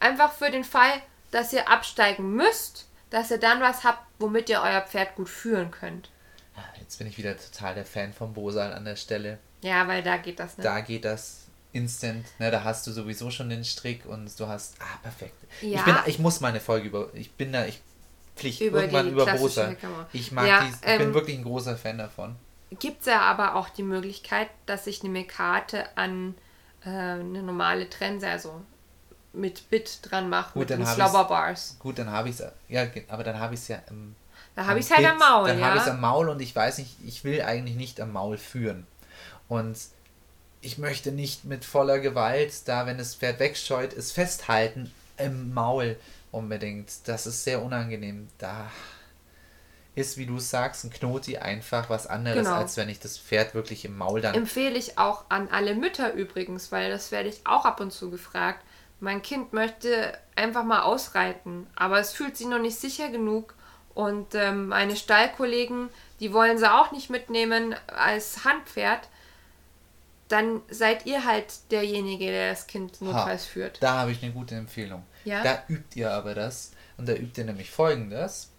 [0.00, 0.92] Einfach für den Fall,
[1.34, 5.70] dass ihr absteigen müsst, dass ihr dann was habt, womit ihr euer Pferd gut führen
[5.70, 6.10] könnt.
[6.56, 9.38] Ah, Jetzt bin ich wieder total der Fan vom Bosal an der Stelle.
[9.60, 10.64] Ja, weil da geht das nicht.
[10.64, 14.76] Da geht das instant, ne, da hast du sowieso schon den Strick und du hast,
[14.80, 15.34] ah, perfekt.
[15.60, 15.80] Ja.
[15.80, 17.80] Ich, bin, ich muss meine Folge über, ich bin da, ich
[18.36, 19.66] Pflicht, Über irgendwann über klassische Bosa.
[19.68, 20.06] Heckermauer.
[20.12, 22.36] Ich mag Ja, die, ich ähm, bin wirklich ein großer Fan davon.
[22.80, 26.34] Gibt es ja aber auch die Möglichkeit, dass ich eine Karte an
[26.84, 28.60] äh, eine normale Trense, also
[29.34, 30.86] mit Bit dran mache, Gut, mit dann den.
[31.78, 34.14] Gut, dann habe ich es, ja, aber dann habe ich es ja im
[34.54, 35.94] Da habe ich es halt am Maul, Dann habe ich es ja.
[35.94, 38.86] am Maul und ich weiß nicht, ich will eigentlich nicht am Maul führen.
[39.48, 39.76] Und
[40.60, 45.96] ich möchte nicht mit voller Gewalt da, wenn das Pferd wegscheut, es festhalten im Maul
[46.32, 46.90] unbedingt.
[47.06, 48.28] Das ist sehr unangenehm.
[48.38, 48.70] Da
[49.94, 52.56] ist, wie du sagst, ein Knoti einfach was anderes, Genau.
[52.56, 54.34] als wenn ich das Pferd wirklich im Maul dann.
[54.34, 58.10] Empfehle ich auch an alle Mütter übrigens, weil das werde ich auch ab und zu
[58.10, 58.64] gefragt.
[59.04, 63.54] Mein Kind möchte einfach mal ausreiten, aber es fühlt sich noch nicht sicher genug.
[63.94, 65.88] Und ähm, meine Stallkollegen,
[66.20, 69.08] die wollen sie auch nicht mitnehmen als Handpferd.
[70.28, 73.80] Dann seid ihr halt derjenige, der das Kind notfalls führt.
[73.82, 75.04] Da habe ich eine gute Empfehlung.
[75.24, 75.42] Ja?
[75.42, 76.72] Da übt ihr aber das.
[76.96, 78.50] Und da übt ihr nämlich folgendes.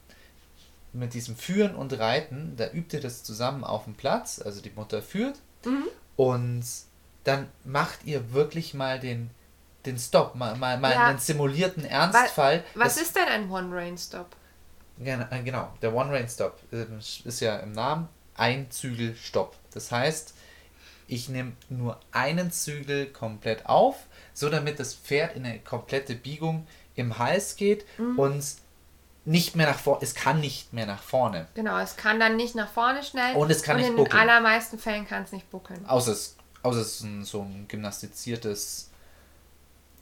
[0.93, 4.70] mit diesem Führen und Reiten, da übt ihr das zusammen auf dem Platz, also die
[4.70, 5.36] Mutter führt
[5.66, 5.84] Mhm.
[6.16, 6.64] und
[7.26, 9.30] dann macht ihr wirklich mal den,
[9.86, 11.08] den Stop, mal, mal, mal Ja.
[11.08, 12.64] einen simulierten Ernstfall.
[12.74, 14.36] Was Das- ist denn ein One-Rain-Stop?
[15.04, 19.56] Äh, Genau, der One-Rain-Stop ähm, ist ja im Namen ein Zügel-Stopp.
[19.74, 20.34] Das heißt,
[21.08, 23.98] ich nehme nur einen Zügel komplett auf,
[24.34, 26.66] so damit das Pferd in eine komplette Biegung
[26.96, 28.18] im Hals geht Mhm.
[28.20, 28.44] und
[29.28, 31.48] nicht mehr nach vorne, es kann nicht mehr nach vorne.
[31.56, 33.36] Genau, es kann dann nicht nach vorne schnell.
[33.36, 34.12] Und es kann nicht in buckeln.
[34.12, 35.84] den allermeisten Fällen kann es nicht buckeln.
[35.88, 38.92] Außer es, außer es ist ein, so ein gymnastiziertes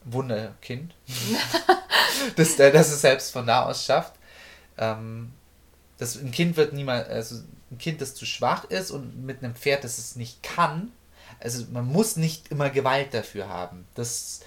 [0.05, 0.93] Wunderkind,
[2.35, 4.13] das, das es selbst von da aus schafft.
[4.77, 5.31] Ähm,
[5.97, 7.35] das, ein Kind wird niemals, also
[7.71, 10.91] ein Kind, das zu schwach ist und mit einem Pferd, das es nicht kann,
[11.39, 13.85] also man muss nicht immer Gewalt dafür haben.
[13.95, 14.41] Das,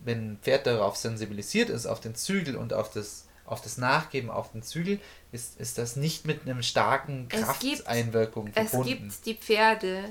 [0.00, 4.30] wenn ein Pferd darauf sensibilisiert ist, auf den Zügel und auf das, auf das Nachgeben
[4.30, 5.00] auf den Zügel,
[5.32, 9.08] ist, ist das nicht mit einem starken Es Krafteinwirkung Es verbunden.
[9.08, 10.04] gibt die Pferde,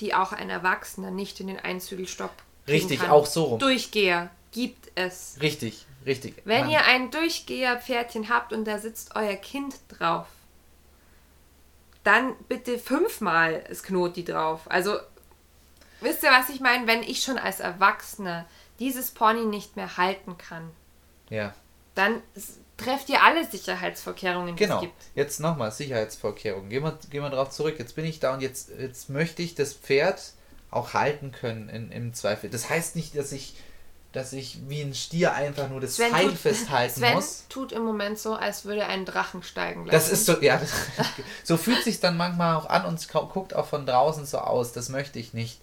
[0.00, 2.34] die auch ein Erwachsener nicht in den Einzügelstopp
[2.68, 3.10] Richtig, kann.
[3.10, 3.58] auch so rum.
[3.58, 5.36] Durchgeher gibt es.
[5.40, 6.34] Richtig, richtig.
[6.44, 10.26] Wenn Man- ihr ein Durchgeher-Pferdchen habt und da sitzt euer Kind drauf,
[12.04, 14.62] dann bitte fünfmal das Knoti drauf.
[14.66, 14.96] Also,
[16.00, 16.86] wisst ihr, was ich meine?
[16.86, 18.46] Wenn ich schon als Erwachsener
[18.78, 20.70] dieses Pony nicht mehr halten kann,
[21.30, 21.54] Ja,
[21.94, 22.22] dann
[22.76, 24.76] trefft ihr alle Sicherheitsvorkehrungen, die genau.
[24.76, 24.94] es gibt.
[25.14, 26.68] Jetzt nochmal Sicherheitsvorkehrungen.
[26.68, 27.76] Gehen wir, gehen wir darauf zurück.
[27.78, 30.32] Jetzt bin ich da und jetzt, jetzt möchte ich das Pferd
[30.74, 32.50] auch halten können in, im Zweifel.
[32.50, 33.54] Das heißt nicht, dass ich,
[34.12, 37.44] dass ich wie ein Stier einfach nur das Sven Pfeil tut- festhalten Sven muss.
[37.48, 39.92] tut im Moment so, als würde ein Drachen steigen lassen.
[39.96, 40.70] Das ist so, ja, das,
[41.44, 44.72] so fühlt sich dann manchmal auch an und guckt auch von draußen so aus.
[44.72, 45.60] Das möchte ich nicht.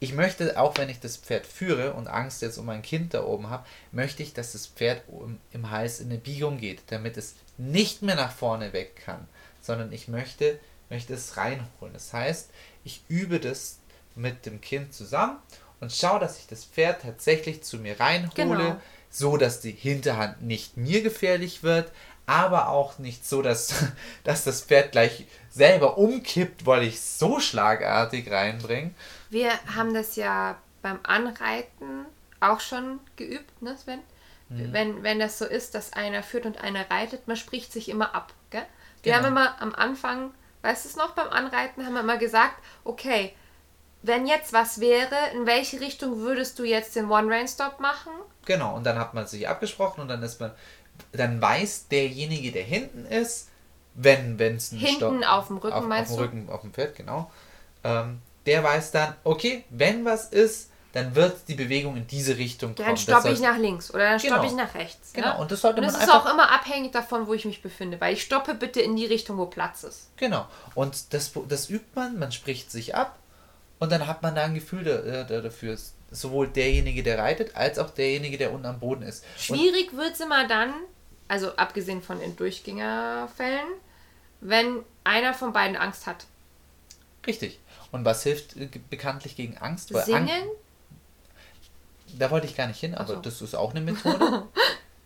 [0.00, 3.24] Ich möchte, auch wenn ich das Pferd führe und Angst jetzt um mein Kind da
[3.24, 7.16] oben habe, möchte ich, dass das Pferd im, im Hals in eine Biegung geht, damit
[7.16, 9.26] es nicht mehr nach vorne weg kann,
[9.60, 11.92] sondern ich möchte, möchte es reinholen.
[11.94, 12.50] Das heißt,
[12.84, 13.78] ich übe das
[14.18, 15.38] mit dem Kind zusammen
[15.80, 18.76] und schaue, dass ich das Pferd tatsächlich zu mir reinhole, Genau.
[19.10, 21.90] so dass die Hinterhand nicht mir gefährlich wird,
[22.26, 23.72] aber auch nicht so, dass,
[24.24, 28.90] dass das Pferd gleich selber umkippt, weil ich so schlagartig reinbringe.
[29.30, 32.04] Wir haben das ja beim Anreiten
[32.40, 34.00] auch schon geübt, ne Sven?
[34.50, 34.72] Mhm.
[34.72, 38.14] Wenn, wenn das so ist, dass einer führt und einer reitet, man spricht sich immer
[38.14, 38.32] ab.
[38.50, 38.64] Gell?
[39.02, 39.24] Wir Genau.
[39.24, 42.54] haben immer am Anfang, weißt du es noch, beim Anreiten haben wir immer gesagt,
[42.84, 43.32] okay,
[44.02, 48.12] wenn jetzt was wäre, in welche Richtung würdest du jetzt den One-Rain-Stop machen?
[48.44, 50.52] Genau, und dann hat man sich abgesprochen und dann ist man,
[51.12, 53.48] dann weiß derjenige, der hinten ist,
[53.94, 56.94] wenn es ein Hinten auf dem Rücken, auf, meinst auf dem Rücken, auf dem Pferd,
[56.94, 57.30] genau.
[57.82, 62.74] Ähm, der weiß dann, okay, wenn was ist, dann wird die Bewegung in diese Richtung
[62.74, 62.88] kommen.
[62.88, 64.34] Dann stoppe ich nach links oder dann Genau.
[64.34, 65.12] stoppe ich nach rechts.
[65.12, 65.38] Genau, ne?
[65.38, 68.00] und das sollte und das man ist auch immer abhängig davon, wo ich mich befinde,
[68.00, 70.08] weil ich stoppe bitte in die Richtung, wo Platz ist.
[70.16, 70.46] Genau.
[70.74, 73.18] Und das, das übt man, man spricht sich ab
[73.78, 75.76] und dann hat man da ein Gefühl da, äh, da, dafür.
[76.10, 79.24] Sowohl derjenige, der reitet, als auch derjenige, der unten am Boden ist.
[79.36, 80.72] Schwierig wird es immer dann,
[81.28, 83.66] also abgesehen von den Durchgängerfällen,
[84.40, 86.26] wenn einer von beiden Angst hat.
[87.26, 87.60] richtig.
[87.90, 89.92] Und was hilft äh, bekanntlich gegen Angst?
[89.94, 90.48] Weil Ang- Singen?
[92.18, 93.20] Da wollte ich gar nicht hin, aber so.
[93.20, 94.46] das ist auch eine Methode.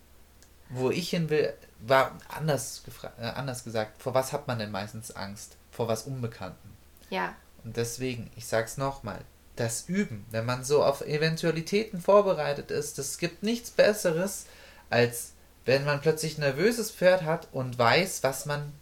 [0.69, 2.83] Wo ich hin will, war anders,
[3.19, 5.57] äh, anders gesagt, vor was hat man denn meistens Angst?
[5.71, 6.75] Vor was Unbekannten.
[7.09, 7.35] Ja.
[7.63, 9.19] Und deswegen, ich sag's nochmal,
[9.55, 14.47] das Üben, wenn man so auf Eventualitäten vorbereitet ist, das gibt nichts Besseres,
[14.89, 15.33] als
[15.65, 18.73] wenn man plötzlich ein nervöses Pferd hat und weiß, was man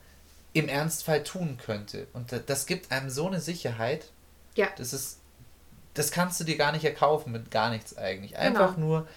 [0.53, 2.07] im Ernstfall tun könnte.
[2.13, 4.11] Und da- das gibt einem so eine Sicherheit,
[4.55, 4.67] Ja.
[4.77, 5.19] das ist,
[5.93, 8.37] das kannst du dir gar nicht erkaufen mit gar nichts eigentlich.
[8.37, 8.87] Einfach Genau.
[8.87, 9.07] nur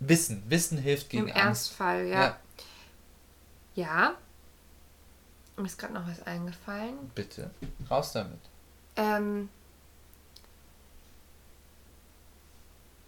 [0.00, 0.42] Wissen.
[0.48, 1.38] Wissen hilft gegen Im Angst.
[1.78, 2.20] Ernstfall, ja.
[2.22, 2.38] Ja.
[3.74, 4.14] Ja.
[5.56, 6.94] Mir ist gerade noch was eingefallen.
[7.14, 7.50] Bitte,
[7.90, 8.40] raus damit.
[8.96, 9.48] Ähm,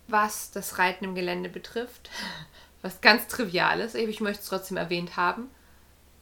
[0.09, 2.11] was das Reiten im Gelände betrifft,
[2.83, 5.51] was ganz Triviales, ich möchte es trotzdem erwähnt haben.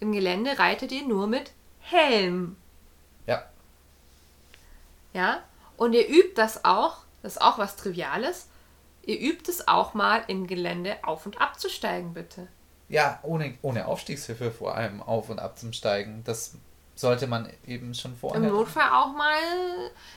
[0.01, 2.57] Im Gelände reitet ihr nur mit Helm.
[3.27, 3.45] Ja,
[5.13, 5.43] Ja?
[5.77, 8.49] Und ihr übt das auch, das ist auch was Triviales,
[9.05, 12.49] ihr übt es auch mal im Gelände auf und abzusteigen, bitte.
[12.89, 16.23] Ja, ohne, ohne Aufstiegshilfe vor allem auf und ab zum Steigen.
[16.25, 16.57] Das
[17.03, 18.41] sollte man eben schon vorher.
[18.41, 19.37] Im Notfall auch mal.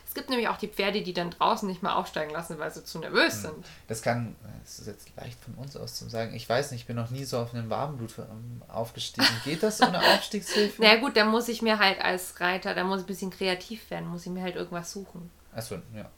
[0.08, 2.86] Es gibt nämlich auch die Pferde, die dann draußen nicht mal aufsteigen lassen, weil sie
[2.86, 3.66] zu nervös sind.
[3.90, 6.34] Das kann, das ist jetzt leicht von uns aus zu sagen.
[6.34, 9.28] Ich weiß nicht, ich bin noch nie so auf einen Warmblut ähm, aufgestiegen.
[9.44, 10.82] Geht das ohne Aufstiegshilfe?
[10.82, 13.90] Na gut, dann muss ich mir halt als Reiter, da muss ich ein bisschen kreativ
[13.90, 15.30] werden, muss ich mir halt irgendwas suchen.
[15.54, 16.10] Achso, ja.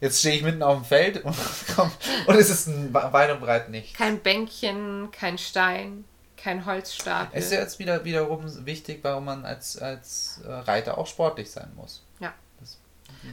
[0.00, 1.36] Jetzt stehe ich mitten auf dem Feld und,
[1.74, 1.90] komm,
[2.26, 3.94] und es ist ein weit und breit nicht.
[3.94, 6.04] Kein Bänkchen, kein Stein.
[6.36, 7.38] Kein Holzstapel.
[7.38, 11.50] Es ist ja jetzt wieder wiederum wichtig, warum man als, als äh, Reiter auch sportlich
[11.50, 12.02] sein muss.
[12.20, 12.32] Ja.
[12.60, 12.78] Das,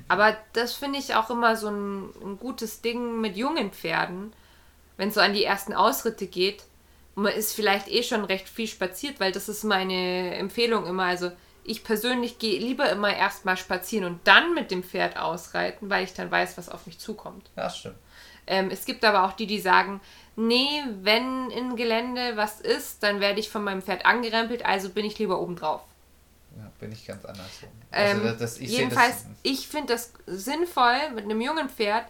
[0.08, 4.34] Aber das finde ich auch immer so ein, ein gutes Ding mit jungen Pferden,
[4.98, 6.64] wenn es so an die ersten Ausritte geht.
[7.16, 11.04] Und man ist vielleicht eh schon recht viel spaziert, weil das ist meine Empfehlung immer.
[11.04, 11.32] Also
[11.64, 16.14] ich persönlich gehe lieber immer erstmal spazieren und dann mit dem Pferd ausreiten, weil ich
[16.14, 17.50] dann weiß, was auf mich zukommt.
[17.56, 17.98] ja, stimmt.
[18.46, 20.02] Ähm, es gibt aber auch die, die sagen,
[20.36, 25.06] nee, wenn in Gelände was ist, dann werde ich von meinem Pferd angerempelt, also bin
[25.06, 25.82] ich lieber obendrauf.
[26.58, 27.48] Ja, bin ich ganz anders.
[27.62, 27.68] so.
[27.92, 32.06] Ähm, Also, das, ich jedenfalls, das, ich finde das sinnvoll mit einem jungen Pferd.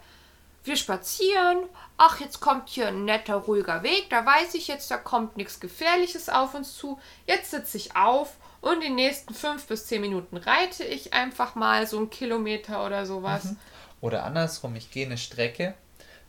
[0.66, 1.64] Wir spazieren.
[1.98, 4.10] Ach, jetzt kommt hier ein netter, ruhiger Weg.
[4.10, 7.00] Da weiß ich jetzt, da kommt nichts Gefährliches auf uns zu.
[7.26, 11.86] Jetzt sitze ich auf und die nächsten fünf bis zehn Minuten reite ich einfach mal
[11.86, 13.44] so einen Kilometer oder sowas.
[13.44, 13.58] Mhm.
[14.00, 15.74] Oder andersrum, ich gehe eine Strecke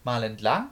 [0.03, 0.69] mal entlang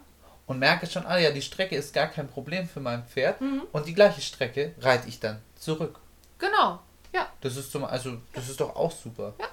[0.47, 3.63] und merke schon, ah ja, die Strecke ist gar kein Problem für mein Pferd Mhm.
[3.73, 5.99] und die gleiche Strecke reite ich dann zurück.
[6.39, 6.81] Genau.
[7.13, 7.29] Ja.
[7.41, 9.35] Das ist zum, also das ist doch auch super.
[9.39, 9.47] Ja.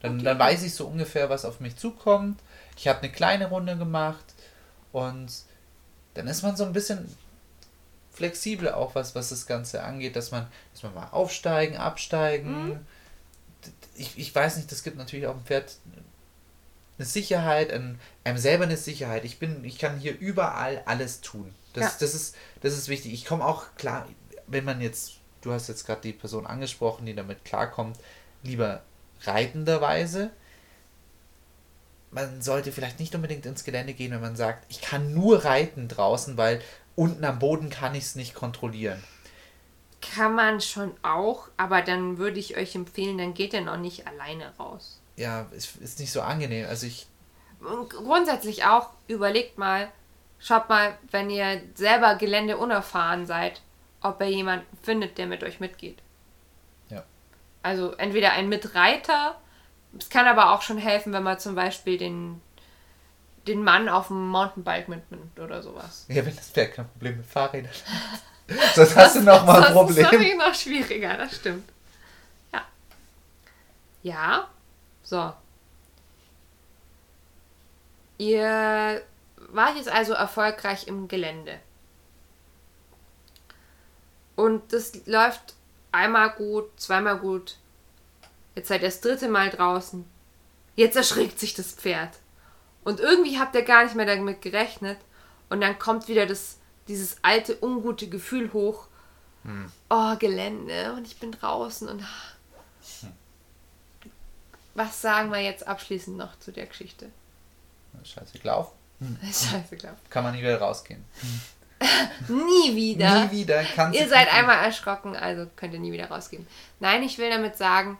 [0.00, 0.24] Dann, Okay.
[0.24, 2.40] dann weiß ich so ungefähr, was auf mich zukommt.
[2.76, 4.24] Ich habe eine kleine Runde gemacht
[4.92, 5.28] und
[6.14, 7.14] dann ist man so ein bisschen
[8.12, 12.68] flexibel auch, was, was das Ganze angeht, dass man, dass man mal aufsteigen, absteigen.
[12.68, 12.80] Mhm.
[13.96, 15.76] Ich, ich weiß nicht, das gibt natürlich auch dem Pferd
[16.98, 19.24] eine Sicherheit, ein, einem selber eine Sicherheit.
[19.24, 21.54] Ich bin, ich kann hier überall alles tun.
[21.72, 21.92] Das, Ja.
[22.00, 23.12] das, ist, das ist wichtig.
[23.12, 24.06] Ich komme auch klar,
[24.46, 27.98] wenn man jetzt, du hast jetzt gerade die Person angesprochen, die damit klarkommt,
[28.42, 28.82] lieber
[29.22, 30.30] reitenderweise.
[32.10, 35.88] Man sollte vielleicht nicht unbedingt ins Gelände gehen, wenn man sagt, ich kann nur reiten
[35.88, 36.62] draußen, weil
[36.94, 39.02] unten am Boden kann ich es nicht kontrollieren.
[40.00, 44.06] Kann man schon auch, aber dann würde ich euch empfehlen, dann geht ihr noch nicht
[44.06, 45.00] alleine raus.
[45.16, 46.66] Ja, es ist nicht so angenehm.
[46.68, 47.06] Also ich,
[47.60, 49.88] Und grundsätzlich auch, überlegt mal,
[50.38, 53.60] schaut mal, wenn ihr selber Gelände unerfahren seid,
[54.00, 55.98] ob ihr jemanden findet, der mit euch mitgeht.
[56.90, 57.04] Ja.
[57.62, 59.40] Also entweder ein Mitreiter,
[59.98, 62.40] es kann aber auch schon helfen, wenn man zum Beispiel den,
[63.46, 66.04] den Mann auf dem Mountainbike mitnimmt oder sowas.
[66.08, 67.70] ja, wenn das Pferd kein Problem mit Fahrrädern
[68.50, 68.74] hat.
[68.74, 70.02] Sonst hast du noch mal ein Das ist Problem.
[70.04, 71.66] natürlich noch schwieriger, das stimmt.
[72.52, 72.62] Ja.
[74.02, 74.48] Ja,
[75.04, 75.32] so.
[78.18, 79.02] Ihr
[79.36, 81.60] wart jetzt also erfolgreich im Gelände.
[84.36, 85.54] Und das läuft
[85.92, 87.56] einmal gut, zweimal gut.
[88.54, 90.04] Jetzt seid ihr das dritte Mal draußen.
[90.74, 92.18] Jetzt erschrickt sich das Pferd.
[92.82, 94.98] Und irgendwie habt ihr gar nicht mehr damit gerechnet.
[95.48, 96.58] Und dann kommt wieder das,
[96.88, 98.88] dieses alte, ungute Gefühl hoch.
[99.90, 100.94] Oh, Gelände.
[100.96, 101.88] Und ich bin draußen.
[101.88, 102.04] Und
[104.74, 107.10] was sagen wir jetzt abschließend noch zu der Geschichte?
[108.04, 108.72] Scheiße, gelaufen.
[109.22, 109.96] Scheiße, glaub.
[110.10, 111.04] Kann man nie wieder rausgehen.
[112.28, 113.24] Nie wieder.
[113.26, 113.62] Nie wieder.
[113.74, 116.46] Kannst Ihr seid einmal erschrocken, also könnt ihr nie wieder rausgehen.
[116.80, 117.98] Nein, ich will damit sagen,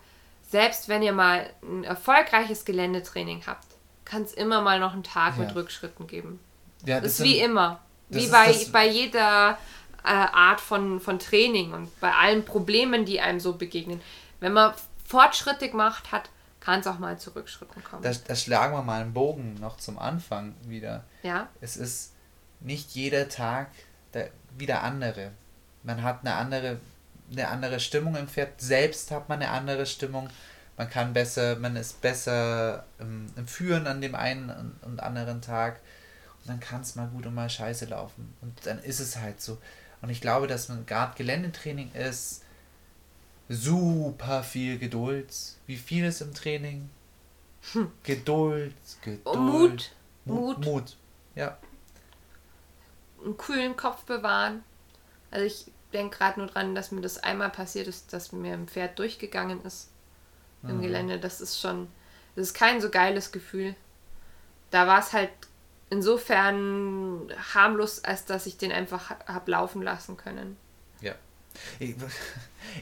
[0.49, 3.67] selbst wenn ihr mal ein erfolgreiches Geländetraining habt,
[4.05, 5.55] kann es immer mal noch einen Tag mit Ja.
[5.55, 6.41] Rückschritten geben.
[6.87, 7.81] Ja, Das ist sind- wie immer.
[8.09, 9.59] das Wie bei, das- bei jeder
[10.03, 14.01] äh, Art von, von Training und bei allen Problemen, die einem so begegnen.
[14.41, 14.73] Wenn man
[15.07, 16.31] fortschrittig macht hat,
[16.65, 18.03] kann es auch mal zu Rückschritten kommen.
[18.03, 21.05] Da, da schlagen wir mal einen Bogen noch zum Anfang wieder.
[21.23, 21.49] ja?
[21.61, 22.13] Es ist
[22.61, 23.69] nicht jeder Tag
[24.15, 25.33] der, wie der andere.
[25.83, 26.81] Man hat eine andere,
[27.31, 28.61] eine andere Stimmung im Pferd.
[28.61, 30.31] Selbst hat man eine andere Stimmung.
[30.79, 35.43] Man kann besser, man ist besser im, im Führen an dem einen und, und anderen
[35.43, 35.81] Tag.
[36.41, 38.35] Und dann kann es mal gut und mal scheiße laufen.
[38.41, 39.59] Und dann ist es halt so.
[40.01, 42.44] Und ich glaube, dass man gerade Geländetraining ist
[43.49, 45.35] super viel Geduld.
[45.67, 46.89] Wie viel ist im Training?
[48.03, 49.27] Geduld, Geduld.
[49.27, 49.91] Und Mut.
[50.25, 50.59] Mut.
[50.59, 50.67] Mut.
[50.67, 50.97] Mut.
[51.35, 51.59] Ja.
[53.25, 54.63] einen kühlen Kopf bewahren.
[55.31, 58.69] Also ich denke gerade nur dran, dass mir das einmal passiert ist, dass mir ein
[58.69, 59.89] Pferd durchgegangen ist
[60.63, 60.83] im Mhm.
[60.83, 61.19] Gelände.
[61.19, 61.89] Das ist schon,
[62.37, 63.75] das ist kein so geiles Gefühl.
[64.71, 65.31] Da war es halt
[65.91, 70.57] insofern harmlos, als dass ich den einfach hab laufen lassen können.
[71.79, 71.95] Ich,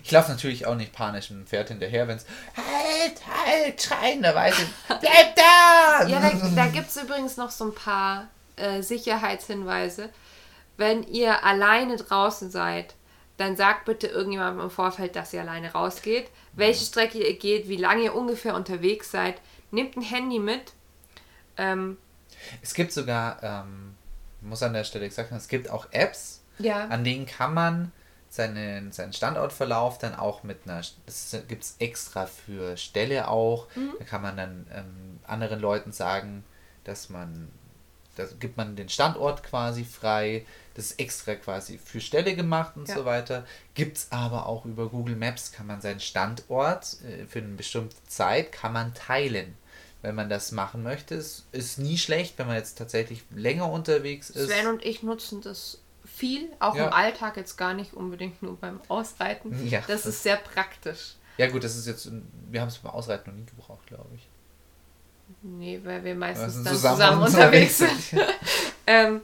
[0.02, 2.26] ich laufe natürlich auch nicht panisch einem Pferd hinterher, wenn es
[2.56, 6.06] halt, halt, schreienderweise, bleib da!
[6.06, 10.10] Ja, da, da gibt es übrigens noch so ein paar äh, Sicherheitshinweise.
[10.76, 12.94] Wenn ihr alleine draußen seid,
[13.36, 17.76] dann sagt bitte irgendjemandem im Vorfeld, dass ihr alleine rausgeht, welche Strecke ihr geht, wie
[17.76, 19.36] lange ihr ungefähr unterwegs seid.
[19.70, 20.72] Nehmt ein Handy mit.
[21.56, 21.98] Ähm,
[22.62, 23.94] Es gibt sogar, ähm,
[24.40, 26.86] muss an der Stelle gesagt haben, es gibt auch Apps, ja.
[26.86, 27.92] an denen kann man
[28.32, 33.92] seinen, seinen Standortverlauf dann auch mit einer, das gibt es extra für Ställe auch, Mhm.
[33.98, 36.42] da kann man dann ähm, anderen Leuten sagen,
[36.84, 37.48] dass man
[38.16, 40.44] da gibt man den Standort quasi frei.
[40.74, 42.96] Das ist extra quasi für Stelle gemacht und Ja.
[42.96, 43.46] so weiter.
[43.72, 47.96] Gibt es aber auch über Google Maps, kann man seinen Standort äh, für eine bestimmte
[48.08, 49.56] Zeit kann man teilen.
[50.02, 54.28] Wenn man das machen möchte, ist, ist nie schlecht, wenn man jetzt tatsächlich länger unterwegs
[54.28, 54.50] ist.
[54.50, 55.78] Sven und ich nutzen das
[56.14, 56.86] viel, auch Ja.
[56.86, 59.66] im Alltag jetzt gar nicht unbedingt nur beim Ausreiten.
[59.68, 59.82] Ja.
[59.86, 61.14] Das ist sehr praktisch.
[61.38, 62.10] Ja gut, das ist jetzt,
[62.50, 64.28] wir haben es beim Ausreiten noch nie gebraucht, glaube ich.
[65.42, 67.90] Nee, weil wir Wir meistens sind dann zusammen, unterwegs sind.
[68.84, 69.20] Ähm,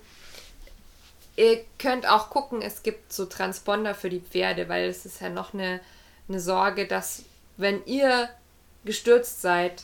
[1.35, 5.29] ihr könnt auch gucken, es gibt so Transponder für die Pferde, weil es ist ja
[5.31, 5.81] noch eine,
[6.29, 7.25] eine Sorge, dass
[7.57, 8.29] wenn ihr
[8.85, 9.83] gestürzt seid,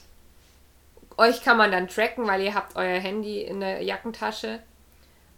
[1.17, 4.61] euch kann man dann tracken, weil ihr habt euer Handy in der Jackentasche,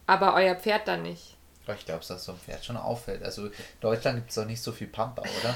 [0.06, 1.35] aber euer Pferd dann nicht.
[1.74, 3.22] Ich glaube, dass das so ein Pferd schon auffällt.
[3.22, 5.54] Also in Deutschland gibt es doch nicht so viel Pampa, oder?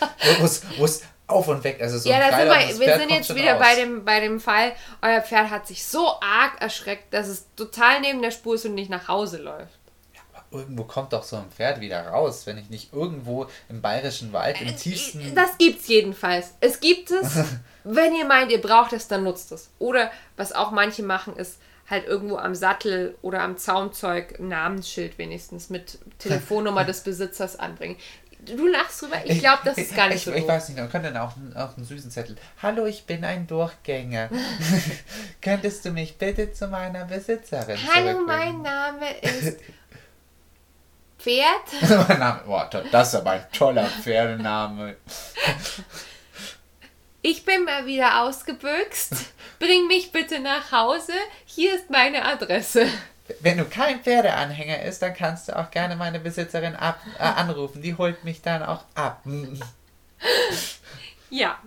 [0.78, 3.58] wo es- auf und weg, also so ja, da sind wir, wir sind jetzt wieder
[3.58, 4.72] bei dem, bei dem Fall,
[5.02, 8.74] euer Pferd hat sich so arg erschreckt, dass es total neben der Spur ist und
[8.74, 9.78] nicht nach Hause läuft.
[10.50, 14.58] Irgendwo kommt doch so ein Pferd wieder raus, wenn ich nicht irgendwo im bayerischen Wald,
[14.62, 15.20] im tiefsten...
[15.20, 16.54] Äh, Das gibt's jedenfalls.
[16.60, 17.36] Es gibt es.
[17.84, 19.68] Wenn ihr meint, ihr braucht es, dann nutzt es.
[19.78, 21.58] Oder was auch manche machen, ist
[21.90, 27.96] halt irgendwo am Sattel oder am Zaumzeug ein Namensschild wenigstens mit Telefonnummer des Besitzers anbringen.
[28.44, 30.48] Du lachst drüber, ich glaube, das ist gar nicht ich, so Ich doof.
[30.48, 32.36] weiß nicht, man könnte dann auch, einen- auch einen süßen Zettel.
[32.62, 34.28] Hallo, ich bin ein Durchgänger.
[35.42, 38.62] Könntest du mich bitte zu meiner Besitzerin Hallo, mein?
[38.62, 39.58] Name ist
[41.18, 42.06] Pferd.
[42.08, 44.96] mein Name, boah, das ist aber ein toller Pferdename.
[47.30, 49.12] Ich bin mal wieder ausgebüxt.
[49.58, 51.12] Bring mich bitte nach Hause.
[51.44, 52.86] Hier ist meine Adresse.
[53.40, 57.82] Wenn du kein Pferdeanhänger ist, dann kannst du auch gerne meine Besitzerin ab, äh, anrufen.
[57.82, 59.22] Die holt mich dann auch ab.
[61.28, 61.58] Ja.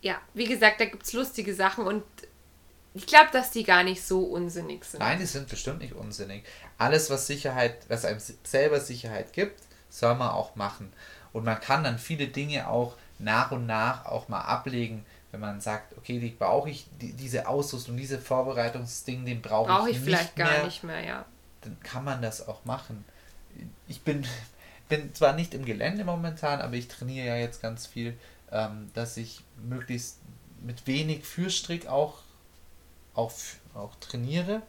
[0.00, 2.02] Ja, wie gesagt, da gibt es lustige Sachen und
[2.94, 4.98] ich glaube, dass die gar nicht so unsinnig sind.
[4.98, 6.42] Nein, die sind bestimmt nicht unsinnig.
[6.78, 10.92] Alles, was Sicherheit, was einem selber Sicherheit gibt, soll man auch machen.
[11.32, 15.60] Und man kann dann viele Dinge auch nach und nach auch mal ablegen, wenn man
[15.60, 20.02] sagt, okay, die brauche ich, die, diese Ausrüstung, diese Vorbereitungsding, den brauche Brauche ich, ich
[20.02, 20.64] vielleicht nicht gar mehr.
[20.64, 21.24] nicht mehr, ja.
[21.62, 23.04] Dann kann man das auch machen.
[23.88, 24.26] Ich bin,
[24.88, 28.18] bin zwar nicht im Gelände momentan, aber ich trainiere ja jetzt ganz viel,
[28.50, 30.18] ähm, dass ich möglichst
[30.60, 32.18] mit wenig Führstrick auch,
[33.14, 33.32] auch,
[33.74, 34.62] auch trainiere.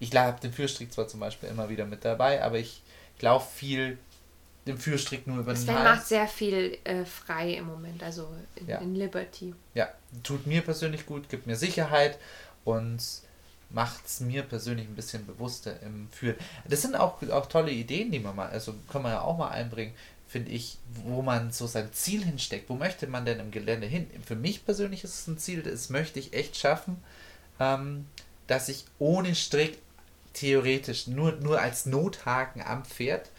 [0.00, 2.82] Ich habe den Führstrick zwar zum Beispiel immer wieder mit dabei, aber ich
[3.20, 3.98] laufe viel
[4.66, 6.08] den Führstrick nur über den Sven macht Hals.
[6.08, 8.78] sehr viel äh, frei im Moment, also in, Ja.
[8.78, 9.54] in Liberty.
[9.74, 9.88] Ja,
[10.22, 12.18] tut mir persönlich gut, gibt mir Sicherheit
[12.64, 12.98] und
[13.70, 16.36] macht es mir persönlich ein bisschen bewusster im Führen.
[16.68, 19.48] Das sind auch, auch tolle Ideen, die man mal, also kann man ja auch mal
[19.48, 19.92] einbringen,
[20.28, 22.68] finde ich, wo man so sein Ziel hinsteckt.
[22.70, 24.08] Wo möchte man denn im Gelände hin?
[24.24, 27.02] Für mich persönlich ist es ein Ziel, das möchte ich echt schaffen,
[27.60, 28.06] ähm,
[28.46, 29.78] dass ich ohne Strick
[30.32, 33.30] theoretisch nur, nur als Nothaken am Pferd,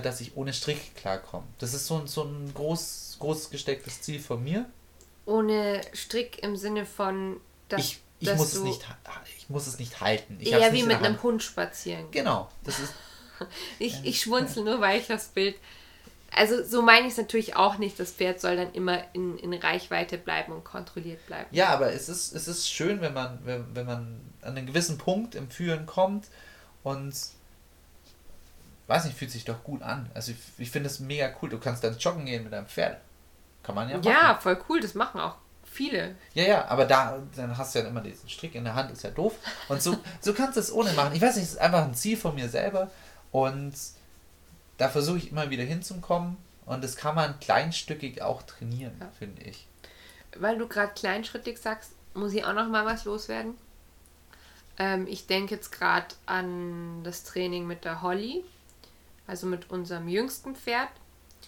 [0.00, 1.46] dass ich ohne Strick klarkomme.
[1.58, 4.66] Das ist so, ein- so ein groß, groß gestecktes Ziel von mir.
[5.26, 8.98] Ohne Strick im Sinne von, dass, ich, ich, dass muss es du nicht, ha-
[9.38, 10.36] ich muss es nicht halten.
[10.40, 11.22] Ich eher nicht wie mit einem.
[11.22, 12.10] Hund spazieren.
[12.10, 12.92] Genau, das ist
[13.78, 15.56] Ich, ich schmunzel nur, weil ich das Bild.
[16.36, 17.98] Also so meine ich es natürlich auch nicht.
[17.98, 21.46] Das Pferd soll dann immer in, in Reichweite bleiben und kontrolliert bleiben.
[21.52, 24.98] ja, aber es ist es ist schön, wenn man wenn, wenn man an einen gewissen
[24.98, 26.26] Punkt im Führen kommt
[26.82, 27.14] und
[28.86, 30.10] weiß nicht, fühlt sich doch gut an.
[30.14, 31.48] Also ich, ich finde es mega cool.
[31.48, 32.98] Du kannst dann joggen gehen mit deinem Pferd.
[33.62, 34.08] Kann man ja machen.
[34.08, 34.80] Ja, voll cool.
[34.80, 36.14] Das machen auch viele.
[36.34, 39.02] Ja, ja, aber da dann hast du ja immer diesen Strick in der Hand, ist
[39.02, 39.34] ja doof.
[39.68, 41.14] Und so, so kannst du es ohne machen.
[41.14, 42.90] Ich weiß nicht, es ist einfach ein Ziel von mir selber.
[43.32, 43.74] Und
[44.76, 46.36] da versuche ich immer wieder hinzukommen.
[46.66, 49.08] Und das kann man kleinstückig auch trainieren, Ja.
[49.18, 49.66] finde ich.
[50.36, 53.54] Weil du gerade kleinschrittig sagst, muss ich auch noch mal was loswerden.
[54.78, 58.44] Ähm, ich denke jetzt gerade an das Training mit der Holly,
[59.26, 60.90] also mit unserem jüngsten Pferd.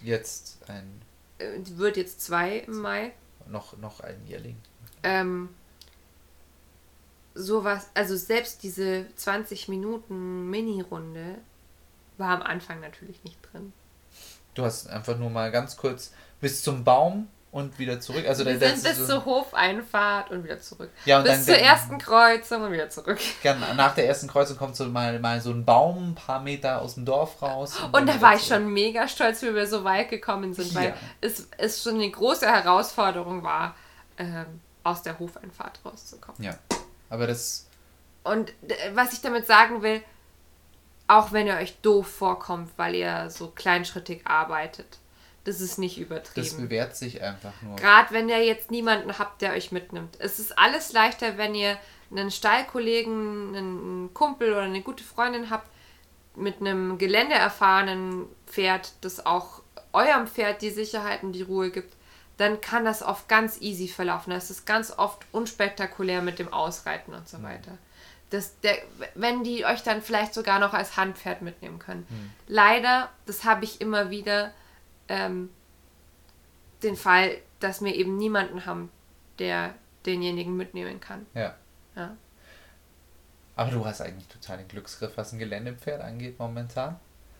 [0.02, 1.02] Jetzt ein,
[1.38, 3.12] Äh, wird jetzt zwei im Mai.
[3.48, 4.56] noch, noch ein Jährling.
[5.02, 5.50] Ähm,
[7.34, 11.38] sowas, also selbst diese 20 Minuten Mini-Runde
[12.18, 13.72] war am Anfang natürlich nicht drin.
[14.54, 18.26] Du hast einfach nur mal ganz kurz bis zum Baum und wieder zurück.
[18.28, 20.90] Also Wir da- sind bis ist zur Hofeinfahrt und wieder zurück.
[21.04, 23.18] Ja, und bis dann- zur dann- ersten Kreuzung und wieder zurück.
[23.76, 26.94] Nach der ersten Kreuzung kommt so mal, mal so ein Baum ein paar Meter aus
[26.94, 27.76] dem Dorf raus.
[27.80, 28.62] Und dann da war ich zurück.
[28.62, 30.94] schon mega stolz, wie wir so weit gekommen sind, weil Ja.
[31.20, 33.74] es, es schon eine große Herausforderung war,
[34.18, 36.42] ähm, aus der Hofeinfahrt rauszukommen.
[36.42, 36.54] Ja,
[37.10, 37.66] aber das
[38.22, 40.02] Und äh, was ich damit sagen will,
[41.08, 44.98] auch wenn ihr euch doof vorkommt, weil ihr so kleinschrittig arbeitet,
[45.46, 46.56] das ist nicht Das übertrieben.
[46.56, 47.76] bewährt sich einfach nur.
[47.76, 50.16] Gerade wenn ihr jetzt niemanden habt, der euch mitnimmt.
[50.18, 51.78] Es ist alles leichter, wenn ihr
[52.10, 55.68] einen Stallkollegen, einen Kumpel oder eine gute Freundin habt
[56.34, 59.62] mit einem geländeerfahrenen Pferd, das auch
[59.92, 61.94] eurem Pferd die Sicherheit und die Ruhe gibt,
[62.38, 64.30] dann kann das oft ganz easy verlaufen.
[64.32, 67.78] Das ist ganz oft unspektakulär mit dem Ausreiten und so weiter.
[68.30, 68.76] Das, der,
[69.14, 72.04] wenn die euch dann vielleicht sogar noch als Handpferd mitnehmen können.
[72.08, 72.32] Hm.
[72.48, 74.52] Leider, das habe ich immer wieder,
[75.08, 75.50] ähm,
[76.82, 78.90] den Fall, dass wir eben niemanden haben,
[79.38, 79.74] der
[80.04, 81.26] denjenigen mitnehmen kann.
[81.34, 81.54] Ja.
[81.94, 82.16] Ja.
[83.56, 86.96] Aber du hast eigentlich total den Glücksgriff, was ein Geländepferd angeht momentan.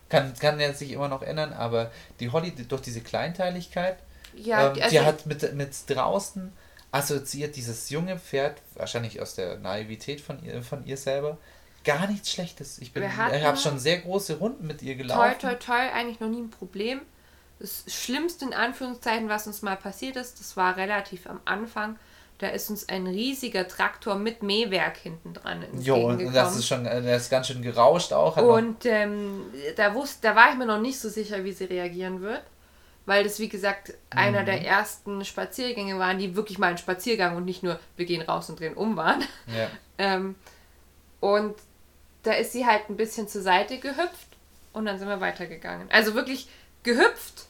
[0.09, 1.91] Kann, kann ja sich immer noch ändern, aber
[2.21, 3.99] die Holly, die- durch diese Kleinteiligkeit,
[4.35, 6.53] Ja, ähm, die- die also- hat mit, mit draußen
[6.93, 11.37] assoziiert dieses junge Pferd, wahrscheinlich aus der Naivität von ihr, von ihr selber,
[11.85, 12.79] gar nichts Schlechtes.
[12.79, 15.39] Ich, bin- ich habe schon sehr große Runden mit ihr gelaufen.
[15.41, 17.03] toi, toi, eigentlich noch nie ein Problem.
[17.59, 21.99] Das Schlimmste in Anführungszeichen, was uns mal passiert ist, das war relativ am Anfang.
[22.39, 26.85] Da ist uns ein riesiger Traktor mit Mähwerk hinten dran Jo, und das ist schon,
[26.85, 28.37] äh, der ist ganz schön gerauscht auch.
[28.37, 29.41] Und ähm,
[29.77, 32.43] da, wusste, da war ich mir noch nicht so sicher, wie sie reagieren wird.
[33.07, 34.47] Weil das, wie gesagt, einer Mhm.
[34.47, 38.51] der ersten Spaziergänge waren, die wirklich mal ein Spaziergang und nicht nur, wir gehen raus
[38.51, 39.23] und drehen um waren.
[39.47, 39.69] ja.
[39.99, 40.35] Ähm,
[41.21, 41.55] und
[42.23, 44.29] da ist sie halt ein bisschen zur Seite gehüpft
[44.75, 45.89] und dann sind wir weitergegangen.
[45.91, 46.49] Also wirklich
[46.83, 47.46] gehüpft.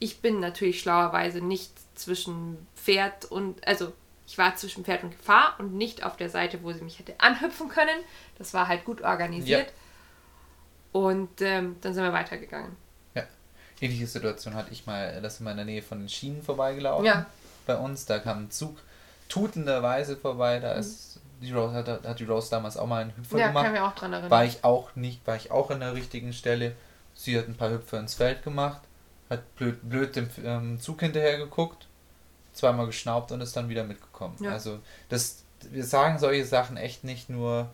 [0.00, 3.92] Ich bin natürlich schlauerweise nicht zwischen Pferd und, also
[4.26, 7.14] ich war zwischen Pferd und Gefahr und nicht auf der Seite, wo sie mich hätte
[7.18, 7.98] anhüpfen können.
[8.38, 9.72] Das war halt gut organisiert.
[10.92, 12.76] Und ähm, dann sind wir weitergegangen.
[13.14, 13.22] ja.
[13.80, 17.06] Ähnliche Situation hatte ich mal, das in meiner Nähe von den Schienen vorbeigelaufen.
[17.06, 17.26] Ja.
[17.66, 18.76] Bei uns, da kam ein Zug
[19.28, 23.38] tutenderweise vorbei, da ist die Rose, hat, hat die Rose damals auch mal einen Hüpfer
[23.38, 23.64] Ja, gemacht.
[23.64, 24.30] kann mich auch dran erinnern.
[24.30, 26.74] War ich auch nicht, war ich auch an der richtigen Stelle.
[27.14, 28.80] Sie hat ein paar Hüpfer ins Feld gemacht,
[29.30, 31.86] hat blöd, blöd dem ähm, Zug hinterher geguckt,
[32.52, 34.36] zweimal geschnaubt und ist dann wieder mitgekommen.
[34.40, 34.50] Ja.
[34.52, 37.70] Also das, wir sagen solche Sachen echt nicht nur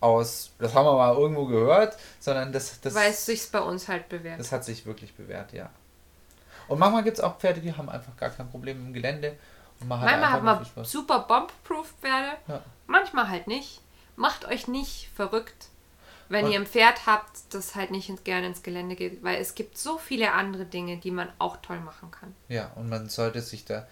[0.00, 3.86] aus, das haben wir mal irgendwo gehört, sondern das, das, Weil es sich bei uns
[3.86, 4.40] halt bewährt.
[4.40, 5.70] das hat sich wirklich bewährt, ja.
[6.68, 9.36] Und manchmal gibt es auch Pferde, die haben einfach gar kein Problem im Gelände.
[9.80, 12.62] Und man Manchmal hat man super bomb-proof Pferde, Ja.
[12.86, 13.80] manchmal halt nicht.
[14.16, 15.68] Macht euch nicht verrückt,
[16.32, 19.40] wenn Und- ihr ein Pferd habt, das halt nicht ins, gerne ins Gelände geht, weil
[19.40, 22.34] es gibt so viele andere Dinge, die man auch toll machen kann.
[22.48, 23.86] Ja, und man sollte sich da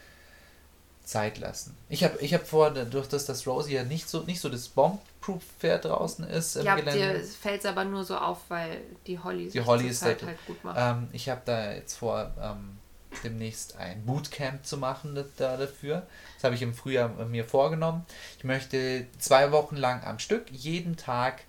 [1.05, 1.77] Zeit lassen.
[1.89, 5.87] Ich habe ich hab vor, dass das Rosie ja nicht so, nicht so das Bomb-Proof-Pferd
[5.87, 7.19] draußen ist im Ja, Gelände.
[7.19, 10.39] dir fällt es aber nur so auf, weil die Holly Die Holly ist halt- halt
[10.47, 10.77] gut macht.
[10.79, 12.79] Ähm, ich habe da jetzt vor, ähm,
[13.25, 16.07] demnächst ein Bootcamp zu machen da, da dafür.
[16.37, 18.07] Das habe ich im Frühjahr mir vorgenommen.
[18.39, 21.43] Ich möchte zwei Wochen lang am Stück jeden Tag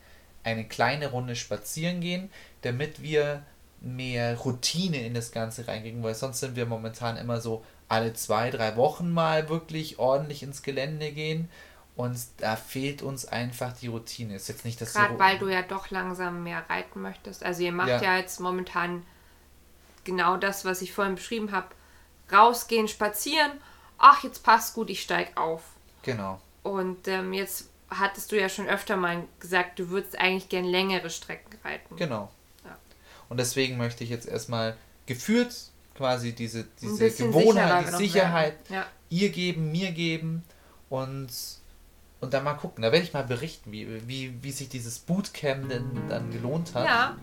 [0.43, 2.29] eine kleine Runde spazieren gehen,
[2.61, 3.43] damit wir
[3.81, 8.51] mehr Routine in das Ganze reinkriegen, weil sonst sind wir momentan immer so alle zwei,
[8.51, 11.49] drei Wochen mal wirklich ordentlich ins Gelände gehen
[11.95, 14.35] und da fehlt uns einfach die Routine.
[14.35, 17.43] Ist jetzt nicht, dass Gerade so- weil du ja doch langsam mehr reiten möchtest.
[17.43, 18.17] Also ihr macht ja, Ja.
[18.17, 19.03] jetzt momentan
[20.03, 21.67] genau das, was ich vorhin beschrieben habe.
[22.31, 23.51] Rausgehen, spazieren.
[23.97, 25.63] Ach, jetzt passt gut, ich steig auf.
[26.03, 26.39] Genau.
[26.63, 31.09] Und ähm, jetzt hattest du ja schon öfter mal gesagt, du würdest eigentlich gern längere
[31.09, 31.95] Strecken reiten.
[31.95, 32.31] Genau.
[32.63, 32.77] Ja.
[33.29, 35.53] Und deswegen möchte ich jetzt erstmal geführt
[35.95, 38.55] quasi diese, diese Gewohnheit, die Sicherheit.
[38.69, 38.85] Ja.
[39.09, 40.43] ihr geben, mir geben
[40.89, 41.29] und,
[42.21, 42.81] und dann mal gucken.
[42.81, 46.85] Da werde ich mal berichten, wie, wie, wie sich dieses Bootcamp denn dann gelohnt hat.
[46.85, 47.17] ja,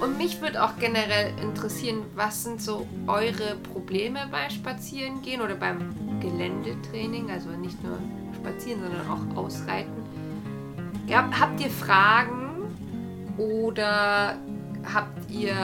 [0.00, 6.20] und mich würde auch generell interessieren, was sind so eure Probleme beim Spazierengehen oder beim
[6.20, 7.30] Geländetraining?
[7.30, 7.98] Also nicht nur
[8.34, 10.01] spazieren, sondern auch ausreiten.
[11.12, 12.74] Ja, habt ihr Fragen
[13.36, 14.38] oder
[14.94, 15.54] habt ihr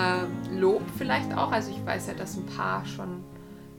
[0.53, 1.51] Lob vielleicht auch?
[1.51, 3.25] Also ich weiß ja, dass ein paar schon,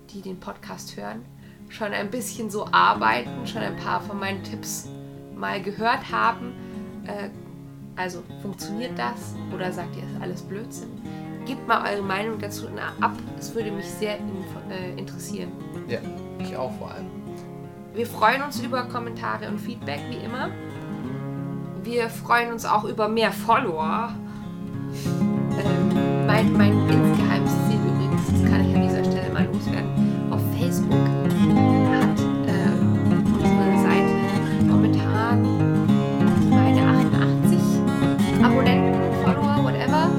[0.10, 1.24] die den Podcast hören,
[1.68, 4.90] schon ein bisschen so arbeiten, schon ein paar von meinen Tipps
[5.36, 6.54] mal gehört haben.
[7.06, 7.30] Äh,
[7.96, 10.90] also funktioniert das oder sagt ihr, ist alles Blödsinn?
[11.46, 12.66] Gebt mal eure Meinung dazu
[13.00, 13.16] ab.
[13.38, 15.52] Es würde mich sehr äh, interessieren.
[15.88, 16.00] Ja,
[16.40, 17.06] ich auch vor allem.
[17.94, 20.50] Wir freuen uns über Kommentare und Feedback, wie immer.
[21.84, 24.10] Wir freuen uns auch über mehr Follower.
[25.58, 30.42] Ähm, mein, mein insgeheimes Ziel übrigens, das kann ich an dieser Stelle mal loswerden, auf
[30.58, 32.98] Facebook hat ähm,
[33.34, 34.14] unsere Seite
[34.68, 35.46] momentan,
[36.42, 38.94] ich meine 88 Abonnenten,
[39.24, 40.12] Follower, whatever.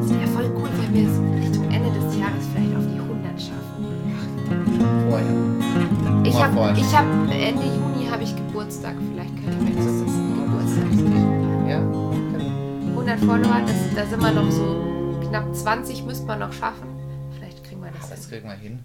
[0.00, 3.40] Es wäre voll cool, wenn wir es Richtung Ende des Jahres vielleicht auf die 100
[3.40, 3.82] schaffen.
[5.08, 5.34] Vorher.
[6.24, 7.87] Ich habe hab, Ende Juni
[13.20, 16.86] 100 Follower, das, da sind wir noch so knapp 20 müsste man noch schaffen.
[17.34, 18.28] Vielleicht kriegen wir das Das hin.
[18.28, 18.84] kriegen wir hin.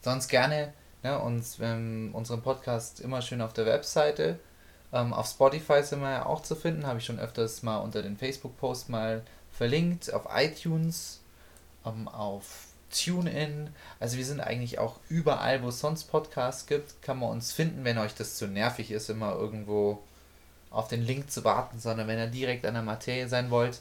[0.00, 0.72] Sonst gerne
[1.02, 4.38] ne, uns ähm, unseren Podcast immer schön auf der Webseite
[4.92, 8.00] Ähm, auf Spotify sind wir ja auch zu finden, habe ich schon öfters mal unter
[8.00, 10.12] den Facebook-Post mal verlinkt.
[10.14, 11.20] Auf iTunes,
[11.84, 13.70] ähm, auf TuneIn.
[13.98, 17.82] Also wir sind eigentlich auch überall, wo es sonst Podcasts gibt, kann man uns finden,
[17.84, 20.00] wenn euch das zu nervig ist, immer irgendwo
[20.74, 23.80] auf den Link zu warten, sondern wenn ihr direkt an der Materie sein wollt.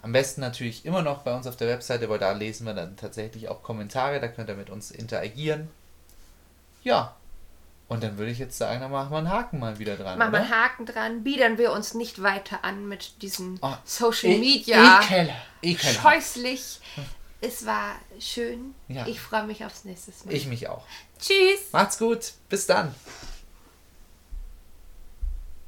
[0.00, 2.96] Am besten natürlich immer noch bei uns auf der Webseite, weil da lesen wir dann
[2.96, 5.68] tatsächlich auch Kommentare, da könnt ihr mit uns interagieren.
[6.84, 7.16] Ja.
[7.88, 10.18] Und dann würde ich jetzt sagen, dann machen wir einen Haken mal wieder dran.
[10.18, 14.30] Machen wir einen Haken dran, biedern wir uns nicht weiter an mit diesen Oh, Social
[14.30, 15.00] E- Media.
[15.00, 15.30] Ekel.
[15.62, 15.90] Ekel.
[15.94, 16.80] Scheußlich.
[17.40, 18.74] Es war schön.
[18.88, 19.06] Ja.
[19.06, 20.34] Ich freue mich aufs nächste Mal.
[20.34, 20.84] Ich mich auch.
[21.18, 21.72] Tschüss.
[21.72, 22.32] Macht's gut.
[22.48, 22.94] Bis dann.